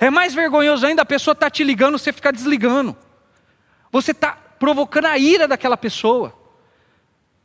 É 0.00 0.10
mais 0.10 0.34
vergonhoso 0.34 0.84
ainda 0.84 1.02
a 1.02 1.06
pessoa 1.06 1.32
estar 1.32 1.46
tá 1.46 1.50
te 1.50 1.62
ligando, 1.62 1.96
você 1.96 2.12
ficar 2.12 2.32
desligando. 2.32 2.96
Você 3.92 4.10
está 4.10 4.32
provocando 4.32 5.06
a 5.06 5.16
ira 5.16 5.46
daquela 5.46 5.76
pessoa. 5.76 6.36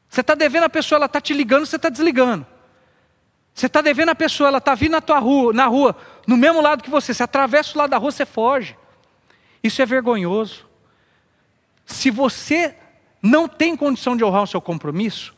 Você 0.09 0.21
está 0.21 0.33
devendo 0.33 0.63
a 0.63 0.69
pessoa, 0.69 0.97
ela 0.97 1.05
está 1.05 1.21
te 1.21 1.31
ligando, 1.31 1.67
você 1.67 1.75
está 1.75 1.89
desligando. 1.89 2.43
Você 3.53 3.67
está 3.67 3.81
devendo 3.81 4.09
a 4.09 4.15
pessoa, 4.15 4.47
ela 4.47 4.57
está 4.57 4.73
vindo 4.73 4.93
na 4.93 5.01
tua 5.01 5.19
rua, 5.19 5.53
na 5.53 5.67
rua, 5.67 5.95
no 6.25 6.35
mesmo 6.35 6.61
lado 6.61 6.81
que 6.81 6.89
você. 6.89 7.13
Você 7.13 7.21
atravessa 7.21 7.75
o 7.75 7.77
lado 7.77 7.91
da 7.91 7.97
rua, 7.97 8.11
você 8.11 8.25
foge. 8.25 8.75
Isso 9.63 9.79
é 9.81 9.85
vergonhoso. 9.85 10.65
Se 11.85 12.09
você 12.09 12.75
não 13.21 13.47
tem 13.47 13.75
condição 13.75 14.17
de 14.17 14.23
honrar 14.23 14.43
o 14.43 14.47
seu 14.47 14.61
compromisso, 14.61 15.35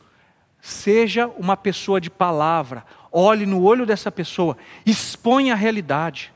seja 0.64 1.26
uma 1.26 1.56
pessoa 1.56 2.00
de 2.00 2.08
palavra, 2.08 2.84
olhe 3.10 3.44
no 3.44 3.64
olho 3.64 3.84
dessa 3.84 4.12
pessoa, 4.12 4.56
exponha 4.86 5.54
a 5.54 5.56
realidade, 5.56 6.32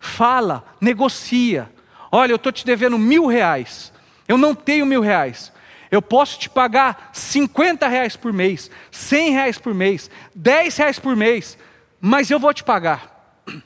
fala, 0.00 0.64
negocia. 0.80 1.70
Olha, 2.10 2.32
eu 2.32 2.36
estou 2.36 2.50
te 2.50 2.66
devendo 2.66 2.98
mil 2.98 3.24
reais, 3.26 3.92
eu 4.26 4.36
não 4.36 4.52
tenho 4.52 4.84
mil 4.84 5.00
reais. 5.00 5.52
Eu 5.92 6.02
posso 6.02 6.40
te 6.40 6.50
pagar 6.50 7.10
50 7.12 7.86
reais 7.86 8.16
por 8.16 8.32
mês, 8.32 8.68
100 8.90 9.30
reais 9.30 9.58
por 9.58 9.74
mês, 9.74 10.10
10 10.34 10.76
reais 10.78 10.98
por 10.98 11.14
mês, 11.14 11.56
mas 12.00 12.30
eu 12.30 12.40
vou 12.40 12.52
te 12.52 12.64
pagar. 12.64 13.40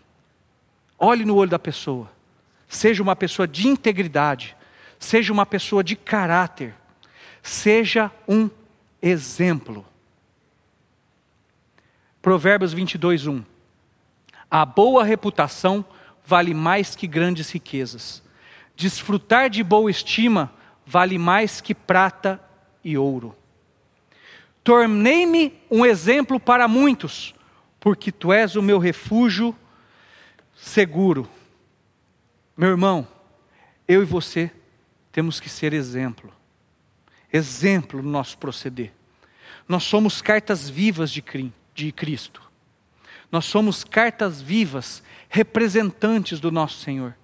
Olhe 0.98 1.24
no 1.24 1.36
olho 1.36 1.50
da 1.50 1.58
pessoa, 1.58 2.10
seja 2.68 3.02
uma 3.02 3.16
pessoa 3.16 3.48
de 3.48 3.66
integridade, 3.66 4.54
seja 4.98 5.32
uma 5.32 5.46
pessoa 5.46 5.82
de 5.82 5.96
caráter, 5.96 6.74
seja 7.42 8.10
um 8.28 8.50
exemplo. 9.00 9.84
Provérbios 12.20 12.72
22, 12.72 13.26
1. 13.26 13.44
A 14.50 14.64
boa 14.64 15.04
reputação 15.04 15.84
vale 16.24 16.52
mais 16.52 16.96
que 16.96 17.06
grandes 17.06 17.50
riquezas. 17.50 18.22
Desfrutar 18.74 19.48
de 19.48 19.62
boa 19.62 19.90
estima 19.90 20.52
vale 20.84 21.18
mais 21.18 21.60
que 21.60 21.74
prata 21.74 22.40
e 22.82 22.96
ouro. 22.96 23.34
Tornei-me 24.62 25.52
um 25.70 25.86
exemplo 25.86 26.40
para 26.40 26.66
muitos, 26.66 27.34
porque 27.78 28.10
tu 28.10 28.32
és 28.32 28.56
o 28.56 28.62
meu 28.62 28.78
refúgio 28.78 29.54
seguro. 30.54 31.28
Meu 32.56 32.70
irmão, 32.70 33.06
eu 33.86 34.02
e 34.02 34.04
você 34.04 34.50
temos 35.12 35.38
que 35.38 35.48
ser 35.48 35.72
exemplo. 35.72 36.35
Exemplo 37.36 38.02
no 38.02 38.10
nosso 38.10 38.38
proceder. 38.38 38.92
Nós 39.68 39.84
somos 39.84 40.22
cartas 40.22 40.68
vivas 40.68 41.10
de 41.10 41.92
Cristo. 41.92 42.42
Nós 43.30 43.44
somos 43.44 43.84
cartas 43.84 44.40
vivas, 44.40 45.02
representantes 45.28 46.40
do 46.40 46.50
nosso 46.50 46.78
Senhor. 46.78 47.14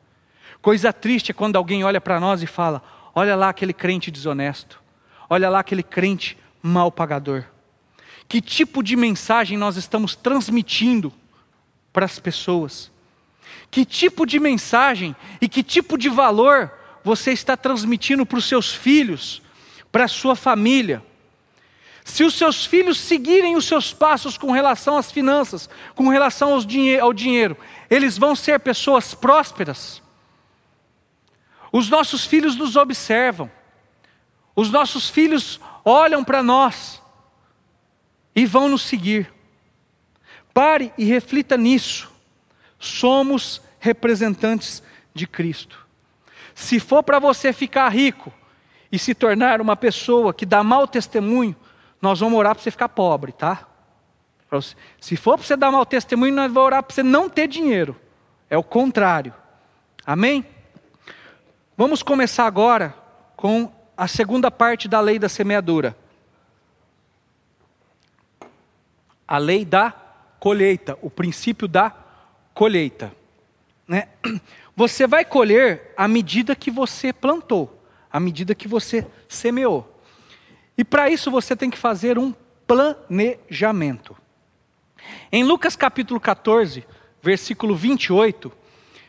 Coisa 0.61 0.93
triste 0.93 1.31
é 1.31 1.35
quando 1.35 1.57
alguém 1.57 1.85
olha 1.85 2.01
para 2.01 2.21
nós 2.21 2.43
e 2.43 2.47
fala: 2.47 2.83
Olha 3.15 3.35
lá 3.35 3.49
aquele 3.49 3.73
crente 3.73 4.11
desonesto. 4.11 4.81
Olha 5.29 5.49
lá 5.49 5.61
aquele 5.61 5.83
crente 5.83 6.37
mal 6.63 6.91
pagador. 6.93 7.45
Que 8.29 8.41
tipo 8.41 8.83
de 8.83 8.97
mensagem 8.97 9.59
nós 9.59 9.77
estamos 9.77 10.15
transmitindo 10.15 11.13
para 11.93 12.05
as 12.05 12.19
pessoas? 12.19 12.91
Que 13.71 13.85
tipo 13.85 14.27
de 14.27 14.39
mensagem 14.39 15.17
e 15.41 15.49
que 15.49 15.63
tipo 15.63 15.99
de 15.99 16.09
valor 16.09 16.73
você 17.05 17.33
está 17.33 17.57
transmitindo 17.57 18.25
para 18.25 18.39
os 18.39 18.45
seus 18.45 18.73
filhos, 18.73 19.42
para 19.93 20.05
a 20.05 20.09
sua 20.09 20.35
família. 20.35 21.05
Se 22.05 22.25
os 22.25 22.35
seus 22.35 22.67
filhos 22.67 22.99
seguirem 22.99 23.55
os 23.55 23.67
seus 23.67 23.93
passos 23.93 24.37
com 24.37 24.51
relação 24.51 24.97
às 24.97 25.13
finanças, 25.13 25.69
com 25.95 26.09
relação 26.09 26.59
ao 27.01 27.13
dinheiro, 27.13 27.57
eles 27.89 28.19
vão 28.19 28.35
ser 28.35 28.59
pessoas 28.59 29.15
prósperas. 29.15 30.03
Os 31.71 31.89
nossos 31.89 32.25
filhos 32.25 32.57
nos 32.57 32.75
observam, 32.75 33.51
os 34.57 34.71
nossos 34.71 35.09
filhos 35.09 35.61
olham 35.85 36.25
para 36.25 36.43
nós 36.43 37.01
e 38.35 38.45
vão 38.45 38.69
nos 38.69 38.83
seguir. 38.83 39.33
Pare 40.53 40.93
e 40.99 41.05
reflita 41.05 41.57
nisso. 41.57 42.11
Somos 42.79 43.63
representantes 43.79 44.83
de 45.15 45.27
Cristo. 45.27 45.87
Se 46.55 46.79
for 46.79 47.03
para 47.03 47.19
você 47.19 47.53
ficar 47.53 47.89
rico 47.89 48.33
e 48.93 48.99
se 48.99 49.15
tornar 49.15 49.61
uma 49.61 49.75
pessoa 49.75 50.35
que 50.35 50.45
dá 50.45 50.63
mau 50.63 50.87
testemunho, 50.87 51.57
nós 52.01 52.21
vamos 52.21 52.39
orar 52.39 52.55
para 52.55 52.63
você 52.63 52.71
ficar 52.71 52.91
pobre, 52.91 53.33
tá? 53.33 53.67
Se 55.01 55.17
for 55.17 55.39
para 55.39 55.47
você 55.47 55.57
dar 55.57 55.71
mau 55.71 55.87
testemunho, 55.87 56.35
nós 56.35 56.53
vamos 56.53 56.67
orar 56.67 56.83
para 56.83 56.95
você 56.95 57.03
não 57.03 57.27
ter 57.27 57.49
dinheiro. 57.49 57.99
É 58.51 58.59
o 58.59 58.63
contrário. 58.63 59.33
Amém? 60.05 60.45
Vamos 61.75 62.03
começar 62.03 62.45
agora 62.45 62.95
com 63.35 63.73
a 63.97 64.07
segunda 64.07 64.51
parte 64.51 64.89
da 64.89 65.01
lei 65.01 65.19
da 65.19 65.29
semeadura. 65.29 65.97
A 69.27 69.39
lei 69.39 69.65
da 69.65 69.91
colheita, 70.39 70.99
o 71.01 71.09
princípio 71.09 71.67
da 71.67 71.95
colheita. 72.53 73.11
Né? 73.89 74.09
Você 74.77 75.07
vai 75.07 75.25
colher 75.25 75.95
à 75.97 76.07
medida 76.09 76.57
que 76.57 76.71
você 76.71 77.13
plantou, 77.13 77.82
à 78.13 78.21
medida 78.21 78.55
que 78.55 78.69
você 78.69 79.07
semeou. 79.29 80.01
E 80.77 80.85
para 80.85 81.09
isso 81.09 81.31
você 81.31 81.57
tem 81.57 81.71
que 81.71 81.79
fazer 81.79 82.19
um 82.19 82.35
planejamento. 82.67 84.17
Em 85.31 85.43
Lucas 85.43 85.75
capítulo 85.75 86.21
14, 86.21 86.85
versículo 87.23 87.75
28, 87.75 88.53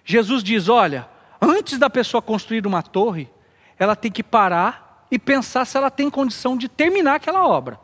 Jesus 0.05 0.43
diz: 0.43 0.69
Olha, 0.69 1.07
antes 1.41 1.77
da 1.77 1.89
pessoa 1.89 2.21
construir 2.21 2.65
uma 2.65 2.81
torre, 2.81 3.29
ela 3.77 3.95
tem 3.95 4.11
que 4.11 4.23
parar 4.23 5.05
e 5.11 5.19
pensar 5.19 5.65
se 5.65 5.77
ela 5.77 5.91
tem 5.91 6.09
condição 6.09 6.57
de 6.57 6.67
terminar 6.67 7.15
aquela 7.15 7.45
obra. 7.45 7.79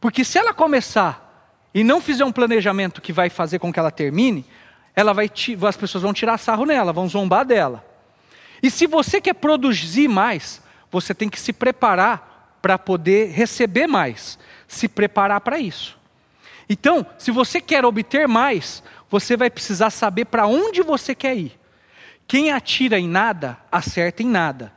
Porque 0.00 0.24
se 0.24 0.38
ela 0.38 0.52
começar 0.52 1.22
e 1.72 1.84
não 1.84 2.00
fizer 2.00 2.24
um 2.24 2.32
planejamento 2.32 3.00
que 3.00 3.12
vai 3.12 3.30
fazer 3.30 3.58
com 3.58 3.72
que 3.72 3.78
ela 3.78 3.90
termine, 3.90 4.44
ela 4.94 5.12
vai 5.12 5.30
as 5.66 5.76
pessoas 5.76 6.02
vão 6.02 6.12
tirar 6.12 6.38
sarro 6.38 6.64
nela, 6.64 6.92
vão 6.92 7.08
zombar 7.08 7.44
dela. 7.44 7.84
E 8.64 8.70
se 8.70 8.86
você 8.86 9.20
quer 9.20 9.34
produzir 9.34 10.08
mais, 10.08 10.62
você 10.90 11.12
tem 11.12 11.28
que 11.28 11.38
se 11.38 11.52
preparar 11.52 12.56
para 12.62 12.78
poder 12.78 13.30
receber 13.30 13.86
mais, 13.86 14.38
se 14.66 14.88
preparar 14.88 15.42
para 15.42 15.58
isso. 15.58 15.98
Então, 16.66 17.04
se 17.18 17.30
você 17.30 17.60
quer 17.60 17.84
obter 17.84 18.26
mais, 18.26 18.82
você 19.10 19.36
vai 19.36 19.50
precisar 19.50 19.90
saber 19.90 20.24
para 20.24 20.46
onde 20.46 20.80
você 20.80 21.14
quer 21.14 21.36
ir. 21.36 21.60
Quem 22.26 22.52
atira 22.52 22.98
em 22.98 23.06
nada, 23.06 23.58
acerta 23.70 24.22
em 24.22 24.28
nada. 24.28 24.72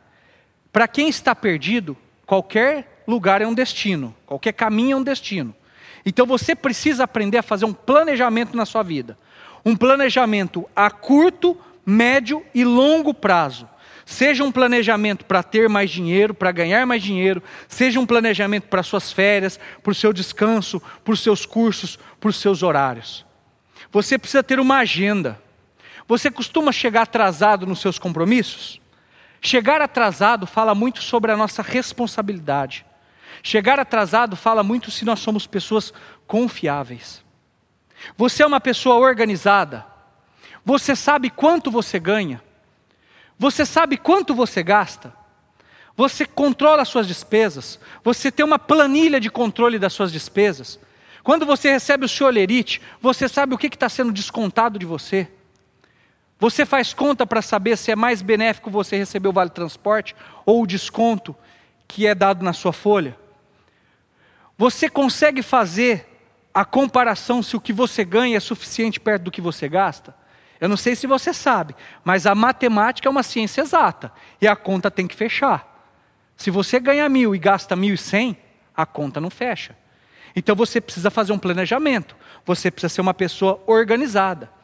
Para 0.70 0.86
quem 0.86 1.08
está 1.08 1.34
perdido, 1.34 1.96
qualquer 2.26 3.06
lugar 3.08 3.42
é 3.42 3.48
um 3.48 3.54
destino, 3.54 4.14
qualquer 4.26 4.52
caminho 4.52 4.98
é 4.98 5.00
um 5.00 5.04
destino. 5.04 5.56
Então 6.06 6.26
você 6.26 6.54
precisa 6.54 7.06
aprender 7.06 7.38
a 7.38 7.42
fazer 7.42 7.64
um 7.64 7.74
planejamento 7.74 8.58
na 8.58 8.66
sua 8.66 8.84
vida. 8.84 9.18
Um 9.64 9.78
planejamento 9.78 10.70
a 10.76 10.92
curto, 10.92 11.58
médio 11.86 12.46
e 12.54 12.66
longo 12.66 13.14
prazo. 13.14 13.66
Seja 14.10 14.42
um 14.42 14.54
planejamento 14.54 15.26
para 15.26 15.44
ter 15.44 15.68
mais 15.68 15.92
dinheiro, 15.92 16.34
para 16.34 16.50
ganhar 16.54 16.88
mais 16.88 17.04
dinheiro, 17.04 17.44
seja 17.68 18.00
um 18.00 18.06
planejamento 18.06 18.70
para 18.70 18.82
suas 18.82 19.12
férias, 19.12 19.60
para 19.84 19.92
o 19.92 19.96
seu 19.96 20.14
descanso, 20.14 20.82
para 21.04 21.14
os 21.14 21.20
seus 21.20 21.46
cursos, 21.46 22.00
para 22.18 22.30
os 22.30 22.38
seus 22.38 22.64
horários. 22.64 23.26
Você 23.92 24.18
precisa 24.18 24.42
ter 24.42 24.62
uma 24.62 24.78
agenda. 24.78 25.38
Você 26.08 26.32
costuma 26.32 26.72
chegar 26.72 27.02
atrasado 27.02 27.68
nos 27.68 27.82
seus 27.82 28.00
compromissos? 28.00 28.80
Chegar 29.42 29.82
atrasado 29.82 30.48
fala 30.48 30.74
muito 30.74 31.04
sobre 31.04 31.34
a 31.34 31.36
nossa 31.36 31.62
responsabilidade. 31.62 32.86
Chegar 33.44 33.78
atrasado 33.78 34.38
fala 34.38 34.64
muito 34.64 34.90
se 34.90 35.04
nós 35.04 35.20
somos 35.20 35.46
pessoas 35.46 35.92
confiáveis. 36.26 37.22
Você 38.16 38.42
é 38.42 38.48
uma 38.48 38.62
pessoa 38.62 38.96
organizada. 38.96 39.86
Você 40.64 40.96
sabe 40.96 41.30
quanto 41.30 41.70
você 41.70 42.00
ganha. 42.00 42.47
Você 43.38 43.66
sabe 43.66 43.98
quanto 43.98 44.34
você 44.34 44.64
gasta? 44.64 45.14
Você 45.96 46.26
controla 46.26 46.82
as 46.82 46.90
suas 46.90 47.08
despesas? 47.08 47.80
Você 48.04 48.32
tem 48.32 48.46
uma 48.46 48.60
planilha 48.60 49.20
de 49.20 49.30
controle 49.30 49.78
das 49.80 49.94
suas 49.94 50.12
despesas? 50.12 50.80
Quando 51.24 51.46
você 51.46 51.72
recebe 51.72 52.06
o 52.06 52.10
seu 52.10 52.28
olerite, 52.28 52.82
você 53.02 53.28
sabe 53.28 53.54
o 53.54 53.58
que 53.58 53.68
está 53.68 53.90
sendo 53.90 54.12
descontado 54.12 54.80
de 54.80 54.86
você? 54.86 55.28
Você 56.40 56.66
faz 56.66 56.94
conta 56.94 57.26
para 57.26 57.42
saber 57.42 57.78
se 57.78 57.92
é 57.92 57.96
mais 57.96 58.22
benéfico 58.22 58.70
você 58.70 58.96
receber 58.96 59.28
o 59.28 59.34
vale 59.34 59.50
transporte 59.50 60.16
ou 60.46 60.62
o 60.62 60.68
desconto 60.68 61.36
que 61.88 62.06
é 62.06 62.14
dado 62.14 62.46
na 62.46 62.54
sua 62.54 62.72
folha? 62.72 63.18
Você 64.58 64.90
consegue 64.90 65.42
fazer 65.42 66.08
a 66.54 66.64
comparação 66.64 67.44
se 67.44 67.56
o 67.56 67.62
que 67.62 67.74
você 67.74 68.04
ganha 68.04 68.38
é 68.38 68.40
suficiente 68.40 69.00
perto 69.00 69.24
do 69.24 69.32
que 69.32 69.42
você 69.42 69.68
gasta? 69.68 70.16
Eu 70.60 70.68
não 70.68 70.78
sei 70.78 70.96
se 70.96 71.06
você 71.06 71.34
sabe, 71.34 71.76
mas 72.04 72.26
a 72.26 72.34
matemática 72.34 73.08
é 73.08 73.12
uma 73.12 73.24
ciência 73.24 73.62
exata 73.62 74.12
e 74.42 74.48
a 74.48 74.56
conta 74.56 74.90
tem 74.90 75.08
que 75.08 75.16
fechar. 75.16 75.76
Se 76.36 76.52
você 76.52 76.80
ganha 76.80 77.08
mil 77.10 77.36
e 77.36 77.40
gasta 77.40 77.76
mil 77.76 77.94
e 77.94 77.98
cem, 77.98 78.38
a 78.76 78.86
conta 78.86 79.20
não 79.20 79.30
fecha. 79.30 79.76
Então 80.36 80.56
você 80.56 80.80
precisa 80.80 81.10
fazer 81.10 81.34
um 81.34 81.40
planejamento, 81.40 82.16
você 82.46 82.70
precisa 82.70 82.94
ser 82.94 83.02
uma 83.02 83.14
pessoa 83.14 83.62
organizada. 83.66 84.57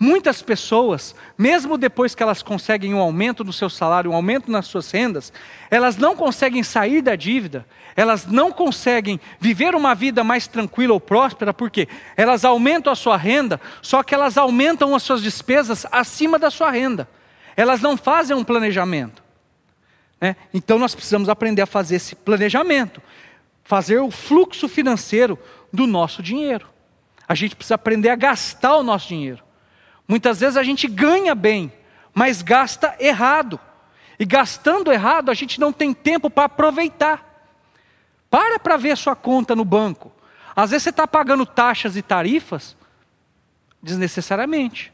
Muitas 0.00 0.40
pessoas, 0.40 1.12
mesmo 1.36 1.76
depois 1.76 2.14
que 2.14 2.22
elas 2.22 2.40
conseguem 2.40 2.94
um 2.94 3.00
aumento 3.00 3.42
no 3.42 3.52
seu 3.52 3.68
salário, 3.68 4.12
um 4.12 4.14
aumento 4.14 4.48
nas 4.48 4.66
suas 4.66 4.88
rendas, 4.92 5.32
elas 5.68 5.96
não 5.96 6.14
conseguem 6.14 6.62
sair 6.62 7.02
da 7.02 7.16
dívida, 7.16 7.66
elas 7.96 8.24
não 8.24 8.52
conseguem 8.52 9.18
viver 9.40 9.74
uma 9.74 9.96
vida 9.96 10.22
mais 10.22 10.46
tranquila 10.46 10.92
ou 10.92 11.00
próspera, 11.00 11.52
porque 11.52 11.88
elas 12.16 12.44
aumentam 12.44 12.92
a 12.92 12.96
sua 12.96 13.16
renda, 13.16 13.60
só 13.82 14.04
que 14.04 14.14
elas 14.14 14.38
aumentam 14.38 14.94
as 14.94 15.02
suas 15.02 15.20
despesas 15.20 15.84
acima 15.90 16.38
da 16.38 16.48
sua 16.48 16.70
renda. 16.70 17.08
Elas 17.56 17.80
não 17.80 17.96
fazem 17.96 18.36
um 18.36 18.44
planejamento. 18.44 19.20
Né? 20.20 20.36
Então 20.54 20.78
nós 20.78 20.94
precisamos 20.94 21.28
aprender 21.28 21.62
a 21.62 21.66
fazer 21.66 21.96
esse 21.96 22.14
planejamento, 22.14 23.02
fazer 23.64 23.98
o 23.98 24.12
fluxo 24.12 24.68
financeiro 24.68 25.36
do 25.72 25.88
nosso 25.88 26.22
dinheiro. 26.22 26.68
A 27.26 27.34
gente 27.34 27.56
precisa 27.56 27.74
aprender 27.74 28.10
a 28.10 28.16
gastar 28.16 28.76
o 28.76 28.84
nosso 28.84 29.08
dinheiro. 29.08 29.47
Muitas 30.08 30.40
vezes 30.40 30.56
a 30.56 30.62
gente 30.62 30.88
ganha 30.88 31.34
bem, 31.34 31.70
mas 32.14 32.40
gasta 32.40 32.96
errado. 32.98 33.60
E 34.18 34.24
gastando 34.24 34.90
errado, 34.90 35.30
a 35.30 35.34
gente 35.34 35.60
não 35.60 35.72
tem 35.72 35.92
tempo 35.92 36.30
para 36.30 36.44
aproveitar. 36.44 37.24
Para 38.30 38.58
para 38.58 38.78
ver 38.78 38.96
sua 38.96 39.14
conta 39.14 39.54
no 39.54 39.64
banco. 39.64 40.10
Às 40.56 40.70
vezes 40.70 40.84
você 40.84 40.90
está 40.90 41.06
pagando 41.06 41.46
taxas 41.46 41.94
e 41.94 42.02
tarifas 42.02 42.76
desnecessariamente. 43.82 44.92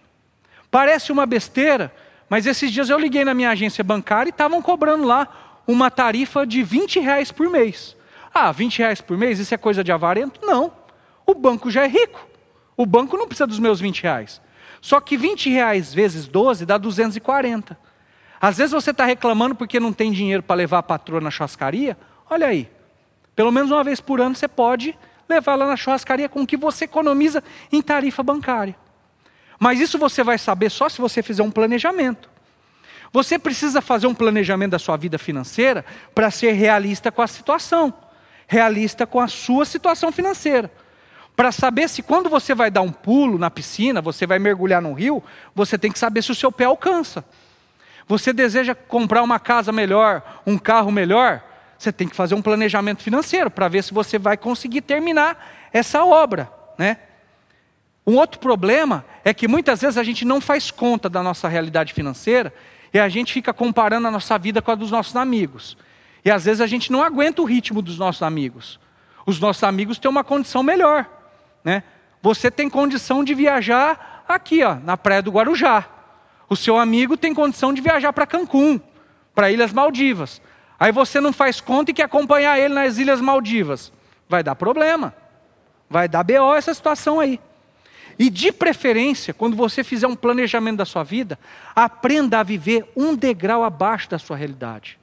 Parece 0.71 1.13
uma 1.13 1.25
besteira, 1.25 1.95
mas 2.29 2.47
esses 2.47 2.71
dias 2.71 2.91
eu 2.91 2.99
liguei 2.99 3.25
na 3.25 3.33
minha 3.33 3.51
agência 3.51 3.83
bancária 3.83 4.29
e 4.29 4.31
estavam 4.31 4.61
cobrando 4.61 5.05
lá 5.05 5.63
uma 5.67 5.91
tarifa 5.91 6.47
de 6.47 6.63
20 6.63 7.01
reais 7.01 7.33
por 7.33 7.49
mês. 7.49 7.97
Ah, 8.33 8.51
20 8.51 8.79
reais 8.79 9.01
por 9.01 9.17
mês, 9.17 9.39
isso 9.39 9.55
é 9.55 9.57
coisa 9.57 9.85
de 9.85 9.93
avarento? 9.93 10.41
Não. 10.45 10.73
O 11.25 11.35
banco 11.35 11.71
já 11.71 11.85
é 11.85 11.89
rico. 11.89 12.29
O 12.77 12.85
banco 12.85 13.17
não 13.17 13.27
precisa 13.27 13.47
dos 13.47 13.61
meus 13.61 13.81
20 13.81 14.03
reais. 14.03 14.43
Só 14.85 15.01
que 15.01 15.17
20 15.17 15.49
reais 15.49 15.95
vezes 15.95 16.27
12 16.27 16.67
dá 16.67 16.77
240. 16.77 17.75
Às 18.39 18.59
vezes 18.59 18.71
você 18.71 18.91
está 18.91 19.07
reclamando 19.07 19.55
porque 19.55 19.81
não 19.81 19.95
tem 19.95 20.13
dinheiro 20.13 20.43
para 20.43 20.57
levar 20.57 20.81
a 20.81 20.83
patroa 20.83 21.23
na 21.23 21.31
churrascaria. 21.31 21.97
Olha 22.29 22.49
aí, 22.49 22.71
pelo 23.35 23.51
menos 23.51 23.71
uma 23.71 23.83
vez 23.83 23.99
por 23.99 24.21
ano 24.21 24.35
você 24.35 24.47
pode 24.47 24.95
levar 25.27 25.55
lá 25.55 25.67
na 25.67 25.75
churrascaria 25.75 26.29
com 26.29 26.43
o 26.43 26.47
que 26.47 26.55
você 26.55 26.85
economiza 26.85 27.43
em 27.73 27.81
tarifa 27.81 28.23
bancária. 28.23 28.77
Mas 29.59 29.81
isso 29.81 29.97
você 29.97 30.23
vai 30.23 30.37
saber 30.37 30.69
só 30.69 30.87
se 30.91 31.01
você 31.01 31.23
fizer 31.23 31.43
um 31.43 31.51
planejamento. 31.51 32.29
Você 33.11 33.39
precisa 33.39 33.81
fazer 33.81 34.07
um 34.07 34.15
planejamento 34.15 34.73
da 34.73 34.79
sua 34.79 34.99
vida 34.99 35.17
financeira 35.17 35.83
para 36.15 36.31
ser 36.31 36.53
realista 36.53 37.11
com 37.11 37.23
a 37.23 37.27
situação, 37.27 37.91
realista 38.47 39.07
com 39.07 39.19
a 39.19 39.29
sua 39.29 39.65
situação 39.65 40.13
financeira 40.13 40.71
para 41.37 41.51
saber 41.51 41.89
se 41.89 42.03
quando 42.03 42.29
você 42.29 42.55
vai 42.55 42.71
dar 42.71 42.83
um 42.83 42.93
pulo 42.93 43.39
na 43.39 43.51
piscina, 43.51 44.01
você 44.01 44.27
vai 44.27 44.39
mergulhar 44.39 44.81
no 44.81 44.93
rio, 44.93 45.23
você 45.55 45.77
tem 45.77 45.91
que 45.91 45.99
saber 45.99 46.23
se 46.23 46.31
o 46.31 46.35
seu 46.35 46.53
pé 46.53 46.65
alcança. 46.65 47.25
Você 48.07 48.33
deseja 48.33 48.75
comprar 48.75 49.23
uma 49.23 49.39
casa 49.39 49.73
melhor, 49.73 50.43
um 50.47 50.57
carro 50.59 50.93
melhor, 50.93 51.43
você 51.79 51.93
tem 51.93 52.07
que 52.07 52.15
fazer 52.15 52.35
um 52.35 52.43
planejamento 52.43 53.03
financeiro 53.03 53.51
para 53.51 53.67
ver 53.69 53.83
se 53.83 53.93
você 53.93 54.19
vai 54.19 54.37
conseguir 54.37 54.83
terminar 54.83 55.69
essa 55.73 56.05
obra, 56.05 56.51
né? 56.79 56.99
Um 58.07 58.17
outro 58.17 58.39
problema 58.39 59.05
é 59.25 59.33
que 59.33 59.49
muitas 59.49 59.81
vezes 59.81 59.97
a 59.97 60.03
gente 60.03 60.25
não 60.25 60.41
faz 60.41 60.71
conta 60.71 61.09
da 61.09 61.23
nossa 61.23 61.49
realidade 61.49 61.95
financeira 61.95 62.53
e 62.93 62.99
a 62.99 63.09
gente 63.09 63.33
fica 63.33 63.53
comparando 63.53 64.07
a 64.07 64.11
nossa 64.11 64.39
vida 64.39 64.61
com 64.61 64.71
a 64.71 64.75
dos 64.75 64.91
nossos 64.91 65.17
amigos. 65.17 65.77
E 66.23 66.31
às 66.31 66.45
vezes 66.45 66.61
a 66.61 66.67
gente 66.67 66.93
não 66.93 67.03
aguenta 67.03 67.41
o 67.43 67.45
ritmo 67.47 67.81
dos 67.81 67.99
nossos 67.99 68.23
amigos. 68.23 68.79
Os 69.27 69.41
nossos 69.41 69.65
amigos 69.65 69.99
têm 69.99 70.11
uma 70.11 70.23
condição 70.23 70.63
melhor. 70.63 71.09
Né? 71.65 71.83
Você 72.23 72.51
tem 72.51 72.69
condição 72.69 73.25
de 73.25 73.35
viajar 73.35 74.25
aqui, 74.29 74.63
ó, 74.63 74.77
na 74.77 74.97
praia 74.97 75.23
do 75.23 75.31
Guarujá. 75.31 75.87
O 76.49 76.57
seu 76.57 76.79
amigo 76.79 77.17
tem 77.17 77.35
condição 77.35 77.73
de 77.73 77.81
viajar 77.81 78.13
para 78.13 78.27
Cancún, 78.27 78.79
para 79.35 79.51
Ilhas 79.51 79.73
Maldivas. 79.73 80.41
Aí 80.79 80.93
você 80.93 81.21
não 81.21 81.33
faz 81.33 81.61
conta 81.61 81.91
e 81.91 81.95
quer 81.95 82.05
acompanhar 82.05 82.59
ele 82.59 82.75
nas 82.75 82.99
Ilhas 82.99 83.21
Maldivas. 83.21 83.93
Vai 84.29 84.43
dar 84.43 84.55
problema. 84.55 85.15
Vai 85.89 86.09
dar 86.09 86.23
BO 86.23 86.55
essa 86.55 86.75
situação 86.75 87.19
aí. 87.19 87.41
E 88.19 88.31
de 88.31 88.53
preferência, 88.53 89.35
quando 89.35 89.57
você 89.57 89.83
fizer 89.83 90.07
um 90.07 90.15
planejamento 90.15 90.77
da 90.77 90.85
sua 90.85 91.03
vida, 91.03 91.39
aprenda 91.75 92.41
a 92.41 92.43
viver 92.43 92.89
um 92.97 93.15
degrau 93.15 93.65
abaixo 93.65 94.09
da 94.09 94.19
sua 94.19 94.37
realidade. 94.37 94.99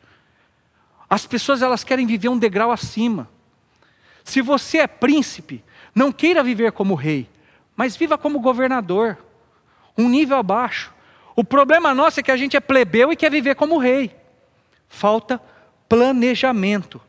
As 1.09 1.25
pessoas 1.25 1.61
elas 1.61 1.83
querem 1.83 2.05
viver 2.05 2.29
um 2.29 2.37
degrau 2.37 2.71
acima. 2.71 3.27
Se 4.23 4.41
você 4.41 4.77
é 4.77 4.87
príncipe, 4.87 5.63
não 5.93 6.11
queira 6.11 6.43
viver 6.43 6.71
como 6.71 6.95
rei, 6.95 7.29
mas 7.75 7.95
viva 7.95 8.17
como 8.17 8.39
governador, 8.39 9.17
um 9.97 10.07
nível 10.07 10.37
abaixo. 10.37 10.93
O 11.35 11.43
problema 11.43 11.93
nosso 11.93 12.19
é 12.19 12.23
que 12.23 12.31
a 12.31 12.37
gente 12.37 12.57
é 12.57 12.59
plebeu 12.59 13.11
e 13.11 13.15
quer 13.15 13.31
viver 13.31 13.55
como 13.55 13.77
rei. 13.77 14.15
Falta 14.87 15.41
planejamento. 15.87 17.01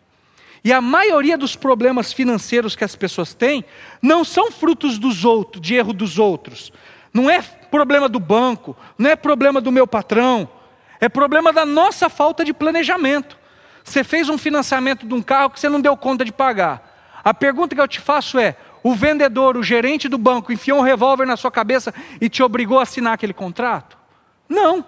E 0.65 0.73
a 0.73 0.81
maioria 0.81 1.37
dos 1.37 1.57
problemas 1.57 2.13
financeiros 2.13 2.77
que 2.77 2.85
as 2.85 2.95
pessoas 2.95 3.35
têm 3.35 3.65
não 4.01 4.25
são 4.25 4.51
frutos 4.51 4.99
dos 4.99 5.25
outros, 5.25 5.61
de 5.61 5.75
erro 5.75 5.93
dos 5.93 6.19
outros. 6.19 6.73
Não 7.13 7.29
é 7.29 7.43
problema 7.43 8.09
do 8.09 8.21
banco, 8.21 8.77
não 8.97 9.11
é 9.11 9.17
problema 9.17 9.61
do 9.61 9.73
meu 9.73 9.87
patrão, 9.87 10.49
é 11.01 11.09
problema 11.09 11.53
da 11.53 11.67
nossa 11.67 12.09
falta 12.09 12.45
de 12.45 12.53
planejamento. 12.53 13.37
Você 13.83 14.05
fez 14.05 14.29
um 14.29 14.39
financiamento 14.39 15.07
de 15.07 15.13
um 15.13 15.21
carro 15.21 15.51
que 15.51 15.59
você 15.59 15.69
não 15.69 15.81
deu 15.81 15.97
conta 15.97 16.25
de 16.25 16.33
pagar. 16.33 17.21
A 17.25 17.35
pergunta 17.35 17.75
que 17.75 17.81
eu 17.81 17.89
te 17.89 18.01
faço 18.01 18.39
é: 18.39 18.57
o 18.83 18.95
vendedor, 18.95 19.57
o 19.57 19.63
gerente 19.63 20.09
do 20.09 20.19
banco, 20.19 20.53
enfiou 20.53 20.79
um 20.79 20.83
revólver 20.83 21.27
na 21.27 21.37
sua 21.37 21.51
cabeça 21.51 21.95
e 22.21 22.29
te 22.29 22.43
obrigou 22.43 22.79
a 22.79 22.83
assinar 22.83 23.15
aquele 23.15 23.33
contrato? 23.33 23.97
Não. 24.49 24.85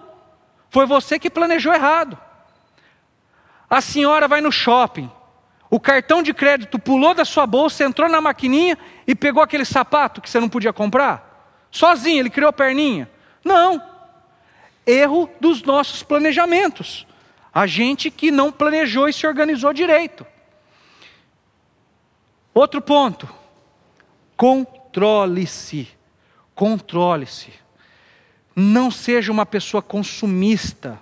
Foi 0.70 0.86
você 0.86 1.18
que 1.18 1.30
planejou 1.30 1.72
errado. 1.72 2.18
A 3.70 3.80
senhora 3.80 4.28
vai 4.28 4.40
no 4.40 4.52
shopping, 4.52 5.10
o 5.70 5.80
cartão 5.80 6.22
de 6.22 6.32
crédito 6.32 6.78
pulou 6.78 7.14
da 7.14 7.24
sua 7.24 7.46
bolsa, 7.46 7.82
entrou 7.82 8.08
na 8.08 8.20
maquininha 8.20 8.78
e 9.06 9.14
pegou 9.14 9.42
aquele 9.42 9.64
sapato 9.64 10.20
que 10.20 10.30
você 10.30 10.38
não 10.38 10.48
podia 10.48 10.72
comprar? 10.72 11.66
Sozinho, 11.70 12.20
ele 12.20 12.30
criou 12.30 12.52
perninha? 12.52 13.10
Não. 13.44 13.82
Erro 14.86 15.28
dos 15.40 15.64
nossos 15.64 16.02
planejamentos. 16.04 17.06
A 17.52 17.66
gente 17.66 18.10
que 18.10 18.30
não 18.30 18.52
planejou 18.52 19.08
e 19.08 19.12
se 19.12 19.26
organizou 19.26 19.72
direito. 19.72 20.24
Outro 22.54 22.80
ponto. 22.80 23.28
Controle-se. 24.36 25.88
Controle-se. 26.54 27.52
Não 28.54 28.90
seja 28.90 29.32
uma 29.32 29.44
pessoa 29.44 29.82
consumista. 29.82 31.00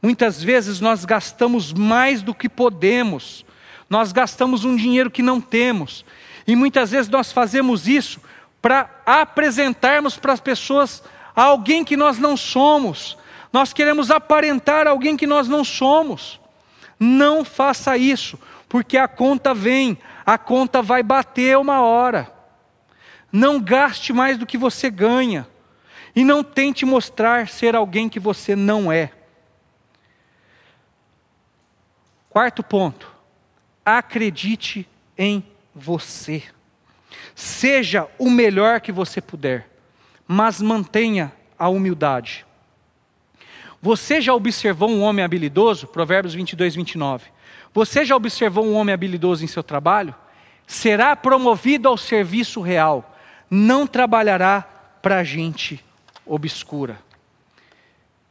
Muitas 0.00 0.42
vezes 0.42 0.80
nós 0.80 1.04
gastamos 1.04 1.72
mais 1.72 2.22
do 2.22 2.34
que 2.34 2.48
podemos, 2.48 3.44
nós 3.88 4.12
gastamos 4.12 4.64
um 4.64 4.76
dinheiro 4.76 5.10
que 5.10 5.22
não 5.22 5.40
temos, 5.40 6.04
e 6.46 6.54
muitas 6.54 6.90
vezes 6.90 7.08
nós 7.08 7.32
fazemos 7.32 7.88
isso 7.88 8.20
para 8.60 8.90
apresentarmos 9.06 10.18
para 10.18 10.34
as 10.34 10.40
pessoas 10.40 11.02
alguém 11.34 11.84
que 11.84 11.96
nós 11.96 12.18
não 12.18 12.36
somos, 12.36 13.16
nós 13.50 13.72
queremos 13.72 14.10
aparentar 14.10 14.86
alguém 14.86 15.16
que 15.16 15.26
nós 15.26 15.48
não 15.48 15.64
somos. 15.64 16.40
Não 16.98 17.44
faça 17.44 17.96
isso, 17.96 18.38
porque 18.68 18.96
a 18.96 19.06
conta 19.06 19.54
vem, 19.54 19.96
a 20.24 20.38
conta 20.38 20.80
vai 20.80 21.02
bater 21.02 21.56
uma 21.58 21.80
hora. 21.82 22.32
Não 23.30 23.60
gaste 23.60 24.12
mais 24.12 24.38
do 24.38 24.46
que 24.46 24.56
você 24.56 24.90
ganha. 24.90 25.46
E 26.14 26.24
não 26.24 26.44
tente 26.44 26.84
mostrar 26.84 27.48
ser 27.48 27.74
alguém 27.74 28.08
que 28.08 28.20
você 28.20 28.54
não 28.54 28.92
é. 28.92 29.10
Quarto 32.30 32.62
ponto. 32.62 33.12
Acredite 33.84 34.88
em 35.18 35.44
você. 35.74 36.42
Seja 37.34 38.08
o 38.18 38.30
melhor 38.30 38.80
que 38.80 38.92
você 38.92 39.20
puder, 39.20 39.68
mas 40.26 40.62
mantenha 40.62 41.32
a 41.58 41.68
humildade. 41.68 42.46
Você 43.82 44.20
já 44.20 44.32
observou 44.32 44.88
um 44.88 45.02
homem 45.02 45.24
habilidoso? 45.24 45.86
Provérbios 45.86 46.32
22, 46.34 46.74
29. 46.76 47.33
Você 47.74 48.04
já 48.04 48.14
observou 48.14 48.64
um 48.64 48.74
homem 48.74 48.94
habilidoso 48.94 49.44
em 49.44 49.48
seu 49.48 49.62
trabalho? 49.62 50.14
Será 50.64 51.16
promovido 51.16 51.88
ao 51.88 51.96
serviço 51.96 52.60
real, 52.60 53.14
não 53.50 53.86
trabalhará 53.86 54.62
para 55.02 55.24
gente 55.24 55.84
obscura. 56.24 56.98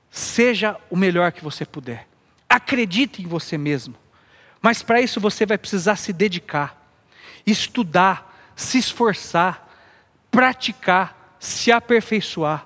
Seja 0.09 0.77
o 0.89 0.95
melhor 0.95 1.31
que 1.33 1.43
você 1.43 1.65
puder. 1.65 2.07
Acredite 2.49 3.21
em 3.21 3.27
você 3.27 3.57
mesmo. 3.57 3.95
Mas 4.61 4.81
para 4.81 5.01
isso 5.01 5.19
você 5.19 5.45
vai 5.45 5.57
precisar 5.57 5.97
se 5.97 6.13
dedicar, 6.13 6.81
estudar, 7.45 8.33
se 8.55 8.77
esforçar, 8.77 9.67
praticar, 10.31 11.35
se 11.37 11.71
aperfeiçoar. 11.71 12.65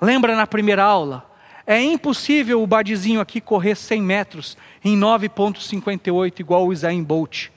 Lembra 0.00 0.36
na 0.36 0.46
primeira 0.46 0.84
aula? 0.84 1.25
É 1.66 1.80
impossível 1.80 2.62
o 2.62 2.66
badizinho 2.66 3.20
aqui 3.20 3.40
correr 3.40 3.74
100 3.74 4.00
metros 4.00 4.56
em 4.84 4.96
9,58, 4.96 6.38
igual 6.38 6.64
o 6.64 6.72
Isaim 6.72 7.02
Bolt. 7.02 7.48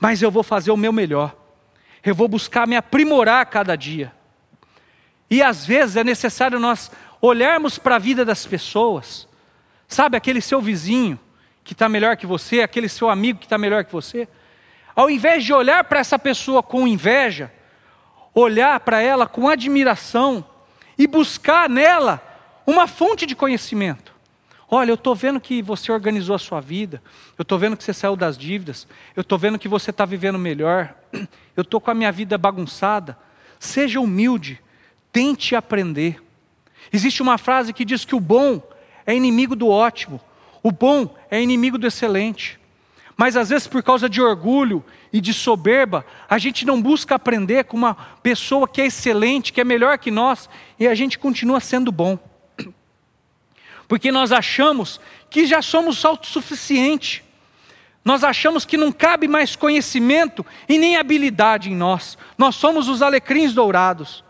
Mas 0.00 0.20
eu 0.20 0.30
vou 0.30 0.42
fazer 0.42 0.72
o 0.72 0.76
meu 0.76 0.92
melhor. 0.92 1.36
Eu 2.04 2.14
vou 2.14 2.26
buscar 2.26 2.66
me 2.66 2.76
aprimorar 2.76 3.46
cada 3.46 3.76
dia. 3.76 4.12
E 5.30 5.40
às 5.40 5.64
vezes 5.64 5.96
é 5.96 6.02
necessário 6.02 6.58
nós 6.58 6.90
olharmos 7.20 7.78
para 7.78 7.94
a 7.94 7.98
vida 7.98 8.24
das 8.24 8.44
pessoas. 8.44 9.28
Sabe 9.86 10.16
aquele 10.16 10.40
seu 10.40 10.60
vizinho 10.60 11.18
que 11.62 11.72
está 11.72 11.88
melhor 11.88 12.16
que 12.16 12.26
você, 12.26 12.60
aquele 12.60 12.88
seu 12.88 13.08
amigo 13.08 13.38
que 13.38 13.46
está 13.46 13.56
melhor 13.56 13.84
que 13.84 13.92
você? 13.92 14.28
Ao 14.96 15.08
invés 15.08 15.44
de 15.44 15.52
olhar 15.52 15.84
para 15.84 16.00
essa 16.00 16.18
pessoa 16.18 16.62
com 16.62 16.86
inveja, 16.86 17.52
olhar 18.34 18.80
para 18.80 19.00
ela 19.00 19.26
com 19.26 19.48
admiração 19.48 20.44
e 20.98 21.06
buscar 21.06 21.68
nela 21.70 22.33
uma 22.66 22.86
fonte 22.86 23.26
de 23.26 23.34
conhecimento. 23.34 24.14
Olha, 24.70 24.90
eu 24.90 24.94
estou 24.94 25.14
vendo 25.14 25.40
que 25.40 25.62
você 25.62 25.92
organizou 25.92 26.34
a 26.34 26.38
sua 26.38 26.60
vida, 26.60 27.02
eu 27.38 27.42
estou 27.42 27.58
vendo 27.58 27.76
que 27.76 27.84
você 27.84 27.92
saiu 27.92 28.16
das 28.16 28.36
dívidas, 28.36 28.86
eu 29.14 29.20
estou 29.20 29.38
vendo 29.38 29.58
que 29.58 29.68
você 29.68 29.90
está 29.90 30.04
vivendo 30.04 30.38
melhor, 30.38 30.94
eu 31.56 31.62
estou 31.62 31.80
com 31.80 31.90
a 31.90 31.94
minha 31.94 32.10
vida 32.10 32.36
bagunçada. 32.38 33.16
Seja 33.60 34.00
humilde, 34.00 34.60
tente 35.12 35.54
aprender. 35.54 36.22
Existe 36.92 37.22
uma 37.22 37.38
frase 37.38 37.72
que 37.72 37.84
diz 37.84 38.04
que 38.04 38.14
o 38.14 38.20
bom 38.20 38.62
é 39.06 39.14
inimigo 39.14 39.54
do 39.54 39.68
ótimo, 39.68 40.20
o 40.62 40.72
bom 40.72 41.14
é 41.30 41.40
inimigo 41.40 41.78
do 41.78 41.86
excelente. 41.86 42.58
Mas 43.16 43.36
às 43.36 43.50
vezes, 43.50 43.68
por 43.68 43.82
causa 43.82 44.08
de 44.08 44.20
orgulho 44.20 44.84
e 45.12 45.20
de 45.20 45.32
soberba, 45.32 46.04
a 46.28 46.36
gente 46.36 46.66
não 46.66 46.82
busca 46.82 47.14
aprender 47.14 47.64
com 47.64 47.76
uma 47.76 47.94
pessoa 48.22 48.66
que 48.66 48.80
é 48.80 48.86
excelente, 48.86 49.52
que 49.52 49.60
é 49.60 49.64
melhor 49.64 49.98
que 49.98 50.10
nós, 50.10 50.48
e 50.80 50.88
a 50.88 50.94
gente 50.94 51.18
continua 51.18 51.60
sendo 51.60 51.92
bom. 51.92 52.18
Porque 53.94 54.10
nós 54.10 54.32
achamos 54.32 55.00
que 55.30 55.46
já 55.46 55.62
somos 55.62 56.04
autossuficientes. 56.04 57.22
Nós 58.04 58.24
achamos 58.24 58.64
que 58.64 58.76
não 58.76 58.90
cabe 58.90 59.28
mais 59.28 59.54
conhecimento 59.54 60.44
e 60.68 60.78
nem 60.78 60.96
habilidade 60.96 61.70
em 61.70 61.76
nós. 61.76 62.18
Nós 62.36 62.56
somos 62.56 62.88
os 62.88 63.02
alecrins 63.02 63.54
dourados. 63.54 64.24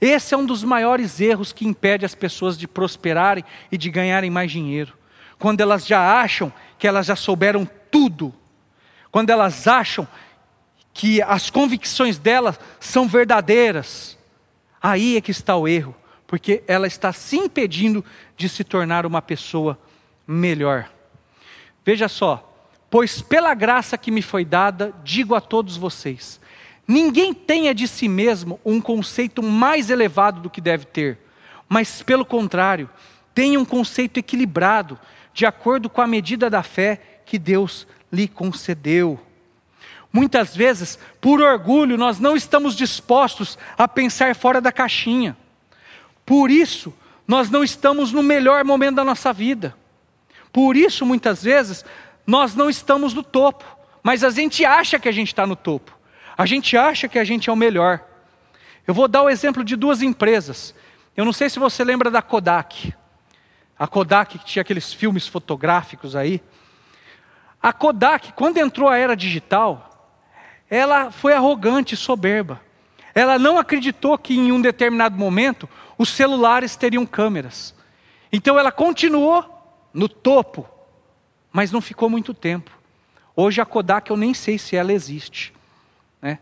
Esse 0.00 0.32
é 0.32 0.38
um 0.38 0.46
dos 0.46 0.64
maiores 0.64 1.20
erros 1.20 1.52
que 1.52 1.66
impede 1.66 2.06
as 2.06 2.14
pessoas 2.14 2.56
de 2.56 2.66
prosperarem 2.66 3.44
e 3.70 3.76
de 3.76 3.90
ganharem 3.90 4.30
mais 4.30 4.50
dinheiro. 4.50 4.94
Quando 5.38 5.60
elas 5.60 5.86
já 5.86 6.18
acham 6.18 6.50
que 6.78 6.88
elas 6.88 7.04
já 7.04 7.14
souberam 7.14 7.68
tudo. 7.90 8.34
Quando 9.10 9.28
elas 9.28 9.68
acham 9.68 10.08
que 10.94 11.20
as 11.20 11.50
convicções 11.50 12.16
delas 12.16 12.58
são 12.80 13.06
verdadeiras. 13.06 14.16
Aí 14.82 15.18
é 15.18 15.20
que 15.20 15.30
está 15.30 15.54
o 15.54 15.68
erro, 15.68 15.94
porque 16.26 16.64
ela 16.66 16.86
está 16.86 17.12
se 17.12 17.36
impedindo 17.36 18.02
de 18.36 18.48
se 18.48 18.64
tornar 18.64 19.06
uma 19.06 19.22
pessoa 19.22 19.78
melhor. 20.26 20.90
Veja 21.84 22.08
só, 22.08 22.68
pois 22.90 23.20
pela 23.20 23.54
graça 23.54 23.98
que 23.98 24.10
me 24.10 24.22
foi 24.22 24.44
dada, 24.44 24.94
digo 25.04 25.34
a 25.34 25.40
todos 25.40 25.76
vocês: 25.76 26.40
Ninguém 26.86 27.32
tenha 27.32 27.74
de 27.74 27.88
si 27.88 28.08
mesmo 28.08 28.60
um 28.64 28.80
conceito 28.80 29.42
mais 29.42 29.88
elevado 29.88 30.40
do 30.40 30.50
que 30.50 30.60
deve 30.60 30.84
ter, 30.84 31.18
mas, 31.68 32.02
pelo 32.02 32.24
contrário, 32.24 32.90
tenha 33.34 33.58
um 33.58 33.64
conceito 33.64 34.18
equilibrado, 34.18 34.98
de 35.32 35.46
acordo 35.46 35.88
com 35.88 36.00
a 36.00 36.06
medida 36.06 36.50
da 36.50 36.62
fé 36.62 37.20
que 37.24 37.38
Deus 37.38 37.86
lhe 38.12 38.28
concedeu. 38.28 39.18
Muitas 40.12 40.54
vezes, 40.54 40.98
por 41.20 41.40
orgulho, 41.40 41.96
nós 41.96 42.20
não 42.20 42.36
estamos 42.36 42.76
dispostos 42.76 43.58
a 43.76 43.88
pensar 43.88 44.36
fora 44.36 44.60
da 44.60 44.70
caixinha. 44.70 45.36
Por 46.24 46.50
isso, 46.50 46.94
nós 47.26 47.50
não 47.50 47.64
estamos 47.64 48.12
no 48.12 48.22
melhor 48.22 48.64
momento 48.64 48.96
da 48.96 49.04
nossa 49.04 49.32
vida. 49.32 49.74
Por 50.52 50.76
isso, 50.76 51.04
muitas 51.04 51.42
vezes, 51.42 51.84
nós 52.26 52.54
não 52.54 52.70
estamos 52.70 53.12
no 53.12 53.22
topo, 53.22 53.64
mas 54.02 54.22
a 54.22 54.30
gente 54.30 54.64
acha 54.64 54.98
que 54.98 55.08
a 55.08 55.12
gente 55.12 55.28
está 55.28 55.46
no 55.46 55.56
topo. 55.56 55.96
A 56.36 56.46
gente 56.46 56.76
acha 56.76 57.08
que 57.08 57.18
a 57.18 57.24
gente 57.24 57.48
é 57.48 57.52
o 57.52 57.56
melhor. 57.56 58.04
Eu 58.86 58.92
vou 58.92 59.08
dar 59.08 59.22
o 59.22 59.30
exemplo 59.30 59.64
de 59.64 59.76
duas 59.76 60.02
empresas. 60.02 60.74
Eu 61.16 61.24
não 61.24 61.32
sei 61.32 61.48
se 61.48 61.58
você 61.58 61.82
lembra 61.82 62.10
da 62.10 62.20
Kodak. 62.20 62.92
A 63.78 63.86
Kodak 63.86 64.38
que 64.38 64.44
tinha 64.44 64.60
aqueles 64.60 64.92
filmes 64.92 65.26
fotográficos 65.26 66.14
aí. 66.14 66.42
A 67.62 67.72
Kodak, 67.72 68.32
quando 68.34 68.58
entrou 68.58 68.88
a 68.88 68.98
era 68.98 69.16
digital, 69.16 70.12
ela 70.68 71.10
foi 71.10 71.32
arrogante 71.32 71.94
e 71.94 71.96
soberba. 71.96 72.60
Ela 73.14 73.38
não 73.38 73.58
acreditou 73.58 74.18
que 74.18 74.34
em 74.34 74.52
um 74.52 74.60
determinado 74.60 75.16
momento 75.16 75.68
os 75.98 76.08
celulares 76.08 76.76
teriam 76.76 77.06
câmeras. 77.06 77.74
Então 78.32 78.58
ela 78.58 78.72
continuou 78.72 79.44
no 79.92 80.08
topo, 80.08 80.68
mas 81.52 81.70
não 81.70 81.80
ficou 81.80 82.10
muito 82.10 82.34
tempo. 82.34 82.70
Hoje 83.36 83.60
a 83.60 83.64
Kodak 83.64 84.10
eu 84.10 84.16
nem 84.16 84.34
sei 84.34 84.58
se 84.58 84.76
ela 84.76 84.92
existe. 84.92 85.52
Né? 86.20 86.38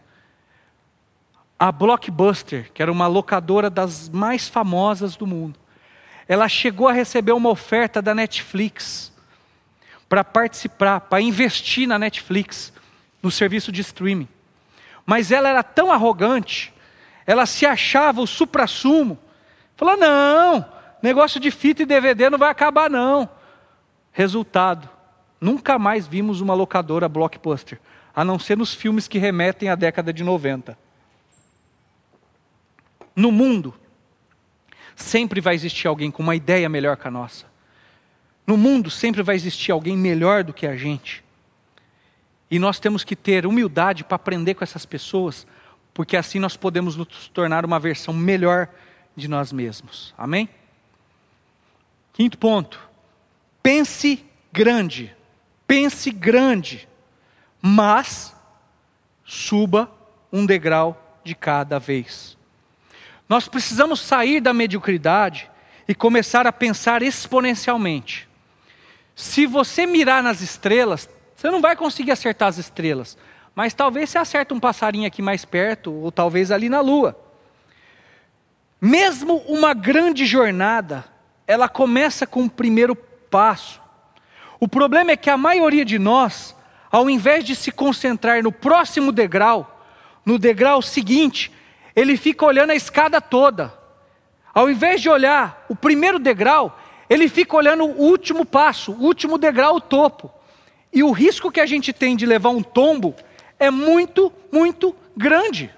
A 1.59 1.71
Blockbuster, 1.71 2.71
que 2.73 2.83
era 2.83 2.91
uma 2.91 3.07
locadora 3.07 3.69
das 3.69 4.09
mais 4.09 4.49
famosas 4.49 5.17
do 5.17 5.27
mundo, 5.27 5.59
ela 6.29 6.49
chegou 6.49 6.89
a 6.89 6.93
receber 6.93 7.33
uma 7.33 7.51
oferta 7.51 8.01
da 8.01 8.15
Netflix 8.15 9.13
para 10.09 10.23
participar, 10.23 11.01
para 11.01 11.21
investir 11.21 11.87
na 11.87 11.99
Netflix, 11.99 12.73
no 13.23 13.31
serviço 13.31 13.73
de 13.73 13.81
streaming. 13.81 14.29
Mas 15.07 15.33
ela 15.33 15.49
era 15.49 15.63
tão 15.63 15.91
arrogante, 15.91 16.73
ela 17.27 17.47
se 17.47 17.65
achava 17.67 18.21
o 18.21 18.27
supra-sumo. 18.27 19.19
Falou: 19.83 19.97
não, 19.97 20.65
negócio 21.03 21.41
de 21.41 21.51
fita 21.51 21.83
e 21.83 21.87
DVD 21.87 22.31
não 22.31 22.39
vai 22.39 22.49
acabar, 22.49 22.89
não. 22.89 23.29
Resultado: 24.13 24.89
nunca 25.41 25.77
mais 25.77 26.07
vimos 26.07 26.41
uma 26.41 26.55
locadora 26.55 27.09
blockbuster, 27.09 27.81
a 28.15 28.25
não 28.25 28.39
ser 28.39 28.57
nos 28.57 28.73
filmes 28.73 29.09
que 29.09 29.19
remetem 29.19 29.69
à 29.69 29.75
década 29.75 30.13
de 30.13 30.23
90. 30.23 30.79
No 33.17 33.33
mundo, 33.33 33.75
sempre 34.95 35.41
vai 35.41 35.57
existir 35.57 35.89
alguém 35.89 36.13
com 36.13 36.23
uma 36.23 36.37
ideia 36.37 36.69
melhor 36.69 36.97
que 36.97 37.09
a 37.09 37.11
nossa. 37.11 37.47
No 38.47 38.57
mundo 38.57 38.89
sempre 38.89 39.21
vai 39.21 39.35
existir 39.35 39.73
alguém 39.73 39.97
melhor 39.97 40.45
do 40.45 40.53
que 40.53 40.65
a 40.65 40.77
gente. 40.77 41.25
E 42.49 42.57
nós 42.57 42.79
temos 42.79 43.03
que 43.03 43.17
ter 43.17 43.47
humildade 43.47 44.05
para 44.05 44.15
aprender 44.15 44.55
com 44.55 44.63
essas 44.63 44.87
pessoas, 44.87 45.45
porque 45.93 46.17
assim 46.17 46.39
nós 46.39 46.57
podemos 46.57 46.95
nos 46.95 47.27
tornar 47.31 47.65
uma 47.65 47.81
versão 47.81 48.15
melhor 48.15 48.69
de 49.17 49.29
nós 49.29 49.53
mesmos. 49.53 50.15
Amém? 50.17 50.49
Quinto 52.13 52.39
ponto. 52.39 52.81
Pense 53.63 54.25
grande. 54.53 55.15
Pense 55.67 56.11
grande. 56.11 56.89
Mas 57.61 58.35
suba 59.25 59.91
um 60.33 60.45
degrau 60.45 61.21
de 61.25 61.35
cada 61.35 61.79
vez. 61.79 62.37
Nós 63.29 63.49
precisamos 63.49 64.01
sair 64.01 64.41
da 64.41 64.53
mediocridade 64.53 65.51
e 65.89 65.95
começar 65.95 66.47
a 66.47 66.53
pensar 66.53 67.03
exponencialmente. 67.03 68.29
Se 69.15 69.47
você 69.47 69.87
mirar 69.87 70.23
nas 70.23 70.41
estrelas, 70.41 71.09
você 71.37 71.51
não 71.51 71.61
vai 71.61 71.77
conseguir 71.77 72.11
acertar 72.13 72.49
as 72.49 72.59
estrelas, 72.59 73.17
mas 73.55 73.75
talvez 73.75 74.11
você 74.11 74.19
acerte 74.19 74.55
um 74.55 74.61
passarinho 74.61 75.07
aqui 75.07 75.21
mais 75.21 75.45
perto, 75.45 75.93
ou 75.93 76.11
talvez 76.11 76.51
ali 76.51 76.69
na 76.69 76.81
lua. 76.81 77.19
Mesmo 78.85 79.37
uma 79.47 79.75
grande 79.75 80.27
jornada, 80.27 81.05
ela 81.47 81.69
começa 81.69 82.27
com 82.27 82.47
o 82.47 82.51
primeiro 82.51 82.97
passo. 82.97 83.81
O 84.59 84.67
problema 84.67 85.13
é 85.13 85.17
que 85.17 85.31
a 85.31 85.37
maioria 85.37 85.85
de 85.85 86.01
nós, 86.01 86.53
ao 86.91 87.09
invés 87.09 87.45
de 87.45 87.55
se 87.55 87.71
concentrar 87.71 88.43
no 88.43 88.51
próximo 88.51 89.13
degrau, 89.13 89.87
no 90.27 90.37
degrau 90.37 90.83
seguinte, 90.83 91.53
ele 91.95 92.17
fica 92.17 92.45
olhando 92.45 92.71
a 92.71 92.75
escada 92.75 93.21
toda. 93.21 93.73
Ao 94.53 94.69
invés 94.69 95.01
de 95.01 95.09
olhar 95.09 95.65
o 95.69 95.77
primeiro 95.77 96.19
degrau, 96.19 96.77
ele 97.09 97.29
fica 97.29 97.57
olhando 97.57 97.85
o 97.85 98.03
último 98.03 98.45
passo, 98.45 98.91
o 98.91 99.05
último 99.05 99.39
degrau, 99.39 99.77
o 99.77 99.81
topo. 99.81 100.29
E 100.93 101.05
o 101.05 101.13
risco 101.13 101.53
que 101.53 101.61
a 101.61 101.67
gente 101.67 101.93
tem 101.93 102.17
de 102.17 102.27
levar 102.27 102.51
um 102.51 102.65
tombo 102.65 103.15
é 103.61 103.71
muito, 103.71 104.33
muito 104.51 104.93
grande. 105.17 105.73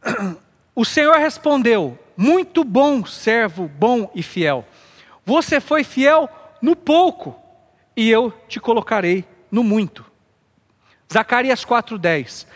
O 0.74 0.84
Senhor 0.84 1.16
respondeu: 1.16 1.98
Muito 2.16 2.64
bom, 2.64 3.04
servo 3.06 3.68
bom 3.68 4.10
e 4.14 4.22
fiel. 4.22 4.66
Você 5.24 5.60
foi 5.60 5.84
fiel 5.84 6.28
no 6.60 6.74
pouco, 6.74 7.38
e 7.96 8.10
eu 8.10 8.32
te 8.48 8.58
colocarei 8.58 9.24
no 9.50 9.62
muito. 9.62 10.04
Zacarias 11.12 11.64
4:10. 11.64 12.46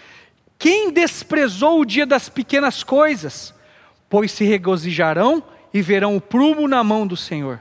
Quem 0.58 0.90
desprezou 0.90 1.80
o 1.80 1.84
dia 1.84 2.04
das 2.04 2.28
pequenas 2.28 2.82
coisas, 2.82 3.54
pois 4.08 4.32
se 4.32 4.44
regozijarão 4.44 5.42
e 5.72 5.80
verão 5.80 6.16
o 6.16 6.20
prumo 6.20 6.66
na 6.66 6.82
mão 6.82 7.06
do 7.06 7.16
Senhor. 7.16 7.60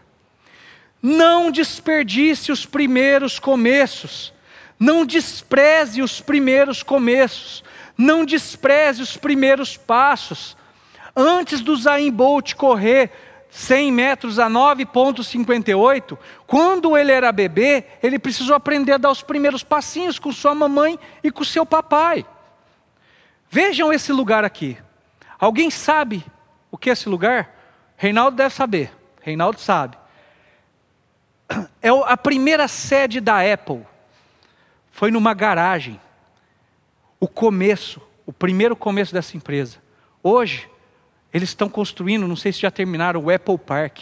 Não 1.00 1.52
desperdice 1.52 2.52
os 2.52 2.66
primeiros 2.66 3.38
começos, 3.38 4.34
não 4.80 5.06
despreze 5.06 6.02
os 6.02 6.20
primeiros 6.20 6.82
começos, 6.82 7.64
não 7.98 8.24
despreze 8.24 9.02
os 9.02 9.18
primeiros 9.18 9.76
passos. 9.76 10.56
Antes 11.16 11.62
do 11.62 11.76
Zayn 11.76 12.12
Bolt 12.12 12.54
correr 12.54 13.12
100 13.50 13.92
metros 13.92 14.40
a 14.40 14.48
9,58, 14.48 16.18
quando 16.46 16.96
ele 16.96 17.12
era 17.12 17.32
bebê, 17.32 17.86
ele 18.04 18.20
precisou 18.20 18.56
aprender 18.56 18.94
a 18.94 18.98
dar 18.98 19.10
os 19.10 19.24
primeiros 19.24 19.64
passinhos 19.64 20.20
com 20.20 20.32
sua 20.32 20.54
mamãe 20.54 21.00
e 21.24 21.32
com 21.32 21.44
seu 21.44 21.66
papai. 21.66 22.26
Vejam 23.50 23.92
esse 23.92 24.12
lugar 24.12 24.44
aqui. 24.44 24.78
Alguém 25.40 25.72
sabe 25.72 26.24
o 26.70 26.78
que 26.78 26.90
é 26.90 26.94
esse 26.94 27.08
lugar? 27.10 27.56
Reinaldo 27.96 28.38
deve 28.38 28.54
saber. 28.54 28.92
Reinaldo 29.22 29.60
sabe. 29.60 29.98
É 31.82 31.90
a 31.90 32.18
primeira 32.18 32.68
sede 32.68 33.20
da 33.22 33.42
Apple. 33.42 33.86
Foi 34.92 35.10
numa 35.10 35.34
garagem. 35.34 36.00
O 37.20 37.28
começo, 37.28 38.02
o 38.26 38.34
primeiro 38.34 38.76
começo 38.76 39.14
dessa 39.14 39.36
empresa. 39.36 39.78
Hoje, 40.22 40.70
eles 41.34 41.50
estão 41.50 41.70
construindo, 41.70 42.28
não 42.28 42.36
sei 42.36 42.52
se 42.52 42.62
já 42.62 42.72
terminaram, 42.72 43.24
o 43.24 43.30
Apple 43.30 43.58
Park. 43.58 44.00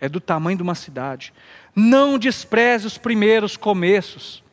É 0.00 0.08
do 0.08 0.20
tamanho 0.20 0.56
de 0.56 0.62
uma 0.62 0.74
cidade. 0.74 1.32
Não 1.74 2.18
despreze 2.18 2.86
os 2.86 2.96
primeiros 2.96 3.56
começos. 3.56 4.44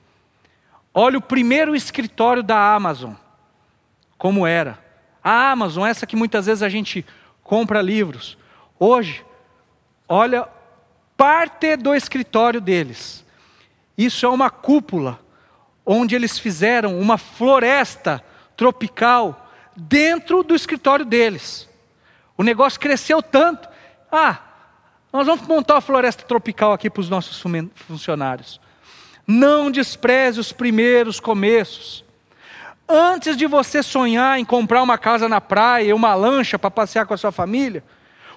Olha 0.94 1.18
o 1.18 1.22
primeiro 1.22 1.76
escritório 1.76 2.42
da 2.42 2.74
Amazon 2.74 3.14
como 4.18 4.48
era. 4.48 4.80
A 5.24 5.52
Amazon, 5.52 5.86
essa 5.86 6.08
que 6.08 6.16
muitas 6.16 6.46
vezes 6.46 6.64
a 6.64 6.70
gente 6.70 7.06
compra 7.44 7.82
livros. 7.82 8.38
Hoje, 8.80 9.26
olha 10.08 10.48
parte 11.18 11.76
do 11.76 11.94
escritório 11.94 12.62
deles. 12.62 13.26
Isso 13.98 14.26
é 14.26 14.30
uma 14.30 14.50
cúpula 14.50 15.20
onde 15.86 16.16
eles 16.16 16.40
fizeram 16.40 17.00
uma 17.00 17.18
floresta 17.18 18.24
tropical 18.58 19.52
dentro 19.76 20.42
do 20.42 20.56
escritório 20.56 21.06
deles. 21.06 21.70
O 22.38 22.44
negócio 22.44 22.80
cresceu 22.80 23.22
tanto. 23.22 23.68
Ah, 24.12 24.40
nós 25.12 25.28
vamos 25.28 25.48
montar 25.48 25.76
uma 25.76 25.82
floresta 25.82 26.24
tropical 26.24 26.74
aqui 26.74 26.90
para 26.90 27.02
os 27.02 27.10
nossos 27.10 27.42
funcionários. 27.76 28.60
Não 29.28 29.72
despreze 29.72 30.40
os 30.40 30.52
primeiros 30.52 31.20
começos. 31.20 32.04
Antes 32.88 33.36
de 33.36 33.48
você 33.48 33.82
sonhar 33.82 34.40
em 34.40 34.46
comprar 34.46 34.84
uma 34.84 34.98
casa 34.98 35.28
na 35.28 35.42
praia, 35.42 35.96
uma 35.96 36.14
lancha 36.14 36.60
para 36.60 36.70
passear 36.70 37.06
com 37.06 37.14
a 37.14 37.18
sua 37.18 37.32
família, 37.32 37.84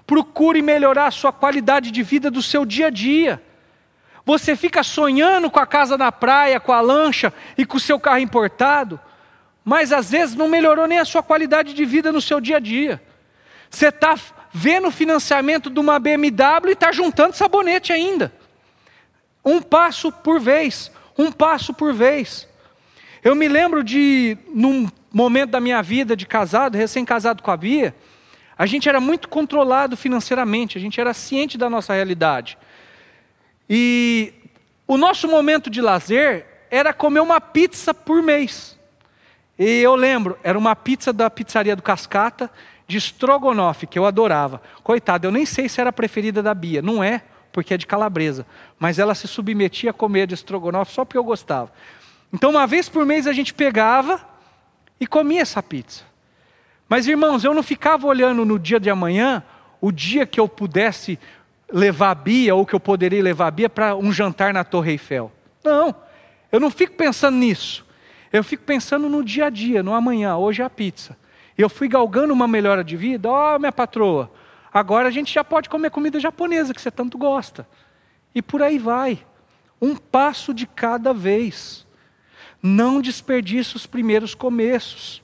procure 0.06 0.62
melhorar 0.62 1.08
a 1.08 1.10
sua 1.10 1.32
qualidade 1.32 1.90
de 1.90 2.02
vida 2.02 2.30
do 2.30 2.42
seu 2.42 2.64
dia 2.64 2.86
a 2.86 2.90
dia. 2.90 3.42
Você 4.28 4.54
fica 4.54 4.82
sonhando 4.82 5.50
com 5.50 5.58
a 5.58 5.64
casa 5.64 5.96
na 5.96 6.12
praia, 6.12 6.60
com 6.60 6.70
a 6.70 6.82
lancha 6.82 7.32
e 7.56 7.64
com 7.64 7.78
o 7.78 7.80
seu 7.80 7.98
carro 7.98 8.18
importado, 8.18 9.00
mas 9.64 9.90
às 9.90 10.10
vezes 10.10 10.34
não 10.34 10.46
melhorou 10.46 10.86
nem 10.86 10.98
a 10.98 11.04
sua 11.06 11.22
qualidade 11.22 11.72
de 11.72 11.82
vida 11.86 12.12
no 12.12 12.20
seu 12.20 12.38
dia 12.38 12.58
a 12.58 12.60
dia. 12.60 13.02
Você 13.70 13.88
está 13.88 14.14
vendo 14.52 14.88
o 14.88 14.90
financiamento 14.90 15.70
de 15.70 15.80
uma 15.80 15.98
BMW 15.98 16.68
e 16.68 16.72
está 16.72 16.92
juntando 16.92 17.36
sabonete 17.36 17.90
ainda. 17.90 18.30
Um 19.42 19.62
passo 19.62 20.12
por 20.12 20.38
vez, 20.38 20.92
um 21.16 21.32
passo 21.32 21.72
por 21.72 21.94
vez. 21.94 22.46
Eu 23.24 23.34
me 23.34 23.48
lembro 23.48 23.82
de, 23.82 24.36
num 24.54 24.90
momento 25.10 25.52
da 25.52 25.60
minha 25.60 25.80
vida 25.80 26.14
de 26.14 26.26
casado, 26.26 26.76
recém-casado 26.76 27.42
com 27.42 27.50
a 27.50 27.56
Bia, 27.56 27.96
a 28.58 28.66
gente 28.66 28.90
era 28.90 29.00
muito 29.00 29.26
controlado 29.26 29.96
financeiramente, 29.96 30.76
a 30.76 30.80
gente 30.82 31.00
era 31.00 31.14
ciente 31.14 31.56
da 31.56 31.70
nossa 31.70 31.94
realidade. 31.94 32.58
E 33.68 34.32
o 34.86 34.96
nosso 34.96 35.28
momento 35.28 35.68
de 35.68 35.80
lazer 35.80 36.46
era 36.70 36.92
comer 36.92 37.20
uma 37.20 37.40
pizza 37.40 37.92
por 37.92 38.22
mês. 38.22 38.78
E 39.58 39.80
eu 39.80 39.94
lembro, 39.94 40.38
era 40.42 40.56
uma 40.56 40.76
pizza 40.76 41.12
da 41.12 41.28
pizzaria 41.28 41.74
do 41.74 41.82
Cascata, 41.82 42.50
de 42.86 42.96
estrogonofe, 42.96 43.86
que 43.86 43.98
eu 43.98 44.06
adorava. 44.06 44.62
Coitado, 44.82 45.26
eu 45.26 45.30
nem 45.30 45.44
sei 45.44 45.68
se 45.68 45.80
era 45.80 45.90
a 45.90 45.92
preferida 45.92 46.42
da 46.42 46.54
Bia. 46.54 46.80
Não 46.80 47.04
é, 47.04 47.22
porque 47.52 47.74
é 47.74 47.76
de 47.76 47.86
calabresa. 47.86 48.46
Mas 48.78 48.98
ela 48.98 49.14
se 49.14 49.28
submetia 49.28 49.90
a 49.90 49.92
comer 49.92 50.26
de 50.26 50.34
estrogonofe 50.34 50.94
só 50.94 51.04
porque 51.04 51.18
eu 51.18 51.24
gostava. 51.24 51.70
Então, 52.32 52.50
uma 52.50 52.66
vez 52.66 52.88
por 52.88 53.04
mês 53.04 53.26
a 53.26 53.32
gente 53.32 53.52
pegava 53.52 54.26
e 55.00 55.06
comia 55.06 55.42
essa 55.42 55.62
pizza. 55.62 56.04
Mas, 56.88 57.06
irmãos, 57.06 57.44
eu 57.44 57.52
não 57.52 57.62
ficava 57.62 58.06
olhando 58.06 58.44
no 58.44 58.58
dia 58.58 58.80
de 58.80 58.88
amanhã, 58.88 59.42
o 59.80 59.92
dia 59.92 60.26
que 60.26 60.40
eu 60.40 60.48
pudesse 60.48 61.18
levar 61.72 62.10
a 62.10 62.14
Bia, 62.14 62.54
ou 62.54 62.64
que 62.64 62.74
eu 62.74 62.80
poderia 62.80 63.22
levar 63.22 63.48
a 63.48 63.50
Bia 63.50 63.68
para 63.68 63.94
um 63.94 64.12
jantar 64.12 64.52
na 64.52 64.64
Torre 64.64 64.92
Eiffel. 64.92 65.30
Não, 65.62 65.94
eu 66.50 66.58
não 66.58 66.70
fico 66.70 66.94
pensando 66.94 67.36
nisso. 67.36 67.86
Eu 68.32 68.44
fico 68.44 68.62
pensando 68.64 69.08
no 69.08 69.24
dia 69.24 69.46
a 69.46 69.50
dia, 69.50 69.82
no 69.82 69.94
amanhã, 69.94 70.36
hoje 70.36 70.62
é 70.62 70.64
a 70.64 70.70
pizza. 70.70 71.16
Eu 71.56 71.68
fui 71.68 71.88
galgando 71.88 72.32
uma 72.32 72.46
melhora 72.46 72.84
de 72.84 72.96
vida, 72.96 73.28
ó, 73.28 73.56
oh, 73.56 73.58
minha 73.58 73.72
patroa, 73.72 74.30
agora 74.72 75.08
a 75.08 75.10
gente 75.10 75.32
já 75.32 75.42
pode 75.42 75.68
comer 75.68 75.90
comida 75.90 76.20
japonesa 76.20 76.74
que 76.74 76.80
você 76.80 76.90
tanto 76.90 77.18
gosta. 77.18 77.66
E 78.34 78.42
por 78.42 78.62
aí 78.62 78.78
vai. 78.78 79.24
Um 79.80 79.96
passo 79.96 80.52
de 80.52 80.66
cada 80.66 81.12
vez. 81.14 81.86
Não 82.62 83.00
desperdice 83.00 83.76
os 83.76 83.86
primeiros 83.86 84.34
começos. 84.34 85.22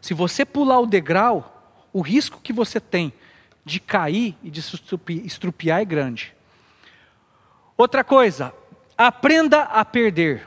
Se 0.00 0.14
você 0.14 0.44
pular 0.44 0.80
o 0.80 0.86
degrau, 0.86 1.82
o 1.92 2.00
risco 2.00 2.40
que 2.42 2.52
você 2.52 2.78
tem 2.78 3.12
de 3.66 3.80
cair 3.80 4.36
e 4.44 4.48
de 4.48 4.60
estrupiar 5.24 5.80
é 5.80 5.84
grande. 5.84 6.32
Outra 7.76 8.04
coisa, 8.04 8.54
aprenda 8.96 9.62
a 9.62 9.84
perder. 9.84 10.46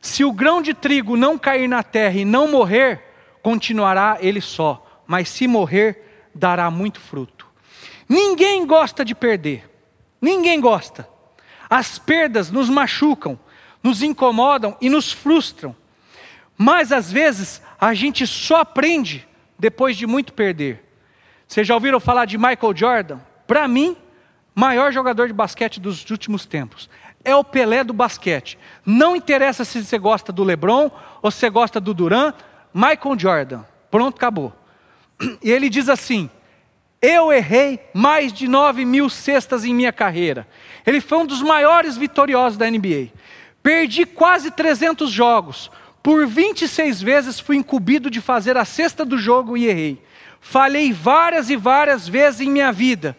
Se 0.00 0.24
o 0.24 0.32
grão 0.32 0.62
de 0.62 0.72
trigo 0.72 1.14
não 1.14 1.38
cair 1.38 1.68
na 1.68 1.82
terra 1.82 2.16
e 2.16 2.24
não 2.24 2.50
morrer, 2.50 3.02
continuará 3.42 4.16
ele 4.18 4.40
só, 4.40 5.02
mas 5.06 5.28
se 5.28 5.46
morrer, 5.46 6.30
dará 6.34 6.70
muito 6.70 7.00
fruto. 7.00 7.46
Ninguém 8.08 8.66
gosta 8.66 9.04
de 9.04 9.14
perder, 9.14 9.70
ninguém 10.18 10.58
gosta. 10.58 11.06
As 11.68 11.98
perdas 11.98 12.50
nos 12.50 12.70
machucam, 12.70 13.38
nos 13.82 14.02
incomodam 14.02 14.74
e 14.80 14.88
nos 14.88 15.12
frustram. 15.12 15.76
Mas 16.56 16.92
às 16.92 17.12
vezes 17.12 17.60
a 17.78 17.92
gente 17.92 18.26
só 18.26 18.62
aprende 18.62 19.28
depois 19.58 19.98
de 19.98 20.06
muito 20.06 20.32
perder. 20.32 20.82
Vocês 21.46 21.66
já 21.66 21.74
ouviram 21.74 22.00
falar 22.00 22.24
de 22.24 22.38
Michael 22.38 22.74
Jordan? 22.74 23.18
Para 23.46 23.68
mim, 23.68 23.96
maior 24.54 24.92
jogador 24.92 25.26
de 25.26 25.32
basquete 25.32 25.80
dos 25.80 26.08
últimos 26.10 26.46
tempos. 26.46 26.88
É 27.24 27.34
o 27.34 27.44
Pelé 27.44 27.82
do 27.82 27.92
basquete. 27.92 28.58
Não 28.84 29.16
interessa 29.16 29.64
se 29.64 29.82
você 29.82 29.98
gosta 29.98 30.32
do 30.32 30.44
LeBron 30.44 30.90
ou 31.22 31.30
se 31.30 31.38
você 31.38 31.50
gosta 31.50 31.80
do 31.80 31.94
Duran, 31.94 32.32
Michael 32.72 33.18
Jordan. 33.18 33.60
Pronto, 33.90 34.16
acabou. 34.16 34.52
E 35.42 35.50
ele 35.50 35.70
diz 35.70 35.88
assim: 35.88 36.28
Eu 37.00 37.32
errei 37.32 37.80
mais 37.94 38.32
de 38.32 38.46
9 38.48 38.84
mil 38.84 39.08
cestas 39.08 39.64
em 39.64 39.74
minha 39.74 39.92
carreira. 39.92 40.46
Ele 40.86 41.00
foi 41.00 41.18
um 41.18 41.26
dos 41.26 41.40
maiores 41.40 41.96
vitoriosos 41.96 42.58
da 42.58 42.68
NBA. 42.68 43.08
Perdi 43.62 44.04
quase 44.04 44.50
300 44.50 45.10
jogos. 45.10 45.70
Por 46.02 46.26
26 46.26 47.00
vezes 47.00 47.40
fui 47.40 47.56
incumbido 47.56 48.10
de 48.10 48.20
fazer 48.20 48.58
a 48.58 48.64
cesta 48.66 49.06
do 49.06 49.16
jogo 49.16 49.56
e 49.56 49.66
errei. 49.66 50.02
Falhei 50.46 50.92
várias 50.92 51.48
e 51.48 51.56
várias 51.56 52.06
vezes 52.06 52.42
em 52.42 52.50
minha 52.50 52.70
vida 52.70 53.16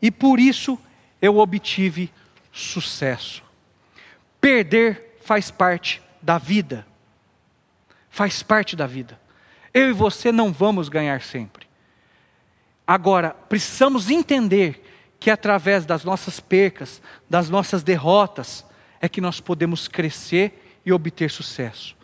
e 0.00 0.12
por 0.12 0.38
isso 0.38 0.78
eu 1.20 1.38
obtive 1.38 2.08
sucesso. 2.52 3.42
Perder 4.40 5.18
faz 5.24 5.50
parte 5.50 6.00
da 6.22 6.38
vida. 6.38 6.86
Faz 8.08 8.44
parte 8.44 8.76
da 8.76 8.86
vida. 8.86 9.20
Eu 9.74 9.90
e 9.90 9.92
você 9.92 10.30
não 10.30 10.52
vamos 10.52 10.88
ganhar 10.88 11.20
sempre. 11.20 11.66
Agora, 12.86 13.30
precisamos 13.30 14.08
entender 14.08 14.80
que 15.18 15.32
através 15.32 15.84
das 15.84 16.04
nossas 16.04 16.38
percas, 16.38 17.02
das 17.28 17.50
nossas 17.50 17.82
derrotas, 17.82 18.64
é 19.00 19.08
que 19.08 19.20
nós 19.20 19.40
podemos 19.40 19.88
crescer 19.88 20.80
e 20.86 20.92
obter 20.92 21.28
sucesso. 21.28 21.96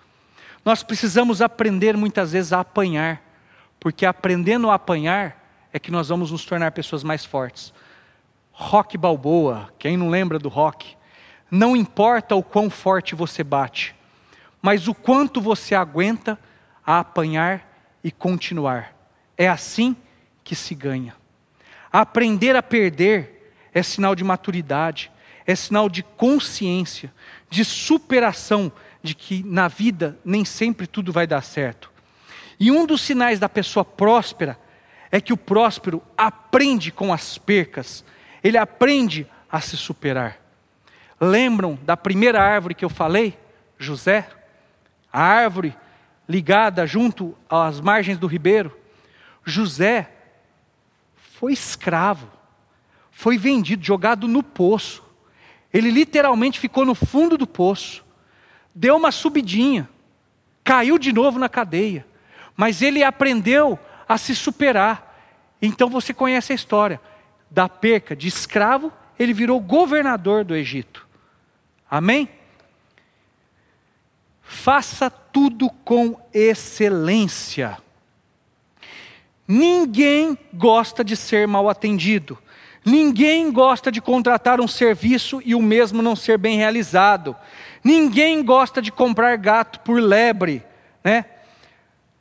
Nós 0.65 0.83
precisamos 0.83 1.41
aprender 1.41 1.97
muitas 1.97 2.33
vezes 2.33 2.53
a 2.53 2.59
apanhar, 2.59 3.23
porque 3.85 4.07
aprendendo 4.07 4.71
a 4.71 4.77
apanhar 4.77 5.69
é 5.71 5.79
que 5.79 5.91
nós 5.91 6.09
vamos 6.09 6.31
nos 6.31 6.47
tornar 6.47 6.73
pessoas 6.73 7.05
mais 7.05 7.23
fortes. 7.23 7.71
Rock 8.51 8.97
Balboa, 8.97 9.71
quem 9.79 9.95
não 9.95 10.09
lembra 10.09 10.39
do 10.39 10.49
rock? 10.49 10.97
Não 11.51 11.77
importa 11.77 12.35
o 12.35 12.43
quão 12.43 12.71
forte 12.71 13.15
você 13.15 13.45
bate, 13.45 13.95
mas 14.63 14.89
o 14.89 14.95
quanto 14.95 15.39
você 15.39 15.75
aguenta 15.75 16.39
a 16.83 17.01
apanhar 17.01 17.71
e 18.03 18.11
continuar. 18.11 18.97
É 19.37 19.47
assim 19.49 19.95
que 20.43 20.57
se 20.57 20.75
ganha. 20.75 21.15
Aprender 21.93 22.57
a 22.57 22.63
perder 22.63 23.53
é 23.75 23.83
sinal 23.83 24.15
de 24.15 24.25
maturidade, 24.25 25.13
é 25.47 25.55
sinal 25.55 25.91
de 25.91 26.03
consciência, 26.03 27.13
de 27.51 27.67
superação 27.67 28.73
de 29.03 29.15
que 29.15 29.43
na 29.43 29.69
vida 29.69 30.19
nem 30.25 30.43
sempre 30.43 30.87
tudo 30.87 31.13
vai 31.13 31.27
dar 31.27 31.43
certo. 31.43 31.93
E 32.59 32.71
um 32.71 32.87
dos 32.87 33.01
sinais 33.01 33.39
da 33.39 33.49
pessoa 33.49 33.85
próspera 33.85 34.59
é 35.11 35.21
que 35.21 35.33
o 35.33 35.37
próspero 35.37 36.03
aprende 36.17 36.91
com 36.91 37.13
as 37.13 37.39
percas, 37.39 38.05
ele 38.43 38.59
aprende 38.59 39.27
a 39.51 39.61
se 39.61 39.77
superar. 39.77 40.39
Lembram 41.21 41.79
da 41.83 41.97
primeira 41.97 42.43
árvore 42.43 42.75
que 42.75 42.85
eu 42.85 42.91
falei? 42.91 43.39
José? 43.79 44.29
A 45.13 45.23
árvore 45.23 45.77
ligada 46.29 46.87
junto 46.87 47.37
às 47.49 47.81
margens 47.81 48.19
do 48.19 48.27
ribeiro. 48.27 48.77
José 49.45 50.11
foi 51.17 51.53
escravo, 51.53 52.29
foi 53.11 53.39
vendido, 53.39 53.85
jogado 53.85 54.27
no 54.27 54.43
poço. 54.43 55.05
Ele 55.73 55.91
literalmente 55.91 56.59
ficou 56.59 56.85
no 56.85 56.95
fundo 56.95 57.37
do 57.37 57.47
poço, 57.47 58.05
deu 58.75 58.97
uma 58.97 59.11
subidinha, 59.11 59.89
caiu 60.63 60.99
de 60.99 61.13
novo 61.13 61.39
na 61.39 61.49
cadeia, 61.49 62.07
mas 62.57 62.83
ele 62.83 63.03
aprendeu 63.03 63.79
a 64.09 64.19
se 64.19 64.35
superar. 64.35 65.15
Então 65.61 65.89
você 65.89 66.13
conhece 66.13 66.53
a 66.53 66.55
história 66.55 67.01
da 67.51 67.69
perca 67.69 68.17
de 68.17 68.29
escravo, 68.29 68.93
ele 69.19 69.33
virou 69.33 69.61
governador 69.61 70.45
do 70.45 70.57
Egito. 70.57 71.07
Amém? 71.91 72.29
Faça 74.43 75.09
tudo 75.09 75.71
com 75.85 76.21
excelência. 76.33 77.79
Ninguém 79.47 80.37
gosta 80.53 81.05
de 81.05 81.17
ser 81.17 81.47
mal 81.47 81.69
atendido. 81.69 82.39
Ninguém 82.85 83.51
gosta 83.51 83.91
de 83.91 84.01
contratar 84.01 84.61
um 84.61 84.69
serviço 84.69 85.41
e 85.45 85.55
o 85.55 85.63
mesmo 85.63 86.03
não 86.03 86.15
ser 86.15 86.37
bem 86.37 86.59
realizado. 86.59 87.35
Ninguém 87.83 88.43
gosta 88.43 88.83
de 88.83 88.93
comprar 88.93 89.37
gato 89.37 89.81
por 89.81 90.01
lebre, 90.01 90.63
né? 91.03 91.25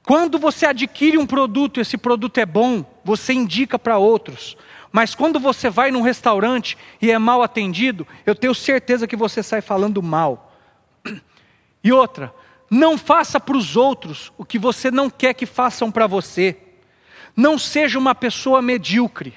Quando 0.06 0.38
você 0.38 0.66
adquire 0.66 1.18
um 1.18 1.26
produto, 1.26 1.80
esse 1.80 1.98
produto 1.98 2.38
é 2.38 2.46
bom, 2.46 2.86
você 3.04 3.34
indica 3.34 3.80
para 3.80 3.98
outros. 3.98 4.58
Mas 4.92 5.16
quando 5.16 5.40
você 5.40 5.70
vai 5.70 5.92
num 5.92 6.02
restaurante 6.02 6.78
e 7.02 7.10
é 7.10 7.18
mal 7.18 7.42
atendido, 7.42 8.06
eu 8.26 8.36
tenho 8.36 8.54
certeza 8.54 9.08
que 9.08 9.16
você 9.16 9.42
sai 9.42 9.62
falando 9.62 10.04
mal. 10.04 10.54
E 11.84 11.92
outra, 11.92 12.34
não 12.70 12.98
faça 12.98 13.40
para 13.40 13.58
os 13.58 13.76
outros 13.76 14.32
o 14.38 14.46
que 14.46 14.60
você 14.60 14.92
não 14.92 15.10
quer 15.10 15.34
que 15.34 15.46
façam 15.46 15.92
para 15.92 16.08
você. 16.08 16.58
Não 17.36 17.58
seja 17.58 17.98
uma 17.98 18.14
pessoa 18.14 18.62
medíocre. 18.62 19.34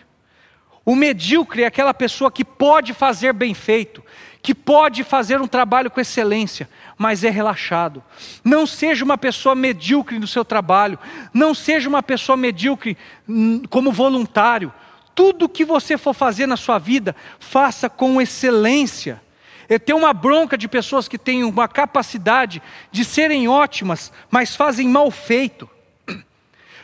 O 0.85 0.95
medíocre 0.95 1.62
é 1.62 1.67
aquela 1.67 1.93
pessoa 1.93 2.31
que 2.31 2.45
pode 2.45 2.93
fazer 2.95 3.33
bem 3.33 3.55
feito, 3.55 4.03
que 4.47 4.55
pode 4.55 5.03
fazer 5.03 5.40
um 5.40 5.49
trabalho 5.49 5.90
com 5.90 6.01
excelência, 6.01 6.68
mas 6.97 7.24
é 7.24 7.30
relaxado. 7.30 8.01
Não 8.44 8.64
seja 8.64 9.05
uma 9.05 9.18
pessoa 9.18 9.57
medíocre 9.57 10.20
no 10.20 10.26
seu 10.28 10.44
trabalho, 10.44 11.01
não 11.34 11.53
seja 11.53 11.88
uma 11.88 12.01
pessoa 12.01 12.36
medíocre 12.36 12.97
hum, 13.28 13.62
como 13.68 13.90
voluntário, 13.90 14.72
tudo 15.16 15.49
que 15.49 15.64
você 15.64 15.99
for 15.99 16.14
fazer 16.14 16.47
na 16.47 16.57
sua 16.57 16.78
vida, 16.78 17.16
faça 17.40 17.90
com 17.90 18.22
excelência. 18.22 19.20
Eu 19.68 19.80
tenho 19.80 19.99
uma 19.99 20.12
bronca 20.12 20.57
de 20.57 20.68
pessoas 20.68 21.09
que 21.09 21.18
têm 21.18 21.42
uma 21.42 21.66
capacidade 21.66 22.62
de 22.92 23.05
serem 23.05 23.49
ótimas, 23.49 24.12
mas 24.30 24.55
fazem 24.55 24.86
mal 24.88 25.11
feito. 25.11 25.68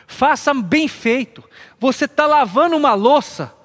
Faça 0.05 0.53
bem 0.53 0.89
feito. 0.89 1.41
Você 1.79 2.03
está 2.03 2.25
lavando 2.25 2.75
uma 2.75 2.93
louça, 2.93 3.55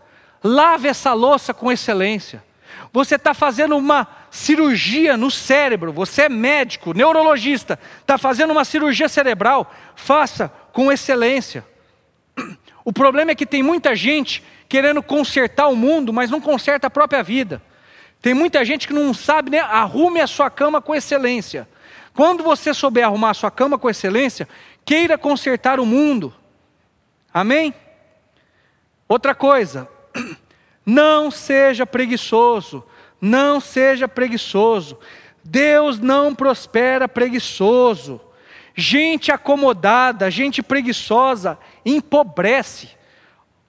lave 0.44 0.86
essa 0.86 1.12
louça 1.14 1.52
com 1.52 1.72
excelência. 1.72 2.46
Você 2.92 3.16
está 3.16 3.34
fazendo 3.34 3.76
uma 3.76 4.06
cirurgia 4.30 5.16
no 5.16 5.30
cérebro, 5.30 5.92
você 5.92 6.22
é 6.22 6.28
médico, 6.28 6.92
neurologista, 6.92 7.78
está 8.00 8.16
fazendo 8.18 8.50
uma 8.50 8.64
cirurgia 8.64 9.08
cerebral, 9.08 9.72
faça 9.94 10.52
com 10.72 10.90
excelência. 10.90 11.64
O 12.84 12.92
problema 12.92 13.32
é 13.32 13.34
que 13.34 13.46
tem 13.46 13.62
muita 13.62 13.94
gente 13.94 14.42
querendo 14.68 15.02
consertar 15.02 15.68
o 15.68 15.76
mundo, 15.76 16.12
mas 16.12 16.30
não 16.30 16.40
conserta 16.40 16.86
a 16.86 16.90
própria 16.90 17.22
vida. 17.22 17.62
Tem 18.20 18.34
muita 18.34 18.64
gente 18.64 18.86
que 18.86 18.92
não 18.92 19.14
sabe, 19.14 19.50
né? 19.50 19.60
Arrume 19.60 20.20
a 20.20 20.26
sua 20.26 20.50
cama 20.50 20.80
com 20.80 20.94
excelência. 20.94 21.68
Quando 22.14 22.42
você 22.42 22.74
souber 22.74 23.04
arrumar 23.04 23.30
a 23.30 23.34
sua 23.34 23.50
cama 23.50 23.78
com 23.78 23.88
excelência, 23.88 24.48
queira 24.84 25.16
consertar 25.16 25.78
o 25.78 25.86
mundo. 25.86 26.34
Amém? 27.32 27.72
Outra 29.08 29.34
coisa, 29.34 29.88
não 30.88 31.30
seja 31.30 31.84
preguiçoso. 31.84 32.82
Não 33.20 33.60
seja 33.60 34.08
preguiçoso. 34.08 34.98
Deus 35.44 35.98
não 35.98 36.34
prospera 36.34 37.06
preguiçoso. 37.06 38.18
Gente 38.74 39.30
acomodada, 39.30 40.30
gente 40.30 40.62
preguiçosa, 40.62 41.58
empobrece. 41.84 42.88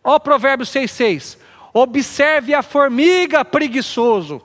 Ó 0.01 0.17
Provérbio 0.17 0.65
6,6: 0.65 1.38
Observe 1.74 2.53
a 2.53 2.61
formiga 2.63 3.43
preguiçoso, 3.43 4.41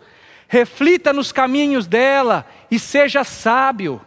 reflita 0.48 1.12
nos 1.12 1.30
caminhos 1.30 1.86
dela 1.86 2.44
e 2.70 2.78
seja 2.80 3.22
sábio. 3.22 4.00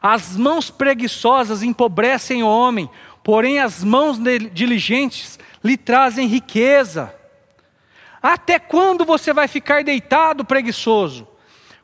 As 0.00 0.36
mãos 0.36 0.70
preguiçosas 0.70 1.64
empobrecem 1.64 2.44
o 2.44 2.48
homem, 2.48 2.88
porém 3.28 3.58
as 3.58 3.84
mãos 3.84 4.18
diligentes 4.54 5.38
lhe 5.62 5.76
trazem 5.76 6.26
riqueza. 6.26 7.14
Até 8.22 8.58
quando 8.58 9.04
você 9.04 9.34
vai 9.34 9.46
ficar 9.46 9.84
deitado 9.84 10.46
preguiçoso? 10.46 11.28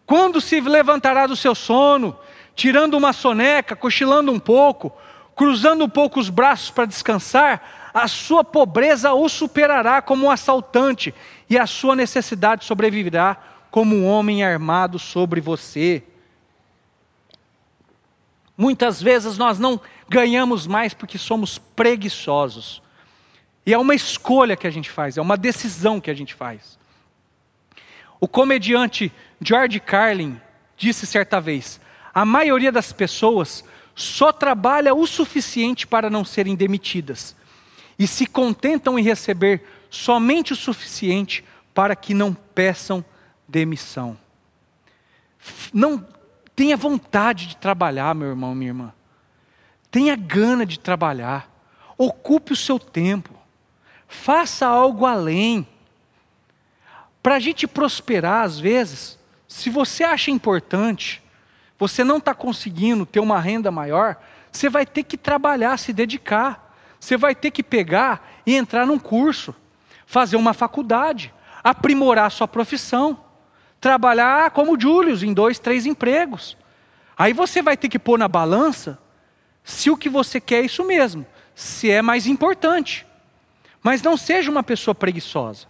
Quando 0.07 0.41
se 0.41 0.59
levantará 0.59 1.27
do 1.27 1.37
seu 1.37 1.55
sono, 1.55 2.19
tirando 2.55 2.95
uma 2.95 3.13
soneca, 3.13 3.77
cochilando 3.77 4.33
um 4.33 4.39
pouco, 4.39 4.91
cruzando 5.37 5.85
um 5.85 5.89
pouco 5.89 6.19
os 6.19 6.31
braços 6.31 6.71
para 6.71 6.87
descansar? 6.87 7.83
a 7.93 8.09
sua 8.09 8.43
pobreza 8.43 9.13
o 9.13 9.29
superará 9.29 10.01
como 10.01 10.27
um 10.27 10.31
assaltante, 10.31 11.15
e 11.49 11.59
a 11.59 11.67
sua 11.67 11.95
necessidade 11.95 12.65
sobreviverá 12.65 13.37
como 13.71 13.95
um 13.95 14.07
homem 14.07 14.43
armado 14.43 14.99
sobre 14.99 15.43
você. 15.43 16.03
Muitas 18.57 19.03
vezes 19.03 19.37
nós 19.37 19.59
não 19.59 19.81
ganhamos 20.09 20.67
mais 20.67 20.95
porque 20.95 21.19
somos 21.19 21.59
preguiçosos. 21.59 22.83
E 23.67 23.73
é 23.73 23.79
uma 23.79 23.95
escolha 23.95 24.57
que 24.57 24.67
a 24.67 24.71
gente 24.71 24.91
faz, 24.91 25.17
é 25.17 25.23
uma 25.23 25.37
decisão 25.37 26.01
que 26.01 26.11
a 26.11 26.15
gente 26.15 26.35
faz. 26.35 26.79
O 28.21 28.29
comediante 28.29 29.13
George 29.41 29.81
Carlin 29.81 30.41
disse 30.77 31.07
certa 31.07 31.41
vez: 31.41 31.81
a 32.13 32.25
maioria 32.25 32.71
das 32.71 32.93
pessoas 32.93 33.65
só 33.95 34.33
trabalha 34.33 34.95
o 34.95 35.07
suficiente 35.07 35.87
para 35.87 36.11
não 36.11 36.25
serem 36.25 36.55
demitidas 36.55 37.35
e 37.99 38.07
se 38.07 38.27
contentam 38.27 38.99
em 38.99 39.03
receber 39.03 39.63
somente 39.89 40.53
o 40.53 40.57
suficiente 40.57 41.45
para 41.73 41.95
que 41.95 42.13
não 42.13 42.35
peçam 42.35 43.05
demissão. 43.49 44.17
Não 45.73 46.05
tenha 46.55 46.77
vontade 46.77 47.47
de 47.47 47.57
trabalhar, 47.57 48.15
meu 48.15 48.29
irmão, 48.29 48.55
minha 48.55 48.71
irmã. 48.71 48.93
Tenha 49.91 50.17
gana 50.17 50.65
de 50.67 50.79
trabalhar. 50.79 51.51
Ocupe 51.97 52.53
o 52.53 52.57
seu 52.57 52.79
tempo. 52.79 53.35
Faça 54.09 54.67
algo 54.67 55.07
além. 55.07 55.67
Para 57.23 57.37
a 57.37 57.41
gente 57.41 57.67
prosperar, 57.67 58.45
às 58.45 58.59
vezes, 58.59 59.19
se 59.49 59.71
você 59.71 60.05
acha 60.05 60.31
importante, 60.31 61.23
você 61.79 62.05
não 62.05 62.19
está 62.19 62.35
conseguindo 62.35 63.07
ter 63.07 63.21
uma 63.21 63.41
renda 63.41 63.71
maior, 63.71 64.17
você 64.51 64.69
vai 64.69 64.87
ter 64.87 65.03
que 65.03 65.17
trabalhar, 65.17 65.77
se 65.79 65.93
dedicar. 65.93 66.75
Você 67.01 67.17
vai 67.17 67.35
ter 67.35 67.51
que 67.51 67.63
pegar 67.63 68.31
e 68.47 68.55
entrar 68.55 68.87
num 68.87 68.99
curso, 68.99 69.55
fazer 70.07 70.37
uma 70.37 70.55
faculdade, 70.55 71.35
aprimorar 71.63 72.31
sua 72.31 72.49
profissão, 72.49 73.24
trabalhar 73.85 74.51
como 74.53 74.81
Julius 74.81 75.23
em 75.23 75.35
dois, 75.35 75.59
três 75.59 75.85
empregos. 75.85 76.57
Aí 77.19 77.35
você 77.35 77.61
vai 77.61 77.77
ter 77.77 77.91
que 77.91 77.99
pôr 77.99 78.19
na 78.19 78.27
balança 78.27 78.99
se 79.63 79.91
o 79.91 79.97
que 79.97 80.09
você 80.09 80.41
quer 80.41 80.63
é 80.63 80.65
isso 80.65 80.83
mesmo, 80.85 81.27
se 81.55 81.91
é 81.91 82.01
mais 82.01 82.27
importante. 82.27 83.07
Mas 83.83 84.01
não 84.01 84.17
seja 84.17 84.51
uma 84.51 84.63
pessoa 84.63 84.95
preguiçosa, 84.95 85.67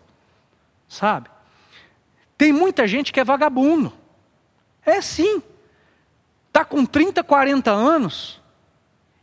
sabe? 0.86 1.28
Tem 2.38 2.52
muita 2.52 2.86
gente 2.86 3.12
que 3.12 3.18
é 3.18 3.24
vagabundo. 3.24 3.92
É 4.86 5.00
sim. 5.00 5.42
Está 6.46 6.64
com 6.64 6.86
30, 6.86 7.24
40 7.24 7.72
anos 7.72 8.40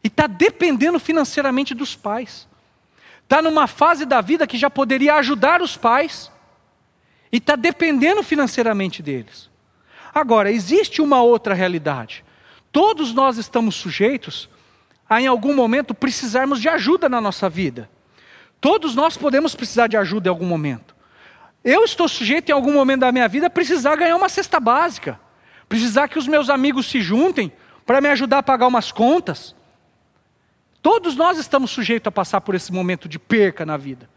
e 0.04 0.08
está 0.08 0.28
dependendo 0.28 1.00
financeiramente 1.00 1.74
dos 1.74 1.96
pais. 1.96 2.46
Está 3.24 3.42
numa 3.42 3.68
fase 3.68 4.06
da 4.06 4.20
vida 4.20 4.46
que 4.46 4.58
já 4.58 4.70
poderia 4.70 5.16
ajudar 5.16 5.62
os 5.62 5.78
pais 5.78 6.31
e 7.32 7.38
está 7.38 7.56
dependendo 7.56 8.22
financeiramente 8.22 9.02
deles. 9.02 9.50
Agora, 10.14 10.52
existe 10.52 11.02
uma 11.02 11.22
outra 11.22 11.54
realidade. 11.54 12.24
Todos 12.72 13.14
nós 13.14 13.38
estamos 13.38 13.76
sujeitos 13.76 14.50
a, 15.10 15.22
em 15.22 15.28
algum 15.28 15.56
momento, 15.56 15.94
precisarmos 15.94 16.60
de 16.60 16.68
ajuda 16.68 17.08
na 17.08 17.22
nossa 17.22 17.50
vida. 17.50 17.90
Todos 18.60 18.96
nós 18.96 19.18
podemos 19.18 19.56
precisar 19.56 19.88
de 19.88 19.98
ajuda 19.98 20.28
em 20.28 20.32
algum 20.32 20.46
momento. 20.46 20.96
Eu 21.64 21.84
estou 21.84 22.08
sujeito 22.08 22.50
em 22.50 22.54
algum 22.54 22.74
momento 22.74 23.02
da 23.02 23.12
minha 23.12 23.28
vida 23.28 23.48
a 23.48 23.50
precisar 23.50 23.96
ganhar 23.96 24.16
uma 24.16 24.30
cesta 24.30 24.60
básica, 24.60 25.20
precisar 25.70 26.08
que 26.08 26.20
os 26.20 26.28
meus 26.28 26.50
amigos 26.50 26.88
se 26.88 27.02
juntem 27.02 27.52
para 27.86 28.02
me 28.02 28.10
ajudar 28.10 28.40
a 28.40 28.44
pagar 28.44 28.68
umas 28.68 28.92
contas. 28.92 29.56
Todos 30.82 31.16
nós 31.16 31.38
estamos 31.38 31.72
sujeitos 31.72 32.08
a 32.08 32.12
passar 32.12 32.42
por 32.42 32.56
esse 32.56 32.72
momento 32.72 33.08
de 33.08 33.20
perca 33.20 33.66
na 33.66 33.78
vida. 33.78 34.10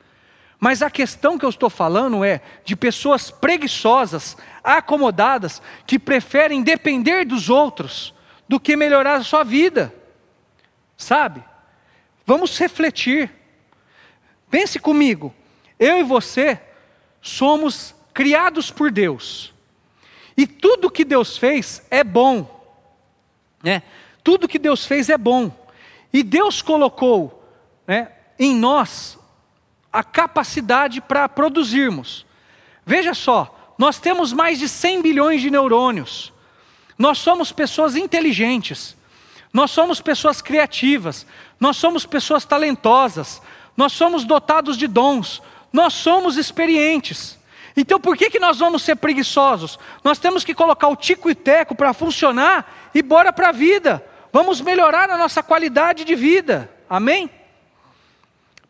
Mas 0.64 0.80
a 0.80 0.88
questão 0.88 1.36
que 1.36 1.44
eu 1.44 1.50
estou 1.50 1.68
falando 1.68 2.24
é 2.24 2.40
de 2.64 2.74
pessoas 2.74 3.30
preguiçosas, 3.30 4.34
acomodadas, 4.62 5.60
que 5.86 5.98
preferem 5.98 6.62
depender 6.62 7.26
dos 7.26 7.50
outros 7.50 8.14
do 8.48 8.58
que 8.58 8.74
melhorar 8.74 9.16
a 9.16 9.22
sua 9.22 9.44
vida. 9.44 9.94
Sabe? 10.96 11.44
Vamos 12.24 12.58
refletir. 12.58 13.30
Pense 14.50 14.78
comigo. 14.78 15.34
Eu 15.78 15.98
e 15.98 16.02
você 16.02 16.58
somos 17.20 17.94
criados 18.14 18.70
por 18.70 18.90
Deus. 18.90 19.52
E 20.34 20.46
tudo 20.46 20.90
que 20.90 21.04
Deus 21.04 21.36
fez 21.36 21.82
é 21.90 22.02
bom. 22.02 22.72
Né? 23.62 23.82
Tudo 24.22 24.48
que 24.48 24.58
Deus 24.58 24.86
fez 24.86 25.10
é 25.10 25.18
bom. 25.18 25.52
E 26.10 26.22
Deus 26.22 26.62
colocou 26.62 27.46
né, 27.86 28.12
em 28.38 28.56
nós 28.56 29.18
a 29.94 30.04
capacidade 30.04 31.00
para 31.00 31.26
produzirmos. 31.28 32.26
Veja 32.84 33.14
só, 33.14 33.74
nós 33.78 33.98
temos 33.98 34.32
mais 34.32 34.58
de 34.58 34.68
100 34.68 35.00
bilhões 35.00 35.40
de 35.40 35.50
neurônios. 35.50 36.32
Nós 36.98 37.16
somos 37.16 37.50
pessoas 37.50 37.96
inteligentes. 37.96 38.94
Nós 39.52 39.70
somos 39.70 40.02
pessoas 40.02 40.42
criativas. 40.42 41.26
Nós 41.58 41.78
somos 41.78 42.04
pessoas 42.04 42.44
talentosas. 42.44 43.40
Nós 43.74 43.92
somos 43.92 44.24
dotados 44.24 44.76
de 44.76 44.86
dons 44.86 45.40
nós 45.74 45.92
somos 45.92 46.36
experientes. 46.36 47.36
Então 47.76 47.98
por 47.98 48.16
que, 48.16 48.30
que 48.30 48.38
nós 48.38 48.60
vamos 48.60 48.80
ser 48.80 48.94
preguiçosos? 48.94 49.76
Nós 50.04 50.20
temos 50.20 50.44
que 50.44 50.54
colocar 50.54 50.86
o 50.86 50.94
tico 50.94 51.28
e 51.28 51.34
teco 51.34 51.74
para 51.74 51.92
funcionar 51.92 52.90
e 52.94 53.02
bora 53.02 53.32
para 53.32 53.48
a 53.48 53.52
vida. 53.52 54.06
Vamos 54.32 54.60
melhorar 54.60 55.10
a 55.10 55.18
nossa 55.18 55.42
qualidade 55.42 56.04
de 56.04 56.14
vida. 56.14 56.70
Amém? 56.88 57.28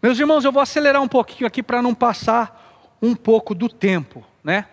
Meus 0.04 0.20
irmãos, 0.20 0.44
eu 0.44 0.52
vou 0.52 0.60
acelerar 0.60 1.00
um 1.00 1.08
pouquinho 1.08 1.46
aqui 1.46 1.62
para 1.62 1.80
não 1.80 1.94
passar 1.94 2.94
um 3.00 3.14
pouco 3.14 3.54
do 3.54 3.70
tempo, 3.70 4.22
né? 4.44 4.66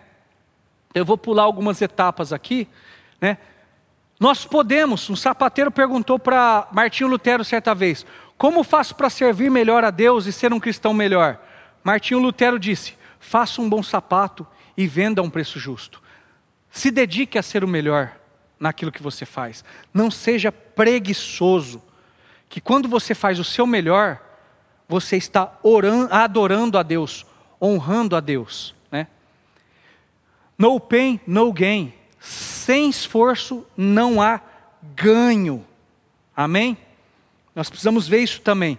Eu 0.94 1.06
vou 1.06 1.16
pular 1.16 1.44
algumas 1.44 1.80
etapas 1.80 2.34
aqui, 2.34 2.68
né? 3.18 3.38
Nós 4.20 4.44
podemos, 4.44 5.08
um 5.08 5.16
sapateiro 5.16 5.70
perguntou 5.70 6.18
para 6.18 6.68
Martinho 6.70 7.08
Lutero 7.08 7.46
certa 7.46 7.74
vez: 7.74 8.04
Como 8.36 8.62
faço 8.62 8.94
para 8.94 9.08
servir 9.08 9.50
melhor 9.50 9.84
a 9.84 9.90
Deus 9.90 10.26
e 10.26 10.32
ser 10.34 10.52
um 10.52 10.60
cristão 10.60 10.92
melhor? 10.92 11.40
Martinho 11.82 12.20
Lutero 12.20 12.58
disse: 12.58 12.94
faça 13.18 13.62
um 13.62 13.70
bom 13.70 13.82
sapato 13.82 14.46
e 14.76 14.86
venda 14.86 15.22
a 15.22 15.24
um 15.24 15.30
preço 15.30 15.58
justo. 15.58 16.02
Se 16.70 16.90
dedique 16.90 17.38
a 17.38 17.42
ser 17.42 17.64
o 17.64 17.68
melhor 17.68 18.12
naquilo 18.60 18.92
que 18.92 19.02
você 19.02 19.24
faz. 19.24 19.64
Não 19.94 20.10
seja 20.10 20.52
preguiçoso, 20.52 21.82
que 22.50 22.60
quando 22.60 22.86
você 22.86 23.14
faz 23.14 23.38
o 23.38 23.44
seu 23.44 23.66
melhor, 23.66 24.20
você 24.92 25.16
está 25.16 25.58
orando, 25.62 26.12
adorando 26.12 26.76
a 26.76 26.82
Deus, 26.82 27.24
honrando 27.60 28.14
a 28.14 28.20
Deus. 28.20 28.74
Né? 28.90 29.06
No 30.58 30.78
pain, 30.78 31.18
no 31.26 31.50
gain. 31.50 31.94
Sem 32.20 32.90
esforço 32.90 33.66
não 33.74 34.20
há 34.20 34.38
ganho. 34.94 35.64
Amém? 36.36 36.76
Nós 37.54 37.70
precisamos 37.70 38.06
ver 38.06 38.18
isso 38.18 38.42
também. 38.42 38.78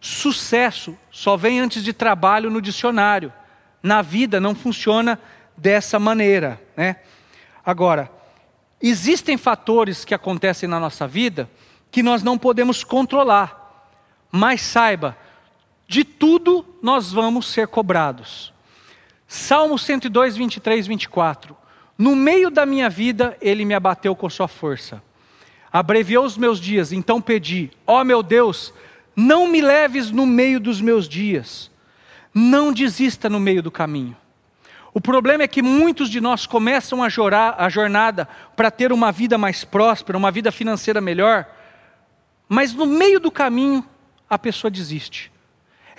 Sucesso 0.00 0.96
só 1.10 1.36
vem 1.36 1.60
antes 1.60 1.84
de 1.84 1.92
trabalho 1.92 2.48
no 2.48 2.62
dicionário. 2.62 3.30
Na 3.82 4.00
vida 4.00 4.40
não 4.40 4.54
funciona 4.54 5.20
dessa 5.54 5.98
maneira, 5.98 6.58
né? 6.74 6.96
Agora, 7.62 8.10
existem 8.80 9.36
fatores 9.36 10.06
que 10.06 10.14
acontecem 10.14 10.66
na 10.66 10.80
nossa 10.80 11.06
vida 11.06 11.50
que 11.90 12.02
nós 12.02 12.22
não 12.22 12.38
podemos 12.38 12.82
controlar. 12.82 13.90
Mas 14.32 14.62
saiba, 14.62 15.16
de 15.90 16.04
tudo 16.04 16.64
nós 16.80 17.10
vamos 17.10 17.48
ser 17.48 17.66
cobrados. 17.66 18.52
Salmo 19.26 19.76
102, 19.76 20.36
23, 20.36 20.86
24. 20.86 21.56
No 21.98 22.14
meio 22.14 22.48
da 22.48 22.64
minha 22.64 22.88
vida, 22.88 23.36
ele 23.40 23.64
me 23.64 23.74
abateu 23.74 24.14
com 24.14 24.30
sua 24.30 24.46
força. 24.46 25.02
Abreviou 25.72 26.24
os 26.24 26.38
meus 26.38 26.60
dias, 26.60 26.92
então 26.92 27.20
pedi: 27.20 27.72
ó 27.84 28.00
oh, 28.00 28.04
meu 28.04 28.22
Deus, 28.22 28.72
não 29.16 29.48
me 29.48 29.60
leves 29.60 30.12
no 30.12 30.24
meio 30.24 30.60
dos 30.60 30.80
meus 30.80 31.08
dias. 31.08 31.72
Não 32.32 32.72
desista 32.72 33.28
no 33.28 33.40
meio 33.40 33.60
do 33.60 33.70
caminho. 33.72 34.16
O 34.94 35.00
problema 35.00 35.42
é 35.42 35.48
que 35.48 35.60
muitos 35.60 36.08
de 36.08 36.20
nós 36.20 36.46
começam 36.46 37.02
a, 37.02 37.08
jorar, 37.08 37.56
a 37.58 37.68
jornada 37.68 38.28
para 38.54 38.70
ter 38.70 38.92
uma 38.92 39.10
vida 39.10 39.36
mais 39.36 39.64
próspera, 39.64 40.16
uma 40.16 40.30
vida 40.30 40.52
financeira 40.52 41.00
melhor, 41.00 41.46
mas 42.48 42.72
no 42.72 42.86
meio 42.86 43.18
do 43.18 43.30
caminho 43.32 43.84
a 44.28 44.38
pessoa 44.38 44.70
desiste. 44.70 45.32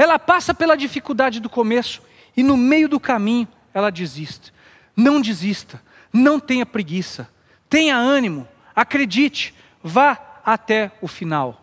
Ela 0.02 0.18
passa 0.18 0.52
pela 0.52 0.76
dificuldade 0.76 1.40
do 1.40 1.48
começo 1.48 2.02
e 2.36 2.42
no 2.42 2.58
meio 2.58 2.90
do 2.90 3.00
caminho 3.00 3.48
ela 3.72 3.92
desiste. 3.92 4.52
Não 4.96 5.22
desista, 5.22 5.80
não 6.12 6.40
tenha 6.40 6.66
preguiça, 6.66 7.30
tenha 7.70 7.96
ânimo, 7.98 8.48
acredite, 8.76 9.54
vá 9.84 10.40
até 10.44 10.92
o 11.02 11.08
final. 11.08 11.62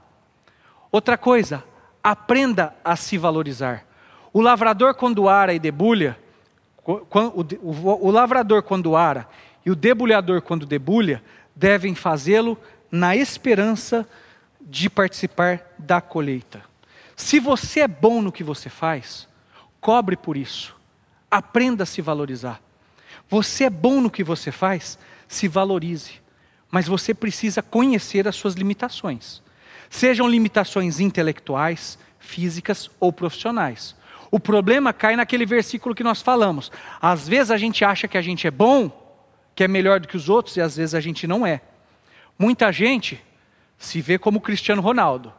Outra 0.93 1.19
coisa, 1.19 1.65
aprenda 2.01 2.73
a 2.85 2.94
se 2.94 3.19
valorizar. 3.19 3.85
O 4.32 4.40
lavrador, 4.40 4.94
quando 4.94 5.28
ara 5.28 5.52
e 5.52 5.59
debulha, 5.59 6.16
o, 6.86 8.10
lavrador, 8.12 8.62
quando 8.62 8.94
ara, 8.94 9.28
e 9.66 9.70
o 9.73 9.74
debulhador, 9.74 10.43
quando 10.43 10.65
debulha, 10.65 11.20
devem 11.56 11.93
fazê-lo 11.93 12.56
na 12.89 13.16
esperança 13.16 14.09
de 14.60 14.89
participar 14.89 15.74
da 15.77 16.01
colheita. 16.01 16.67
Se 17.18 17.40
você 17.40 17.80
é 17.80 17.88
bom 17.88 18.22
no 18.22 18.30
que 18.30 18.44
você 18.44 18.70
faz, 18.70 19.28
cobre 19.80 20.16
por 20.16 20.36
isso. 20.36 20.76
Aprenda 21.28 21.82
a 21.82 21.86
se 21.86 22.00
valorizar. 22.00 22.62
Você 23.28 23.64
é 23.64 23.70
bom 23.70 24.00
no 24.00 24.08
que 24.08 24.22
você 24.22 24.52
faz, 24.52 24.96
se 25.26 25.48
valorize. 25.48 26.22
Mas 26.70 26.86
você 26.86 27.12
precisa 27.12 27.60
conhecer 27.60 28.28
as 28.28 28.36
suas 28.36 28.54
limitações. 28.54 29.42
Sejam 29.90 30.28
limitações 30.28 31.00
intelectuais, 31.00 31.98
físicas 32.20 32.88
ou 33.00 33.12
profissionais. 33.12 33.96
O 34.30 34.38
problema 34.38 34.92
cai 34.92 35.16
naquele 35.16 35.44
versículo 35.44 35.96
que 35.96 36.04
nós 36.04 36.22
falamos. 36.22 36.70
Às 37.02 37.28
vezes 37.28 37.50
a 37.50 37.58
gente 37.58 37.84
acha 37.84 38.06
que 38.06 38.16
a 38.16 38.22
gente 38.22 38.46
é 38.46 38.50
bom, 38.50 38.92
que 39.56 39.64
é 39.64 39.68
melhor 39.68 39.98
do 39.98 40.06
que 40.06 40.16
os 40.16 40.28
outros, 40.28 40.56
e 40.56 40.60
às 40.60 40.76
vezes 40.76 40.94
a 40.94 41.00
gente 41.00 41.26
não 41.26 41.44
é. 41.44 41.62
Muita 42.38 42.70
gente 42.70 43.20
se 43.76 44.00
vê 44.00 44.18
como 44.18 44.40
Cristiano 44.40 44.80
Ronaldo, 44.80 45.32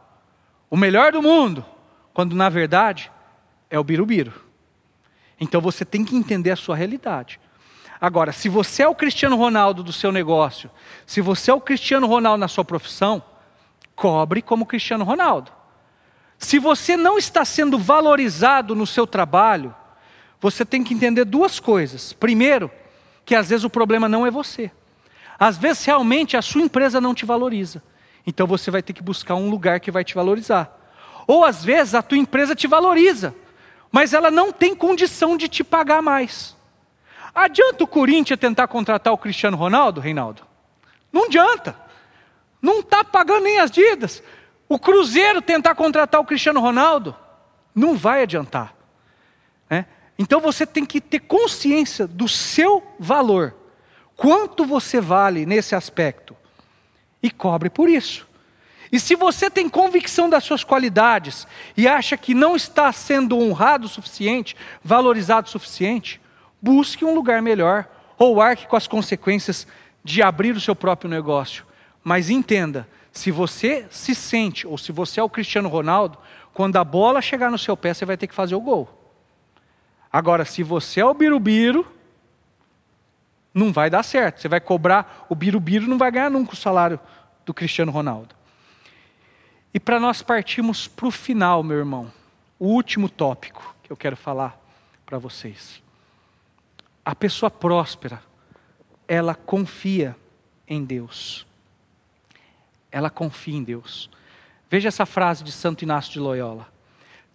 o 0.70 0.76
melhor 0.76 1.12
do 1.12 1.20
mundo, 1.20 1.64
quando 2.14 2.36
na 2.36 2.48
verdade 2.48 3.10
é 3.68 3.78
o 3.78 3.84
birubiru. 3.84 4.32
Então 5.38 5.60
você 5.60 5.84
tem 5.84 6.04
que 6.04 6.14
entender 6.14 6.52
a 6.52 6.56
sua 6.56 6.76
realidade. 6.76 7.40
Agora, 8.00 8.32
se 8.32 8.48
você 8.48 8.82
é 8.82 8.88
o 8.88 8.94
Cristiano 8.94 9.36
Ronaldo 9.36 9.82
do 9.82 9.92
seu 9.92 10.10
negócio, 10.10 10.70
se 11.04 11.20
você 11.20 11.50
é 11.50 11.54
o 11.54 11.60
Cristiano 11.60 12.06
Ronaldo 12.06 12.38
na 12.38 12.48
sua 12.48 12.64
profissão, 12.64 13.22
cobre 13.94 14.40
como 14.40 14.64
Cristiano 14.64 15.04
Ronaldo. 15.04 15.52
Se 16.38 16.58
você 16.58 16.96
não 16.96 17.18
está 17.18 17.44
sendo 17.44 17.78
valorizado 17.78 18.74
no 18.74 18.86
seu 18.86 19.06
trabalho, 19.06 19.74
você 20.40 20.64
tem 20.64 20.82
que 20.82 20.94
entender 20.94 21.26
duas 21.26 21.60
coisas. 21.60 22.14
Primeiro, 22.14 22.70
que 23.26 23.34
às 23.34 23.50
vezes 23.50 23.64
o 23.64 23.70
problema 23.70 24.08
não 24.08 24.26
é 24.26 24.30
você. 24.30 24.70
Às 25.38 25.58
vezes 25.58 25.84
realmente 25.84 26.36
a 26.36 26.42
sua 26.42 26.62
empresa 26.62 27.00
não 27.00 27.14
te 27.14 27.26
valoriza. 27.26 27.82
Então 28.26 28.46
você 28.46 28.70
vai 28.70 28.82
ter 28.82 28.92
que 28.92 29.02
buscar 29.02 29.34
um 29.34 29.50
lugar 29.50 29.80
que 29.80 29.90
vai 29.90 30.04
te 30.04 30.14
valorizar. 30.14 30.76
Ou 31.26 31.44
às 31.44 31.64
vezes 31.64 31.94
a 31.94 32.02
tua 32.02 32.18
empresa 32.18 32.54
te 32.54 32.66
valoriza, 32.66 33.34
mas 33.90 34.12
ela 34.12 34.30
não 34.30 34.52
tem 34.52 34.74
condição 34.74 35.36
de 35.36 35.48
te 35.48 35.64
pagar 35.64 36.02
mais. 36.02 36.56
Adianta 37.34 37.84
o 37.84 37.86
Corinthians 37.86 38.38
tentar 38.38 38.66
contratar 38.68 39.12
o 39.12 39.18
Cristiano 39.18 39.56
Ronaldo, 39.56 40.00
Reinaldo? 40.00 40.42
Não 41.12 41.24
adianta. 41.24 41.76
Não 42.60 42.80
está 42.80 43.02
pagando 43.02 43.44
nem 43.44 43.58
as 43.58 43.70
dívidas. 43.70 44.22
O 44.68 44.78
Cruzeiro 44.78 45.40
tentar 45.42 45.74
contratar 45.74 46.20
o 46.20 46.24
Cristiano 46.24 46.60
Ronaldo, 46.60 47.16
não 47.74 47.96
vai 47.96 48.22
adiantar. 48.22 48.74
Né? 49.68 49.86
Então 50.18 50.40
você 50.40 50.66
tem 50.66 50.84
que 50.84 51.00
ter 51.00 51.20
consciência 51.20 52.06
do 52.06 52.28
seu 52.28 52.82
valor. 52.98 53.54
Quanto 54.16 54.64
você 54.64 55.00
vale 55.00 55.46
nesse 55.46 55.74
aspecto? 55.74 56.36
E 57.22 57.30
cobre 57.30 57.68
por 57.68 57.88
isso. 57.88 58.26
E 58.92 58.98
se 58.98 59.14
você 59.14 59.48
tem 59.48 59.68
convicção 59.68 60.28
das 60.28 60.42
suas 60.42 60.64
qualidades 60.64 61.46
e 61.76 61.86
acha 61.86 62.16
que 62.16 62.34
não 62.34 62.56
está 62.56 62.90
sendo 62.92 63.38
honrado 63.38 63.86
o 63.86 63.88
suficiente, 63.88 64.56
valorizado 64.82 65.46
o 65.46 65.50
suficiente, 65.50 66.20
busque 66.60 67.04
um 67.04 67.14
lugar 67.14 67.40
melhor 67.40 67.88
ou 68.18 68.40
arque 68.40 68.66
com 68.66 68.76
as 68.76 68.88
consequências 68.88 69.66
de 70.02 70.22
abrir 70.22 70.56
o 70.56 70.60
seu 70.60 70.74
próprio 70.74 71.08
negócio. 71.08 71.64
Mas 72.02 72.30
entenda, 72.30 72.88
se 73.12 73.30
você 73.30 73.86
se 73.90 74.14
sente, 74.14 74.66
ou 74.66 74.76
se 74.76 74.90
você 74.90 75.20
é 75.20 75.22
o 75.22 75.28
Cristiano 75.28 75.68
Ronaldo, 75.68 76.18
quando 76.52 76.76
a 76.76 76.84
bola 76.84 77.22
chegar 77.22 77.50
no 77.50 77.58
seu 77.58 77.76
pé, 77.76 77.94
você 77.94 78.04
vai 78.04 78.16
ter 78.16 78.26
que 78.26 78.34
fazer 78.34 78.54
o 78.54 78.60
gol. 78.60 78.88
Agora, 80.12 80.44
se 80.44 80.62
você 80.62 81.00
é 81.00 81.04
o 81.04 81.14
Birubiru, 81.14 81.86
não 83.52 83.72
vai 83.72 83.90
dar 83.90 84.02
certo. 84.02 84.40
Você 84.40 84.48
vai 84.48 84.60
cobrar, 84.60 85.26
o 85.28 85.34
Birubiru 85.34 85.86
não 85.86 85.98
vai 85.98 86.10
ganhar 86.10 86.30
nunca 86.30 86.52
o 86.52 86.56
salário 86.56 86.98
do 87.44 87.52
Cristiano 87.54 87.92
Ronaldo. 87.92 88.34
E 89.72 89.78
para 89.78 90.00
nós 90.00 90.22
partirmos 90.22 90.88
para 90.88 91.06
o 91.06 91.10
final, 91.10 91.62
meu 91.62 91.78
irmão, 91.78 92.12
o 92.58 92.66
último 92.66 93.08
tópico 93.08 93.74
que 93.82 93.90
eu 93.90 93.96
quero 93.96 94.16
falar 94.16 94.58
para 95.06 95.18
vocês. 95.18 95.82
A 97.04 97.14
pessoa 97.14 97.50
próspera, 97.50 98.22
ela 99.06 99.34
confia 99.34 100.16
em 100.66 100.84
Deus 100.84 101.46
ela 102.90 103.10
confia 103.10 103.56
em 103.56 103.62
Deus. 103.62 104.10
Veja 104.68 104.88
essa 104.88 105.06
frase 105.06 105.44
de 105.44 105.52
Santo 105.52 105.82
Inácio 105.82 106.12
de 106.12 106.18
Loyola: 106.18 106.68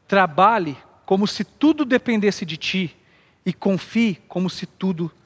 Trabalhe 0.07 0.77
como 1.05 1.27
se 1.27 1.43
tudo 1.43 1.85
dependesse 1.85 2.45
de 2.45 2.57
ti 2.57 2.95
e 3.45 3.53
confie 3.53 4.15
como 4.27 4.49
se 4.49 4.65
tudo 4.65 5.11
dependesse 5.11 5.24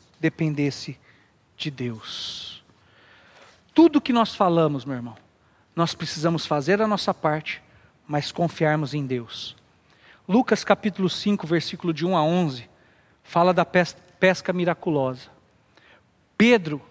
de 1.55 1.71
Deus. 1.71 2.63
Tudo 3.73 4.01
que 4.01 4.13
nós 4.13 4.35
falamos, 4.35 4.85
meu 4.85 4.95
irmão, 4.95 5.15
nós 5.75 5.93
precisamos 5.93 6.45
fazer 6.45 6.81
a 6.81 6.87
nossa 6.87 7.13
parte, 7.13 7.61
mas 8.07 8.31
confiarmos 8.31 8.93
em 8.93 9.05
Deus. 9.05 9.55
Lucas 10.27 10.63
capítulo 10.63 11.09
5, 11.09 11.47
versículo 11.47 11.93
de 11.93 12.05
1 12.05 12.17
a 12.17 12.23
11, 12.23 12.69
fala 13.23 13.53
da 13.53 13.65
pesca 13.65 14.51
miraculosa. 14.51 15.29
Pedro 16.37 16.81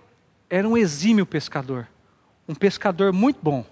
era 0.48 0.66
um 0.66 0.76
exímio 0.76 1.26
pescador 1.26 1.86
um 2.48 2.54
pescador 2.54 3.12
muito 3.12 3.38
bom. 3.42 3.64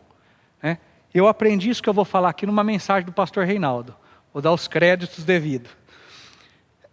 Né? 0.62 0.78
Eu 1.14 1.26
aprendi 1.26 1.70
isso 1.70 1.82
que 1.82 1.88
eu 1.88 1.94
vou 1.94 2.04
falar 2.04 2.28
aqui 2.28 2.44
numa 2.44 2.62
mensagem 2.62 3.06
do 3.06 3.12
pastor 3.12 3.46
Reinaldo. 3.46 3.96
Vou 4.32 4.42
dar 4.42 4.52
os 4.52 4.68
créditos 4.68 5.24
devidos. 5.24 5.70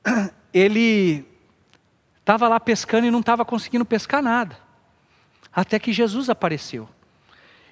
Ele 0.53 1.25
estava 2.23 2.47
lá 2.47 2.59
pescando 2.59 3.05
e 3.05 3.11
não 3.11 3.19
estava 3.19 3.43
conseguindo 3.43 3.83
pescar 3.83 4.23
nada. 4.23 4.57
Até 5.53 5.77
que 5.77 5.91
Jesus 5.91 6.29
apareceu. 6.29 6.89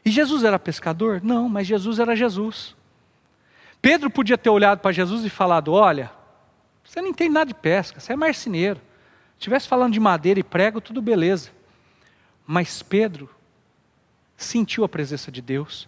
E 0.03 0.11
Jesus 0.11 0.43
era 0.43 0.59
pescador? 0.59 1.21
Não, 1.23 1.47
mas 1.47 1.65
Jesus 1.65 1.99
era 1.99 2.15
Jesus. 2.15 2.75
Pedro 3.81 4.09
podia 4.09 4.37
ter 4.37 4.49
olhado 4.49 4.79
para 4.79 4.91
Jesus 4.91 5.23
e 5.25 5.29
falado: 5.29 5.71
Olha, 5.71 6.11
você 6.83 7.01
não 7.01 7.07
entende 7.07 7.31
nada 7.31 7.47
de 7.47 7.53
pesca, 7.53 7.99
você 7.99 8.13
é 8.13 8.15
marceneiro. 8.15 8.79
Se 9.31 9.39
estivesse 9.45 9.67
falando 9.67 9.93
de 9.93 9.99
madeira 9.99 10.39
e 10.39 10.43
prego, 10.43 10.81
tudo 10.81 11.01
beleza. 11.01 11.49
Mas 12.45 12.83
Pedro 12.83 13.29
sentiu 14.35 14.83
a 14.83 14.89
presença 14.89 15.31
de 15.31 15.41
Deus 15.41 15.87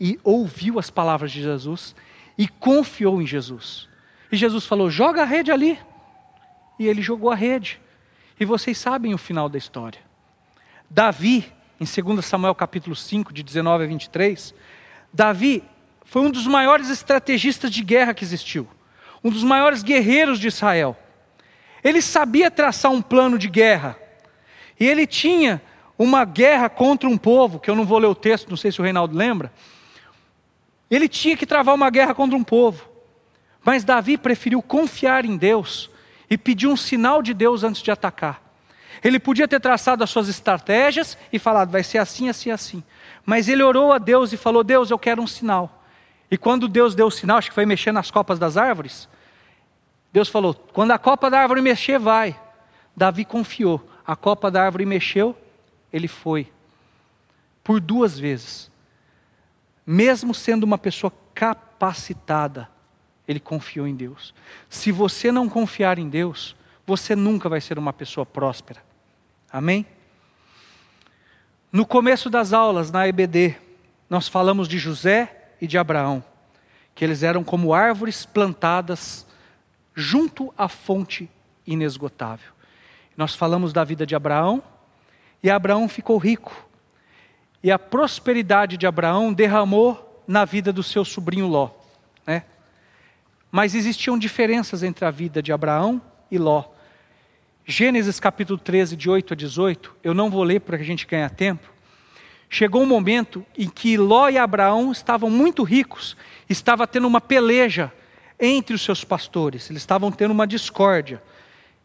e 0.00 0.18
ouviu 0.24 0.78
as 0.78 0.90
palavras 0.90 1.30
de 1.30 1.42
Jesus 1.42 1.94
e 2.38 2.48
confiou 2.48 3.20
em 3.20 3.26
Jesus. 3.26 3.88
E 4.32 4.36
Jesus 4.36 4.64
falou: 4.66 4.90
joga 4.90 5.22
a 5.22 5.26
rede 5.26 5.52
ali. 5.52 5.78
E 6.78 6.86
ele 6.86 7.02
jogou 7.02 7.30
a 7.30 7.34
rede. 7.34 7.80
E 8.38 8.44
vocês 8.44 8.76
sabem 8.76 9.14
o 9.14 9.18
final 9.18 9.48
da 9.48 9.56
história. 9.56 10.00
Davi, 10.88 11.52
em 11.80 11.84
2 11.84 12.24
Samuel 12.24 12.54
capítulo 12.54 12.94
5, 12.94 13.32
de 13.32 13.42
19 13.42 13.84
a 13.84 13.86
23, 13.86 14.54
Davi 15.12 15.64
foi 16.04 16.22
um 16.22 16.30
dos 16.30 16.46
maiores 16.46 16.88
estrategistas 16.88 17.70
de 17.70 17.82
guerra 17.82 18.14
que 18.14 18.24
existiu, 18.24 18.68
um 19.24 19.30
dos 19.30 19.42
maiores 19.42 19.82
guerreiros 19.82 20.38
de 20.38 20.46
Israel. 20.46 20.96
Ele 21.82 22.00
sabia 22.00 22.50
traçar 22.50 22.92
um 22.92 23.02
plano 23.02 23.38
de 23.38 23.48
guerra, 23.48 23.98
e 24.78 24.86
ele 24.86 25.06
tinha 25.06 25.60
uma 25.98 26.24
guerra 26.24 26.68
contra 26.68 27.08
um 27.08 27.16
povo, 27.16 27.58
que 27.58 27.70
eu 27.70 27.74
não 27.74 27.84
vou 27.84 27.98
ler 27.98 28.06
o 28.06 28.14
texto, 28.14 28.50
não 28.50 28.56
sei 28.56 28.70
se 28.70 28.80
o 28.80 28.84
Reinaldo 28.84 29.16
lembra. 29.16 29.52
Ele 30.90 31.08
tinha 31.08 31.36
que 31.36 31.46
travar 31.46 31.74
uma 31.74 31.90
guerra 31.90 32.14
contra 32.14 32.36
um 32.36 32.44
povo. 32.44 32.88
Mas 33.64 33.82
Davi 33.82 34.16
preferiu 34.16 34.62
confiar 34.62 35.24
em 35.24 35.36
Deus 35.36 35.90
e 36.28 36.36
pedir 36.36 36.66
um 36.66 36.76
sinal 36.76 37.22
de 37.22 37.32
Deus 37.32 37.62
antes 37.62 37.82
de 37.82 37.90
atacar. 37.90 38.42
Ele 39.02 39.18
podia 39.18 39.46
ter 39.46 39.60
traçado 39.60 40.02
as 40.02 40.10
suas 40.10 40.28
estratégias 40.28 41.16
e 41.32 41.38
falado, 41.38 41.70
vai 41.70 41.82
ser 41.82 41.98
assim, 41.98 42.28
assim, 42.28 42.50
assim. 42.50 42.82
Mas 43.24 43.48
ele 43.48 43.62
orou 43.62 43.92
a 43.92 43.98
Deus 43.98 44.32
e 44.32 44.36
falou: 44.36 44.64
Deus, 44.64 44.90
eu 44.90 44.98
quero 44.98 45.22
um 45.22 45.26
sinal. 45.26 45.82
E 46.30 46.36
quando 46.36 46.68
Deus 46.68 46.94
deu 46.94 47.06
o 47.06 47.10
sinal, 47.10 47.38
acho 47.38 47.50
que 47.50 47.54
foi 47.54 47.66
mexer 47.66 47.92
nas 47.92 48.10
copas 48.10 48.38
das 48.38 48.56
árvores, 48.56 49.08
Deus 50.12 50.28
falou: 50.28 50.54
quando 50.54 50.92
a 50.92 50.98
copa 50.98 51.30
da 51.30 51.40
árvore 51.40 51.60
mexer, 51.60 51.98
vai. 51.98 52.38
Davi 52.96 53.24
confiou. 53.24 53.86
A 54.06 54.16
copa 54.16 54.50
da 54.50 54.62
árvore 54.62 54.86
mexeu 54.86 55.36
ele 55.92 56.08
foi. 56.08 56.50
Por 57.62 57.80
duas 57.80 58.18
vezes. 58.18 58.70
Mesmo 59.86 60.34
sendo 60.34 60.64
uma 60.64 60.78
pessoa 60.78 61.12
capacitada, 61.34 62.68
ele 63.26 63.40
confiou 63.40 63.86
em 63.86 63.94
Deus. 63.94 64.34
Se 64.68 64.92
você 64.92 65.32
não 65.32 65.48
confiar 65.48 65.98
em 65.98 66.08
Deus, 66.08 66.56
você 66.86 67.16
nunca 67.16 67.48
vai 67.48 67.60
ser 67.60 67.78
uma 67.78 67.92
pessoa 67.92 68.24
próspera. 68.24 68.82
Amém? 69.52 69.86
No 71.72 71.84
começo 71.84 72.30
das 72.30 72.52
aulas 72.52 72.90
na 72.90 73.06
EBD, 73.08 73.56
nós 74.08 74.28
falamos 74.28 74.68
de 74.68 74.78
José 74.78 75.50
e 75.60 75.66
de 75.66 75.76
Abraão, 75.76 76.22
que 76.94 77.04
eles 77.04 77.22
eram 77.22 77.42
como 77.42 77.74
árvores 77.74 78.24
plantadas 78.24 79.26
junto 79.94 80.54
à 80.56 80.68
fonte 80.68 81.28
inesgotável. 81.66 82.52
Nós 83.16 83.34
falamos 83.34 83.72
da 83.72 83.82
vida 83.82 84.06
de 84.06 84.14
Abraão, 84.14 84.62
e 85.42 85.50
Abraão 85.50 85.88
ficou 85.88 86.18
rico. 86.18 86.66
E 87.62 87.70
a 87.70 87.78
prosperidade 87.78 88.76
de 88.76 88.86
Abraão 88.86 89.32
derramou 89.32 90.22
na 90.26 90.44
vida 90.44 90.72
do 90.72 90.82
seu 90.82 91.04
sobrinho 91.04 91.46
Ló. 91.46 91.70
Mas 93.56 93.74
existiam 93.74 94.18
diferenças 94.18 94.82
entre 94.82 95.06
a 95.06 95.10
vida 95.10 95.42
de 95.42 95.50
Abraão 95.50 95.98
e 96.30 96.36
Ló. 96.36 96.64
Gênesis 97.64 98.20
capítulo 98.20 98.58
13, 98.58 98.94
de 98.94 99.08
8 99.08 99.32
a 99.32 99.34
18, 99.34 99.96
eu 100.04 100.12
não 100.12 100.28
vou 100.28 100.42
ler 100.42 100.60
para 100.60 100.76
a 100.76 100.82
gente 100.82 101.06
ganhar 101.06 101.30
tempo. 101.30 101.66
chegou 102.50 102.82
um 102.82 102.86
momento 102.86 103.46
em 103.56 103.66
que 103.66 103.96
Ló 103.96 104.28
e 104.28 104.36
Abraão 104.36 104.92
estavam 104.92 105.30
muito 105.30 105.62
ricos, 105.62 106.18
estava 106.50 106.86
tendo 106.86 107.08
uma 107.08 107.18
peleja 107.18 107.90
entre 108.38 108.74
os 108.74 108.82
seus 108.82 109.04
pastores, 109.04 109.70
eles 109.70 109.80
estavam 109.80 110.12
tendo 110.12 110.32
uma 110.32 110.46
discórdia. 110.46 111.22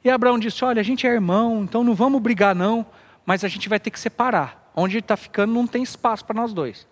E 0.04 0.10
Abraão 0.10 0.38
disse: 0.38 0.66
Olha, 0.66 0.82
a 0.82 0.84
gente 0.84 1.08
é 1.08 1.10
irmão, 1.10 1.64
então 1.64 1.86
não 1.86 1.96
vamos 1.96 2.22
brigar, 2.22 2.54
não, 2.54 2.86
mas 3.26 3.46
a 3.46 3.48
gente 3.48 3.70
vai 3.70 3.80
ter 3.80 3.92
que 3.92 4.00
separar. 4.02 4.70
Onde 4.76 4.98
ele 4.98 5.06
está 5.06 5.16
ficando 5.16 5.54
não 5.54 5.66
tem 5.66 5.84
espaço 5.84 6.26
para 6.26 6.36
nós 6.36 6.54
dois. 6.54 6.86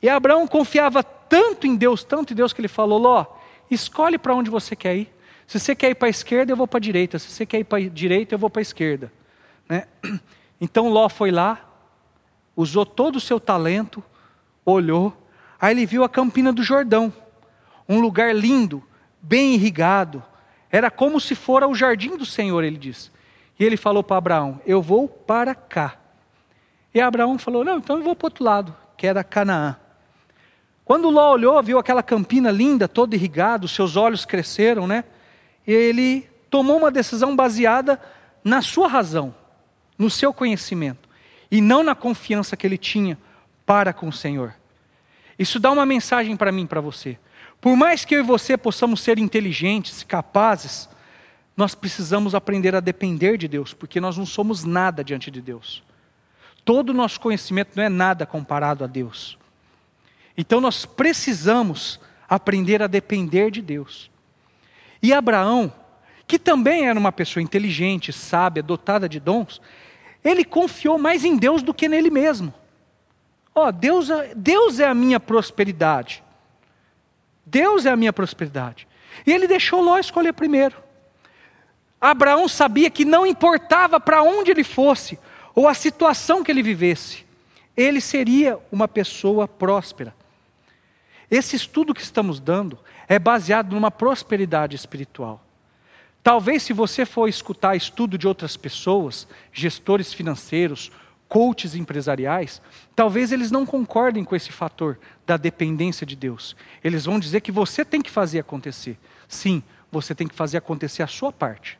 E 0.00 0.08
Abraão 0.08 0.46
confiava 0.46 1.02
tanto 1.02 1.66
em 1.66 1.76
Deus, 1.76 2.02
tanto 2.02 2.32
em 2.32 2.36
Deus, 2.36 2.54
que 2.54 2.60
ele 2.62 2.68
falou: 2.68 2.98
Ló, 2.98 3.35
escolhe 3.70 4.18
para 4.18 4.34
onde 4.34 4.50
você 4.50 4.74
quer 4.76 4.96
ir. 4.96 5.14
Se 5.46 5.60
você 5.60 5.74
quer 5.74 5.90
ir 5.90 5.94
para 5.94 6.08
a 6.08 6.10
esquerda, 6.10 6.52
eu 6.52 6.56
vou 6.56 6.66
para 6.66 6.78
a 6.78 6.80
direita. 6.80 7.18
Se 7.18 7.30
você 7.30 7.46
quer 7.46 7.60
ir 7.60 7.64
para 7.64 7.78
a 7.78 7.88
direita, 7.88 8.34
eu 8.34 8.38
vou 8.38 8.50
para 8.50 8.60
a 8.60 8.62
esquerda. 8.62 9.12
Né? 9.68 9.86
Então 10.58 10.88
Ló 10.88 11.06
foi 11.10 11.30
lá, 11.30 11.68
usou 12.56 12.86
todo 12.86 13.16
o 13.16 13.20
seu 13.20 13.38
talento, 13.38 14.02
olhou, 14.64 15.14
aí 15.60 15.74
ele 15.74 15.84
viu 15.84 16.02
a 16.02 16.08
campina 16.08 16.50
do 16.50 16.62
Jordão, 16.62 17.12
um 17.86 18.00
lugar 18.00 18.34
lindo, 18.34 18.82
bem 19.20 19.54
irrigado, 19.54 20.24
era 20.70 20.90
como 20.90 21.20
se 21.20 21.34
fora 21.34 21.68
o 21.68 21.74
jardim 21.74 22.16
do 22.16 22.24
Senhor, 22.24 22.64
ele 22.64 22.78
disse. 22.78 23.10
E 23.58 23.64
ele 23.64 23.76
falou 23.76 24.02
para 24.02 24.16
Abraão: 24.16 24.60
Eu 24.66 24.82
vou 24.82 25.08
para 25.08 25.54
cá. 25.54 25.96
E 26.94 27.00
Abraão 27.00 27.38
falou: 27.38 27.64
Não, 27.64 27.78
então 27.78 27.98
eu 27.98 28.02
vou 28.02 28.16
para 28.16 28.24
o 28.24 28.28
outro 28.28 28.44
lado, 28.44 28.76
que 28.96 29.06
era 29.06 29.24
Canaã. 29.24 29.76
Quando 30.86 31.10
Ló 31.10 31.32
olhou, 31.32 31.60
viu 31.64 31.80
aquela 31.80 32.00
campina 32.00 32.48
linda, 32.48 32.86
toda 32.86 33.16
irrigada, 33.16 33.66
seus 33.66 33.96
olhos 33.96 34.24
cresceram, 34.24 34.86
né? 34.86 35.02
Ele 35.66 36.30
tomou 36.48 36.78
uma 36.78 36.92
decisão 36.92 37.34
baseada 37.34 38.00
na 38.44 38.62
sua 38.62 38.86
razão, 38.86 39.34
no 39.98 40.08
seu 40.08 40.32
conhecimento, 40.32 41.08
e 41.50 41.60
não 41.60 41.82
na 41.82 41.96
confiança 41.96 42.56
que 42.56 42.64
ele 42.64 42.78
tinha 42.78 43.18
para 43.66 43.92
com 43.92 44.06
o 44.06 44.12
Senhor. 44.12 44.54
Isso 45.36 45.58
dá 45.58 45.72
uma 45.72 45.84
mensagem 45.84 46.36
para 46.36 46.52
mim, 46.52 46.68
para 46.68 46.80
você. 46.80 47.18
Por 47.60 47.76
mais 47.76 48.04
que 48.04 48.14
eu 48.14 48.20
e 48.20 48.22
você 48.22 48.56
possamos 48.56 49.00
ser 49.00 49.18
inteligentes, 49.18 50.04
capazes, 50.04 50.88
nós 51.56 51.74
precisamos 51.74 52.32
aprender 52.32 52.76
a 52.76 52.80
depender 52.80 53.36
de 53.36 53.48
Deus, 53.48 53.74
porque 53.74 54.00
nós 54.00 54.16
não 54.16 54.24
somos 54.24 54.62
nada 54.62 55.02
diante 55.02 55.32
de 55.32 55.42
Deus. 55.42 55.82
Todo 56.64 56.90
o 56.90 56.94
nosso 56.94 57.18
conhecimento 57.18 57.72
não 57.74 57.82
é 57.82 57.88
nada 57.88 58.24
comparado 58.24 58.84
a 58.84 58.86
Deus. 58.86 59.36
Então 60.36 60.60
nós 60.60 60.84
precisamos 60.84 61.98
aprender 62.28 62.82
a 62.82 62.86
depender 62.86 63.50
de 63.50 63.62
Deus. 63.62 64.10
E 65.02 65.12
Abraão, 65.12 65.72
que 66.26 66.38
também 66.38 66.88
era 66.88 66.98
uma 66.98 67.12
pessoa 67.12 67.42
inteligente, 67.42 68.12
sábia, 68.12 68.62
dotada 68.62 69.08
de 69.08 69.20
dons, 69.20 69.60
ele 70.24 70.44
confiou 70.44 70.98
mais 70.98 71.24
em 71.24 71.36
Deus 71.36 71.62
do 71.62 71.72
que 71.72 71.88
nele 71.88 72.10
mesmo. 72.10 72.52
Ó, 73.54 73.68
oh, 73.68 73.72
Deus, 73.72 74.10
é, 74.10 74.32
Deus 74.34 74.80
é 74.80 74.86
a 74.86 74.94
minha 74.94 75.20
prosperidade. 75.20 76.22
Deus 77.44 77.86
é 77.86 77.90
a 77.90 77.96
minha 77.96 78.12
prosperidade. 78.12 78.88
E 79.24 79.32
ele 79.32 79.46
deixou 79.46 79.80
Ló 79.80 79.98
escolher 79.98 80.32
primeiro. 80.32 80.76
Abraão 82.00 82.48
sabia 82.48 82.90
que 82.90 83.04
não 83.04 83.24
importava 83.24 83.98
para 83.98 84.22
onde 84.22 84.50
ele 84.50 84.64
fosse, 84.64 85.18
ou 85.54 85.66
a 85.66 85.74
situação 85.74 86.42
que 86.42 86.50
ele 86.50 86.62
vivesse, 86.62 87.24
ele 87.76 88.00
seria 88.00 88.58
uma 88.70 88.86
pessoa 88.86 89.48
próspera. 89.48 90.14
Esse 91.30 91.56
estudo 91.56 91.94
que 91.94 92.02
estamos 92.02 92.40
dando 92.40 92.78
é 93.08 93.18
baseado 93.18 93.72
numa 93.72 93.90
prosperidade 93.90 94.76
espiritual. 94.76 95.42
Talvez, 96.22 96.62
se 96.62 96.72
você 96.72 97.06
for 97.06 97.28
escutar 97.28 97.76
estudo 97.76 98.18
de 98.18 98.26
outras 98.26 98.56
pessoas, 98.56 99.28
gestores 99.52 100.12
financeiros, 100.12 100.90
coaches 101.28 101.74
empresariais, 101.74 102.60
talvez 102.94 103.32
eles 103.32 103.50
não 103.50 103.66
concordem 103.66 104.24
com 104.24 104.34
esse 104.34 104.50
fator 104.52 104.98
da 105.24 105.36
dependência 105.36 106.06
de 106.06 106.16
Deus. 106.16 106.56
Eles 106.82 107.04
vão 107.04 107.18
dizer 107.18 107.40
que 107.40 107.52
você 107.52 107.84
tem 107.84 108.00
que 108.00 108.10
fazer 108.10 108.40
acontecer. 108.40 108.98
Sim, 109.28 109.62
você 109.90 110.14
tem 110.14 110.26
que 110.26 110.34
fazer 110.34 110.58
acontecer 110.58 111.02
a 111.02 111.08
sua 111.08 111.32
parte. 111.32 111.78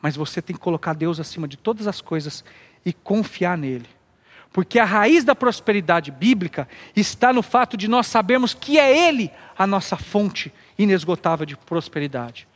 Mas 0.00 0.16
você 0.16 0.42
tem 0.42 0.54
que 0.54 0.62
colocar 0.62 0.92
Deus 0.92 1.18
acima 1.18 1.48
de 1.48 1.56
todas 1.56 1.86
as 1.86 2.00
coisas 2.00 2.44
e 2.84 2.92
confiar 2.92 3.56
nele. 3.56 3.88
Porque 4.52 4.78
a 4.78 4.84
raiz 4.84 5.22
da 5.22 5.34
prosperidade 5.34 6.10
bíblica 6.10 6.68
está 6.94 7.32
no 7.32 7.42
fato 7.42 7.76
de 7.76 7.88
nós 7.88 8.06
sabermos 8.06 8.54
que 8.54 8.78
é 8.78 9.08
Ele 9.08 9.30
a 9.56 9.66
nossa 9.66 9.96
fonte 9.96 10.52
inesgotável 10.78 11.44
de 11.44 11.56
prosperidade. 11.56 12.48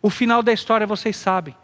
O 0.00 0.10
final 0.10 0.42
da 0.42 0.52
história 0.52 0.86
vocês 0.86 1.16
sabem. 1.16 1.54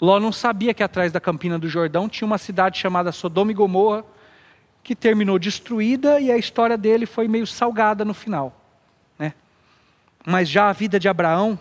Ló 0.00 0.18
não 0.18 0.32
sabia 0.32 0.74
que 0.74 0.82
atrás 0.82 1.12
da 1.12 1.20
campina 1.20 1.58
do 1.58 1.68
Jordão 1.68 2.08
tinha 2.08 2.26
uma 2.26 2.38
cidade 2.38 2.78
chamada 2.78 3.12
Sodoma 3.12 3.50
e 3.50 3.54
Gomorra, 3.54 4.04
que 4.82 4.96
terminou 4.96 5.38
destruída 5.38 6.20
e 6.20 6.32
a 6.32 6.38
história 6.38 6.76
dele 6.76 7.04
foi 7.06 7.28
meio 7.28 7.46
salgada 7.46 8.04
no 8.04 8.14
final. 8.14 8.58
Né? 9.18 9.34
Mas 10.26 10.48
já 10.48 10.70
a 10.70 10.72
vida 10.72 10.98
de 10.98 11.08
Abraão, 11.08 11.58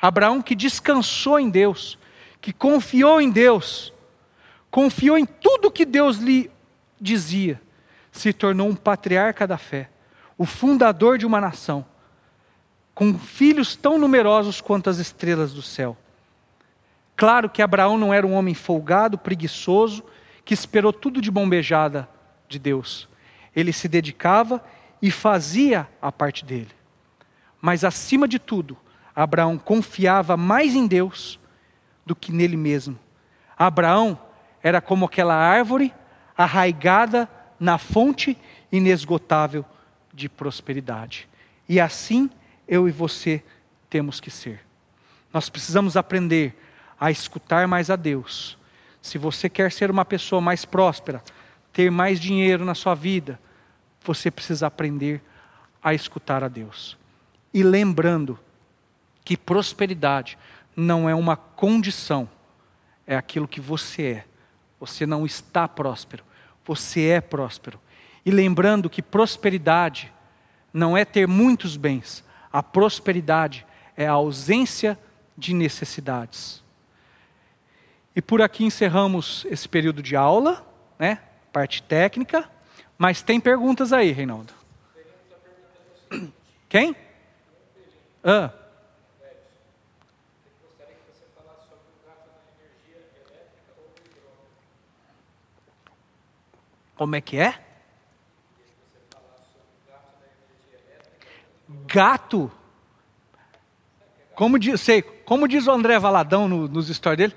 Abraão 0.00 0.40
que 0.40 0.54
descansou 0.54 1.38
em 1.38 1.50
Deus, 1.50 1.98
que 2.40 2.52
confiou 2.52 3.20
em 3.20 3.30
Deus, 3.30 3.92
confiou 4.70 5.16
em 5.16 5.26
tudo 5.26 5.70
que 5.70 5.84
Deus 5.84 6.18
lhe 6.18 6.50
dizia, 7.00 7.60
se 8.12 8.32
tornou 8.32 8.68
um 8.68 8.74
patriarca 8.74 9.46
da 9.46 9.58
fé, 9.58 9.90
o 10.36 10.44
fundador 10.44 11.18
de 11.18 11.26
uma 11.26 11.40
nação, 11.40 11.84
com 12.94 13.18
filhos 13.18 13.76
tão 13.76 13.98
numerosos 13.98 14.60
quanto 14.60 14.90
as 14.90 14.98
estrelas 14.98 15.52
do 15.52 15.62
céu. 15.62 15.96
Claro 17.16 17.48
que 17.50 17.62
Abraão 17.62 17.98
não 17.98 18.14
era 18.14 18.26
um 18.26 18.34
homem 18.34 18.54
folgado, 18.54 19.18
preguiçoso, 19.18 20.04
que 20.44 20.54
esperou 20.54 20.92
tudo 20.92 21.20
de 21.20 21.30
bombejada 21.30 22.08
de 22.48 22.58
Deus. 22.58 23.08
Ele 23.54 23.72
se 23.72 23.88
dedicava 23.88 24.64
e 25.02 25.10
fazia 25.10 25.88
a 26.00 26.10
parte 26.10 26.44
dele. 26.44 26.70
Mas 27.60 27.84
acima 27.84 28.28
de 28.28 28.38
tudo, 28.38 28.76
Abraão 29.14 29.58
confiava 29.58 30.36
mais 30.36 30.74
em 30.74 30.86
Deus 30.86 31.40
do 32.06 32.14
que 32.14 32.32
nele 32.32 32.56
mesmo. 32.56 32.98
Abraão 33.56 34.18
era 34.68 34.80
como 34.80 35.06
aquela 35.06 35.34
árvore 35.34 35.94
arraigada 36.36 37.28
na 37.58 37.78
fonte 37.78 38.36
inesgotável 38.70 39.64
de 40.12 40.28
prosperidade. 40.28 41.28
E 41.68 41.80
assim 41.80 42.30
eu 42.66 42.86
e 42.86 42.92
você 42.92 43.42
temos 43.88 44.20
que 44.20 44.30
ser. 44.30 44.60
Nós 45.32 45.48
precisamos 45.48 45.96
aprender 45.96 46.54
a 47.00 47.10
escutar 47.10 47.66
mais 47.66 47.90
a 47.90 47.96
Deus. 47.96 48.58
Se 49.00 49.16
você 49.16 49.48
quer 49.48 49.72
ser 49.72 49.90
uma 49.90 50.04
pessoa 50.04 50.40
mais 50.40 50.64
próspera, 50.64 51.22
ter 51.72 51.90
mais 51.90 52.20
dinheiro 52.20 52.64
na 52.64 52.74
sua 52.74 52.94
vida, 52.94 53.40
você 54.04 54.30
precisa 54.30 54.66
aprender 54.66 55.22
a 55.82 55.94
escutar 55.94 56.44
a 56.44 56.48
Deus. 56.48 56.96
E 57.54 57.62
lembrando 57.62 58.38
que 59.24 59.36
prosperidade 59.36 60.38
não 60.76 61.08
é 61.08 61.14
uma 61.14 61.36
condição, 61.36 62.28
é 63.06 63.16
aquilo 63.16 63.48
que 63.48 63.60
você 63.60 64.02
é. 64.02 64.27
Você 64.80 65.06
não 65.06 65.26
está 65.26 65.66
próspero, 65.66 66.24
você 66.64 67.08
é 67.08 67.20
próspero. 67.20 67.80
E 68.24 68.30
lembrando 68.30 68.90
que 68.90 69.02
prosperidade 69.02 70.12
não 70.72 70.96
é 70.96 71.04
ter 71.04 71.26
muitos 71.26 71.76
bens, 71.76 72.24
a 72.52 72.62
prosperidade 72.62 73.66
é 73.96 74.06
a 74.06 74.12
ausência 74.12 74.98
de 75.36 75.54
necessidades. 75.54 76.62
E 78.14 78.20
por 78.20 78.42
aqui 78.42 78.64
encerramos 78.64 79.46
esse 79.48 79.68
período 79.68 80.02
de 80.02 80.16
aula, 80.16 80.66
né? 80.98 81.20
Parte 81.52 81.82
técnica. 81.82 82.50
Mas 82.96 83.22
tem 83.22 83.38
perguntas 83.38 83.92
aí, 83.92 84.10
Reinaldo. 84.10 84.52
Quem? 86.68 86.96
Ah. 88.24 88.50
Como 96.98 97.14
é 97.14 97.20
que 97.20 97.38
é? 97.38 97.54
Gato. 101.86 102.50
Como 104.34 104.58
diz, 104.58 104.80
sei, 104.80 105.00
como 105.00 105.46
diz 105.46 105.68
o 105.68 105.70
André 105.70 105.96
Valadão 105.96 106.48
no, 106.48 106.66
nos 106.66 106.88
stories 106.88 107.16
dele, 107.16 107.36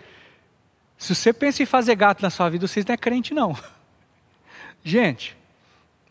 se 0.98 1.14
você 1.14 1.32
pensa 1.32 1.62
em 1.62 1.68
fazer 1.68 1.96
gato 1.96 2.24
na 2.24 2.32
sua 2.32 2.50
vida, 2.50 2.68
você 2.68 2.84
não 2.88 2.94
é 2.94 2.98
crente, 2.98 3.36
não. 3.36 3.56
Gente, 4.84 5.38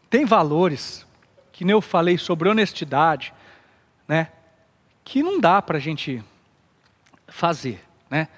tem 0.08 0.24
valores 0.24 1.04
que 1.50 1.64
nem 1.64 1.72
eu 1.72 1.80
falei 1.80 2.16
sobre 2.18 2.48
honestidade, 2.48 3.34
né? 4.06 4.30
Que 5.02 5.24
não 5.24 5.40
dá 5.40 5.60
para 5.60 5.78
a 5.78 5.80
gente 5.80 6.22
fazer, 7.26 7.84
né? 8.08 8.28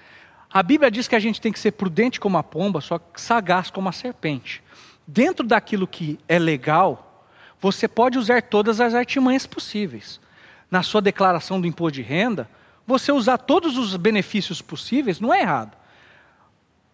A 0.50 0.62
Bíblia 0.62 0.90
diz 0.90 1.06
que 1.06 1.16
a 1.16 1.20
gente 1.20 1.40
tem 1.40 1.52
que 1.52 1.58
ser 1.58 1.72
prudente 1.72 2.18
como 2.18 2.38
a 2.38 2.42
pomba, 2.42 2.80
só 2.80 2.98
sagaz 3.14 3.70
como 3.70 3.88
a 3.88 3.92
serpente. 3.92 4.62
Dentro 5.06 5.46
daquilo 5.46 5.86
que 5.86 6.18
é 6.28 6.38
legal, 6.38 7.26
você 7.60 7.86
pode 7.86 8.18
usar 8.18 8.42
todas 8.42 8.80
as 8.80 8.94
artimanhas 8.94 9.46
possíveis. 9.46 10.20
Na 10.70 10.82
sua 10.82 11.00
declaração 11.00 11.60
do 11.60 11.66
imposto 11.66 11.96
de 11.96 12.02
renda, 12.02 12.48
você 12.86 13.12
usar 13.12 13.38
todos 13.38 13.76
os 13.76 13.96
benefícios 13.96 14.60
possíveis 14.60 15.20
não 15.20 15.32
é 15.32 15.40
errado. 15.40 15.76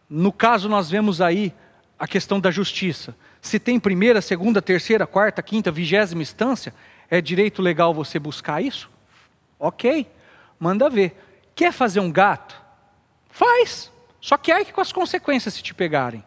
No 0.09 0.33
caso, 0.33 0.69
nós 0.69 0.91
vemos 0.91 1.21
aí 1.21 1.55
a 1.99 2.07
questão 2.07 2.41
da 2.41 2.51
justiça. 2.51 3.15
Se 3.41 3.59
tem 3.59 3.79
primeira, 3.79 4.21
segunda, 4.21 4.61
terceira, 4.61 5.07
quarta, 5.07 5.43
quinta, 5.43 5.71
vigésima 5.71 6.23
instância, 6.23 6.75
é 7.11 7.21
direito 7.21 7.63
legal 7.63 7.95
você 7.95 8.19
buscar 8.19 8.63
isso? 8.63 8.91
Ok, 9.59 10.07
manda 10.59 10.89
ver. 10.89 11.17
Quer 11.55 11.73
fazer 11.73 12.01
um 12.01 12.11
gato? 12.13 12.61
Faz. 13.31 13.91
Só 14.21 14.37
que 14.37 14.53
arque 14.53 14.73
com 14.73 14.81
as 14.81 14.93
consequências 14.93 15.55
se 15.55 15.63
te 15.63 15.75
pegarem. 15.75 16.23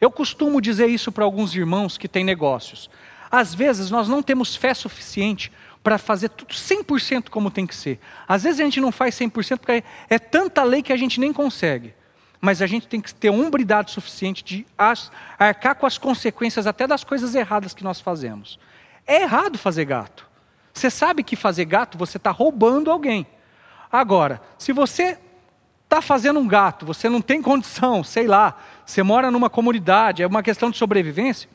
Eu 0.00 0.10
costumo 0.10 0.60
dizer 0.60 0.86
isso 0.86 1.10
para 1.10 1.24
alguns 1.24 1.54
irmãos 1.54 1.98
que 1.98 2.08
têm 2.08 2.24
negócios. 2.24 2.88
Às 3.30 3.54
vezes 3.54 3.90
nós 3.90 4.08
não 4.08 4.22
temos 4.22 4.54
fé 4.54 4.72
suficiente 4.72 5.52
para 5.82 5.98
fazer 5.98 6.28
tudo 6.30 6.54
100% 6.54 7.28
como 7.28 7.50
tem 7.50 7.66
que 7.66 7.74
ser. 7.74 7.98
Às 8.26 8.42
vezes 8.42 8.60
a 8.60 8.64
gente 8.64 8.80
não 8.80 8.92
faz 8.92 9.14
100% 9.14 9.58
porque 9.58 9.84
é 10.08 10.18
tanta 10.18 10.62
lei 10.62 10.82
que 10.82 10.92
a 10.92 10.96
gente 10.96 11.20
nem 11.20 11.32
consegue. 11.32 11.94
Mas 12.40 12.62
a 12.62 12.66
gente 12.66 12.86
tem 12.86 13.00
que 13.00 13.12
ter 13.12 13.30
umbridade 13.30 13.90
suficiente 13.90 14.44
de 14.44 14.66
arcar 15.38 15.74
com 15.74 15.86
as 15.86 15.98
consequências 15.98 16.66
até 16.66 16.86
das 16.86 17.02
coisas 17.02 17.34
erradas 17.34 17.74
que 17.74 17.82
nós 17.82 18.00
fazemos. 18.00 18.58
É 19.06 19.22
errado 19.22 19.58
fazer 19.58 19.84
gato. 19.84 20.26
Você 20.72 20.90
sabe 20.90 21.24
que 21.24 21.34
fazer 21.34 21.64
gato 21.64 21.98
você 21.98 22.16
está 22.16 22.30
roubando 22.30 22.90
alguém. 22.90 23.26
Agora, 23.90 24.40
se 24.56 24.72
você 24.72 25.18
está 25.88 26.02
fazendo 26.02 26.38
um 26.38 26.46
gato, 26.46 26.84
você 26.84 27.08
não 27.08 27.22
tem 27.22 27.40
condição, 27.40 28.04
sei 28.04 28.26
lá, 28.26 28.58
você 28.84 29.02
mora 29.02 29.30
numa 29.30 29.48
comunidade, 29.48 30.22
é 30.22 30.26
uma 30.26 30.42
questão 30.42 30.70
de 30.70 30.76
sobrevivência, 30.76 31.48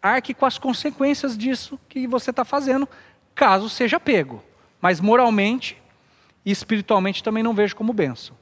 arque 0.00 0.32
com 0.32 0.46
as 0.46 0.56
consequências 0.56 1.36
disso 1.36 1.78
que 1.86 2.06
você 2.06 2.30
está 2.30 2.46
fazendo, 2.46 2.88
caso 3.34 3.68
seja 3.68 4.00
pego. 4.00 4.42
Mas 4.80 5.02
moralmente 5.02 5.76
e 6.46 6.50
espiritualmente 6.50 7.22
também 7.22 7.42
não 7.42 7.52
vejo 7.52 7.76
como 7.76 7.92
benção. 7.92 8.34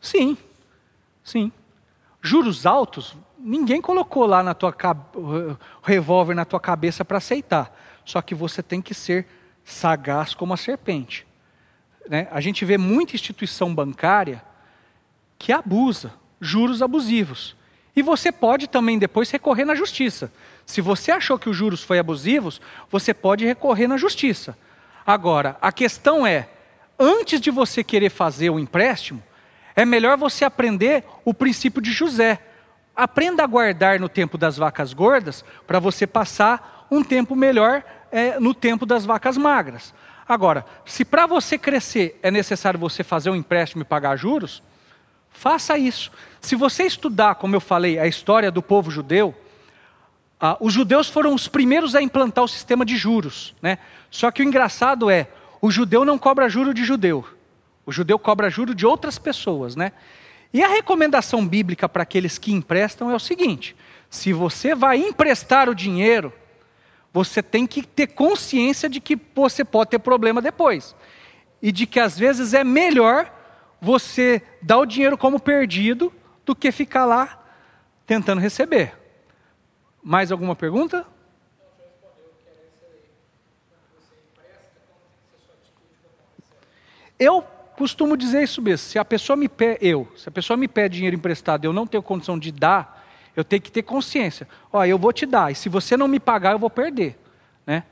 Sim, 0.00 0.36
sim. 1.24 1.50
Juros 2.22 2.66
altos, 2.66 3.16
ninguém 3.36 3.80
colocou 3.80 4.26
lá 4.26 4.44
na 4.44 4.54
tua 4.54 4.72
o 5.14 5.56
revólver 5.82 6.34
na 6.34 6.44
tua 6.44 6.60
cabeça 6.60 7.04
para 7.04 7.18
aceitar. 7.18 7.74
Só 8.04 8.20
que 8.20 8.34
você 8.34 8.62
tem 8.62 8.82
que 8.82 8.94
ser 8.94 9.26
sagaz 9.64 10.34
como 10.34 10.52
a 10.52 10.56
serpente. 10.56 11.26
Né? 12.08 12.28
A 12.30 12.40
gente 12.40 12.64
vê 12.64 12.76
muita 12.76 13.14
instituição 13.16 13.74
bancária 13.74 14.42
que 15.38 15.52
abusa, 15.52 16.12
juros 16.40 16.82
abusivos. 16.82 17.56
E 17.96 18.02
você 18.02 18.32
pode 18.32 18.66
também 18.66 18.98
depois 18.98 19.30
recorrer 19.30 19.64
na 19.64 19.74
justiça. 19.74 20.32
Se 20.66 20.80
você 20.80 21.12
achou 21.12 21.38
que 21.38 21.48
os 21.48 21.56
juros 21.56 21.82
foi 21.82 21.98
abusivos, 21.98 22.60
você 22.90 23.14
pode 23.14 23.44
recorrer 23.44 23.86
na 23.86 23.96
justiça. 23.96 24.56
Agora, 25.06 25.56
a 25.60 25.70
questão 25.70 26.26
é, 26.26 26.48
antes 26.98 27.40
de 27.40 27.50
você 27.50 27.84
querer 27.84 28.10
fazer 28.10 28.50
o 28.50 28.58
empréstimo, 28.58 29.22
é 29.76 29.84
melhor 29.84 30.16
você 30.16 30.44
aprender 30.44 31.04
o 31.24 31.34
princípio 31.34 31.82
de 31.82 31.92
José. 31.92 32.40
Aprenda 32.96 33.42
a 33.42 33.46
guardar 33.46 33.98
no 34.00 34.08
tempo 34.08 34.38
das 34.38 34.56
vacas 34.56 34.92
gordas 34.92 35.44
para 35.66 35.78
você 35.78 36.06
passar 36.06 36.73
um 36.94 37.02
tempo 37.02 37.34
melhor 37.34 37.82
é, 38.10 38.38
no 38.38 38.54
tempo 38.54 38.86
das 38.86 39.04
vacas 39.04 39.36
magras. 39.36 39.92
Agora, 40.26 40.64
se 40.86 41.04
para 41.04 41.26
você 41.26 41.58
crescer 41.58 42.18
é 42.22 42.30
necessário 42.30 42.78
você 42.78 43.04
fazer 43.04 43.30
um 43.30 43.36
empréstimo 43.36 43.82
e 43.82 43.84
pagar 43.84 44.16
juros, 44.16 44.62
faça 45.30 45.76
isso. 45.76 46.10
Se 46.40 46.56
você 46.56 46.84
estudar, 46.84 47.34
como 47.34 47.56
eu 47.56 47.60
falei, 47.60 47.98
a 47.98 48.06
história 48.06 48.50
do 48.50 48.62
povo 48.62 48.90
judeu, 48.90 49.34
ah, 50.40 50.56
os 50.60 50.72
judeus 50.72 51.08
foram 51.08 51.34
os 51.34 51.48
primeiros 51.48 51.94
a 51.94 52.02
implantar 52.02 52.44
o 52.44 52.48
sistema 52.48 52.84
de 52.84 52.96
juros. 52.96 53.54
Né? 53.60 53.78
Só 54.10 54.30
que 54.30 54.42
o 54.42 54.44
engraçado 54.44 55.10
é, 55.10 55.28
o 55.60 55.70
judeu 55.70 56.04
não 56.04 56.18
cobra 56.18 56.48
juro 56.48 56.72
de 56.72 56.84
judeu. 56.84 57.26
O 57.86 57.92
judeu 57.92 58.18
cobra 58.18 58.48
juro 58.48 58.74
de 58.74 58.86
outras 58.86 59.18
pessoas, 59.18 59.76
né? 59.76 59.92
E 60.52 60.62
a 60.62 60.68
recomendação 60.68 61.46
bíblica 61.46 61.88
para 61.88 62.02
aqueles 62.02 62.38
que 62.38 62.52
emprestam 62.52 63.10
é 63.10 63.14
o 63.14 63.18
seguinte: 63.18 63.76
se 64.08 64.32
você 64.32 64.74
vai 64.74 64.98
emprestar 64.98 65.68
o 65.68 65.74
dinheiro, 65.74 66.32
você 67.14 67.40
tem 67.40 67.64
que 67.64 67.86
ter 67.86 68.08
consciência 68.08 68.88
de 68.88 69.00
que 69.00 69.16
você 69.36 69.64
pode 69.64 69.90
ter 69.90 70.00
problema 70.00 70.42
depois. 70.42 70.96
E 71.62 71.70
de 71.70 71.86
que 71.86 72.00
às 72.00 72.18
vezes 72.18 72.52
é 72.52 72.64
melhor 72.64 73.32
você 73.80 74.42
dar 74.60 74.78
o 74.78 74.84
dinheiro 74.84 75.16
como 75.16 75.38
perdido 75.38 76.12
do 76.44 76.56
que 76.56 76.72
ficar 76.72 77.04
lá 77.04 77.40
tentando 78.04 78.40
receber. 78.40 78.98
Mais 80.02 80.32
alguma 80.32 80.56
pergunta? 80.56 81.06
Eu 87.16 87.42
costumo 87.76 88.16
dizer 88.16 88.42
isso 88.42 88.60
mesmo. 88.60 88.88
Se 88.88 88.98
a 88.98 89.04
pessoa 89.04 89.36
me 89.36 89.48
pede, 89.48 89.86
eu, 89.86 90.12
se 90.16 90.28
a 90.28 90.32
pessoa 90.32 90.56
me 90.56 90.66
pede 90.66 90.96
dinheiro 90.96 91.16
emprestado 91.16 91.64
eu 91.64 91.72
não 91.72 91.86
tenho 91.86 92.02
condição 92.02 92.36
de 92.36 92.50
dar, 92.50 93.03
eu 93.36 93.44
tenho 93.44 93.62
que 93.62 93.70
ter 93.70 93.82
consciência. 93.82 94.46
Ó, 94.72 94.84
eu 94.84 94.98
vou 94.98 95.12
te 95.12 95.26
dar, 95.26 95.50
e 95.50 95.54
se 95.54 95.68
você 95.68 95.96
não 95.96 96.08
me 96.08 96.20
pagar, 96.20 96.52
eu 96.52 96.58
vou 96.58 96.70
perder. 96.70 97.18
Né? 97.66 97.84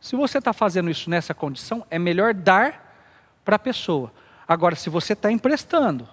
Se 0.00 0.16
você 0.16 0.38
está 0.38 0.52
fazendo 0.52 0.90
isso 0.90 1.08
nessa 1.08 1.32
condição, 1.32 1.86
é 1.90 1.98
melhor 1.98 2.34
dar 2.34 2.94
para 3.44 3.56
a 3.56 3.58
pessoa. 3.58 4.12
Agora, 4.46 4.74
se 4.74 4.90
você 4.90 5.12
está 5.12 5.30
emprestando, 5.30 6.08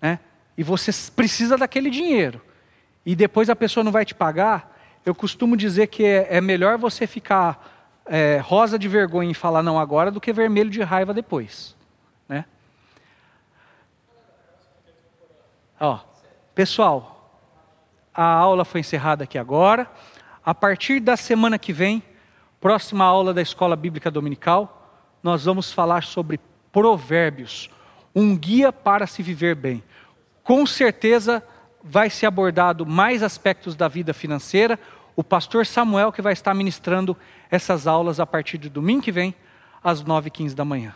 né, 0.00 0.18
e 0.56 0.62
você 0.62 0.90
precisa 1.12 1.56
daquele 1.56 1.90
dinheiro, 1.90 2.40
e 3.04 3.14
depois 3.14 3.48
a 3.48 3.56
pessoa 3.56 3.84
não 3.84 3.92
vai 3.92 4.04
te 4.04 4.14
pagar, 4.14 4.76
eu 5.04 5.14
costumo 5.14 5.56
dizer 5.56 5.86
que 5.86 6.04
é, 6.04 6.36
é 6.36 6.40
melhor 6.40 6.76
você 6.76 7.06
ficar 7.06 8.02
é, 8.04 8.38
rosa 8.38 8.78
de 8.78 8.88
vergonha 8.88 9.30
e 9.30 9.34
falar 9.34 9.62
não 9.62 9.78
agora 9.78 10.10
do 10.10 10.20
que 10.20 10.32
vermelho 10.32 10.70
de 10.70 10.82
raiva 10.82 11.14
depois. 11.14 11.76
Né? 12.28 12.44
Ó, 15.78 16.00
pessoal, 16.54 17.17
a 18.20 18.24
aula 18.24 18.64
foi 18.64 18.80
encerrada 18.80 19.22
aqui 19.22 19.38
agora. 19.38 19.88
A 20.44 20.52
partir 20.52 20.98
da 20.98 21.16
semana 21.16 21.56
que 21.56 21.72
vem, 21.72 22.02
próxima 22.60 23.04
aula 23.04 23.32
da 23.32 23.40
Escola 23.40 23.76
Bíblica 23.76 24.10
Dominical, 24.10 25.06
nós 25.22 25.44
vamos 25.44 25.72
falar 25.72 26.02
sobre 26.02 26.40
Provérbios, 26.72 27.70
um 28.12 28.36
guia 28.36 28.72
para 28.72 29.06
se 29.06 29.22
viver 29.22 29.54
bem. 29.54 29.84
Com 30.42 30.66
certeza 30.66 31.44
vai 31.80 32.10
ser 32.10 32.26
abordado 32.26 32.84
mais 32.84 33.22
aspectos 33.22 33.76
da 33.76 33.86
vida 33.86 34.12
financeira. 34.12 34.80
O 35.14 35.22
pastor 35.22 35.64
Samuel 35.64 36.10
que 36.10 36.20
vai 36.20 36.32
estar 36.32 36.52
ministrando 36.54 37.16
essas 37.48 37.86
aulas 37.86 38.18
a 38.18 38.26
partir 38.26 38.58
de 38.58 38.68
domingo 38.68 39.02
que 39.02 39.12
vem, 39.12 39.32
às 39.80 40.02
9h15 40.02 40.54
da 40.54 40.64
manhã. 40.64 40.92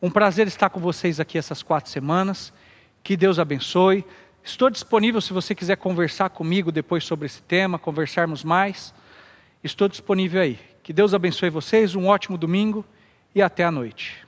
Um 0.00 0.12
prazer 0.12 0.46
estar 0.46 0.70
com 0.70 0.78
vocês 0.78 1.18
aqui 1.18 1.36
essas 1.36 1.60
quatro 1.60 1.90
semanas. 1.90 2.52
Que 3.02 3.16
Deus 3.16 3.40
abençoe. 3.40 4.04
Estou 4.44 4.68
disponível 4.68 5.20
se 5.20 5.32
você 5.32 5.54
quiser 5.54 5.76
conversar 5.76 6.30
comigo 6.30 6.72
depois 6.72 7.04
sobre 7.04 7.26
esse 7.26 7.40
tema, 7.42 7.78
conversarmos 7.78 8.42
mais. 8.42 8.92
Estou 9.62 9.88
disponível 9.88 10.42
aí. 10.42 10.58
Que 10.82 10.92
Deus 10.92 11.14
abençoe 11.14 11.48
vocês, 11.48 11.94
um 11.94 12.06
ótimo 12.06 12.36
domingo 12.36 12.84
e 13.34 13.40
até 13.40 13.62
a 13.64 13.70
noite. 13.70 14.26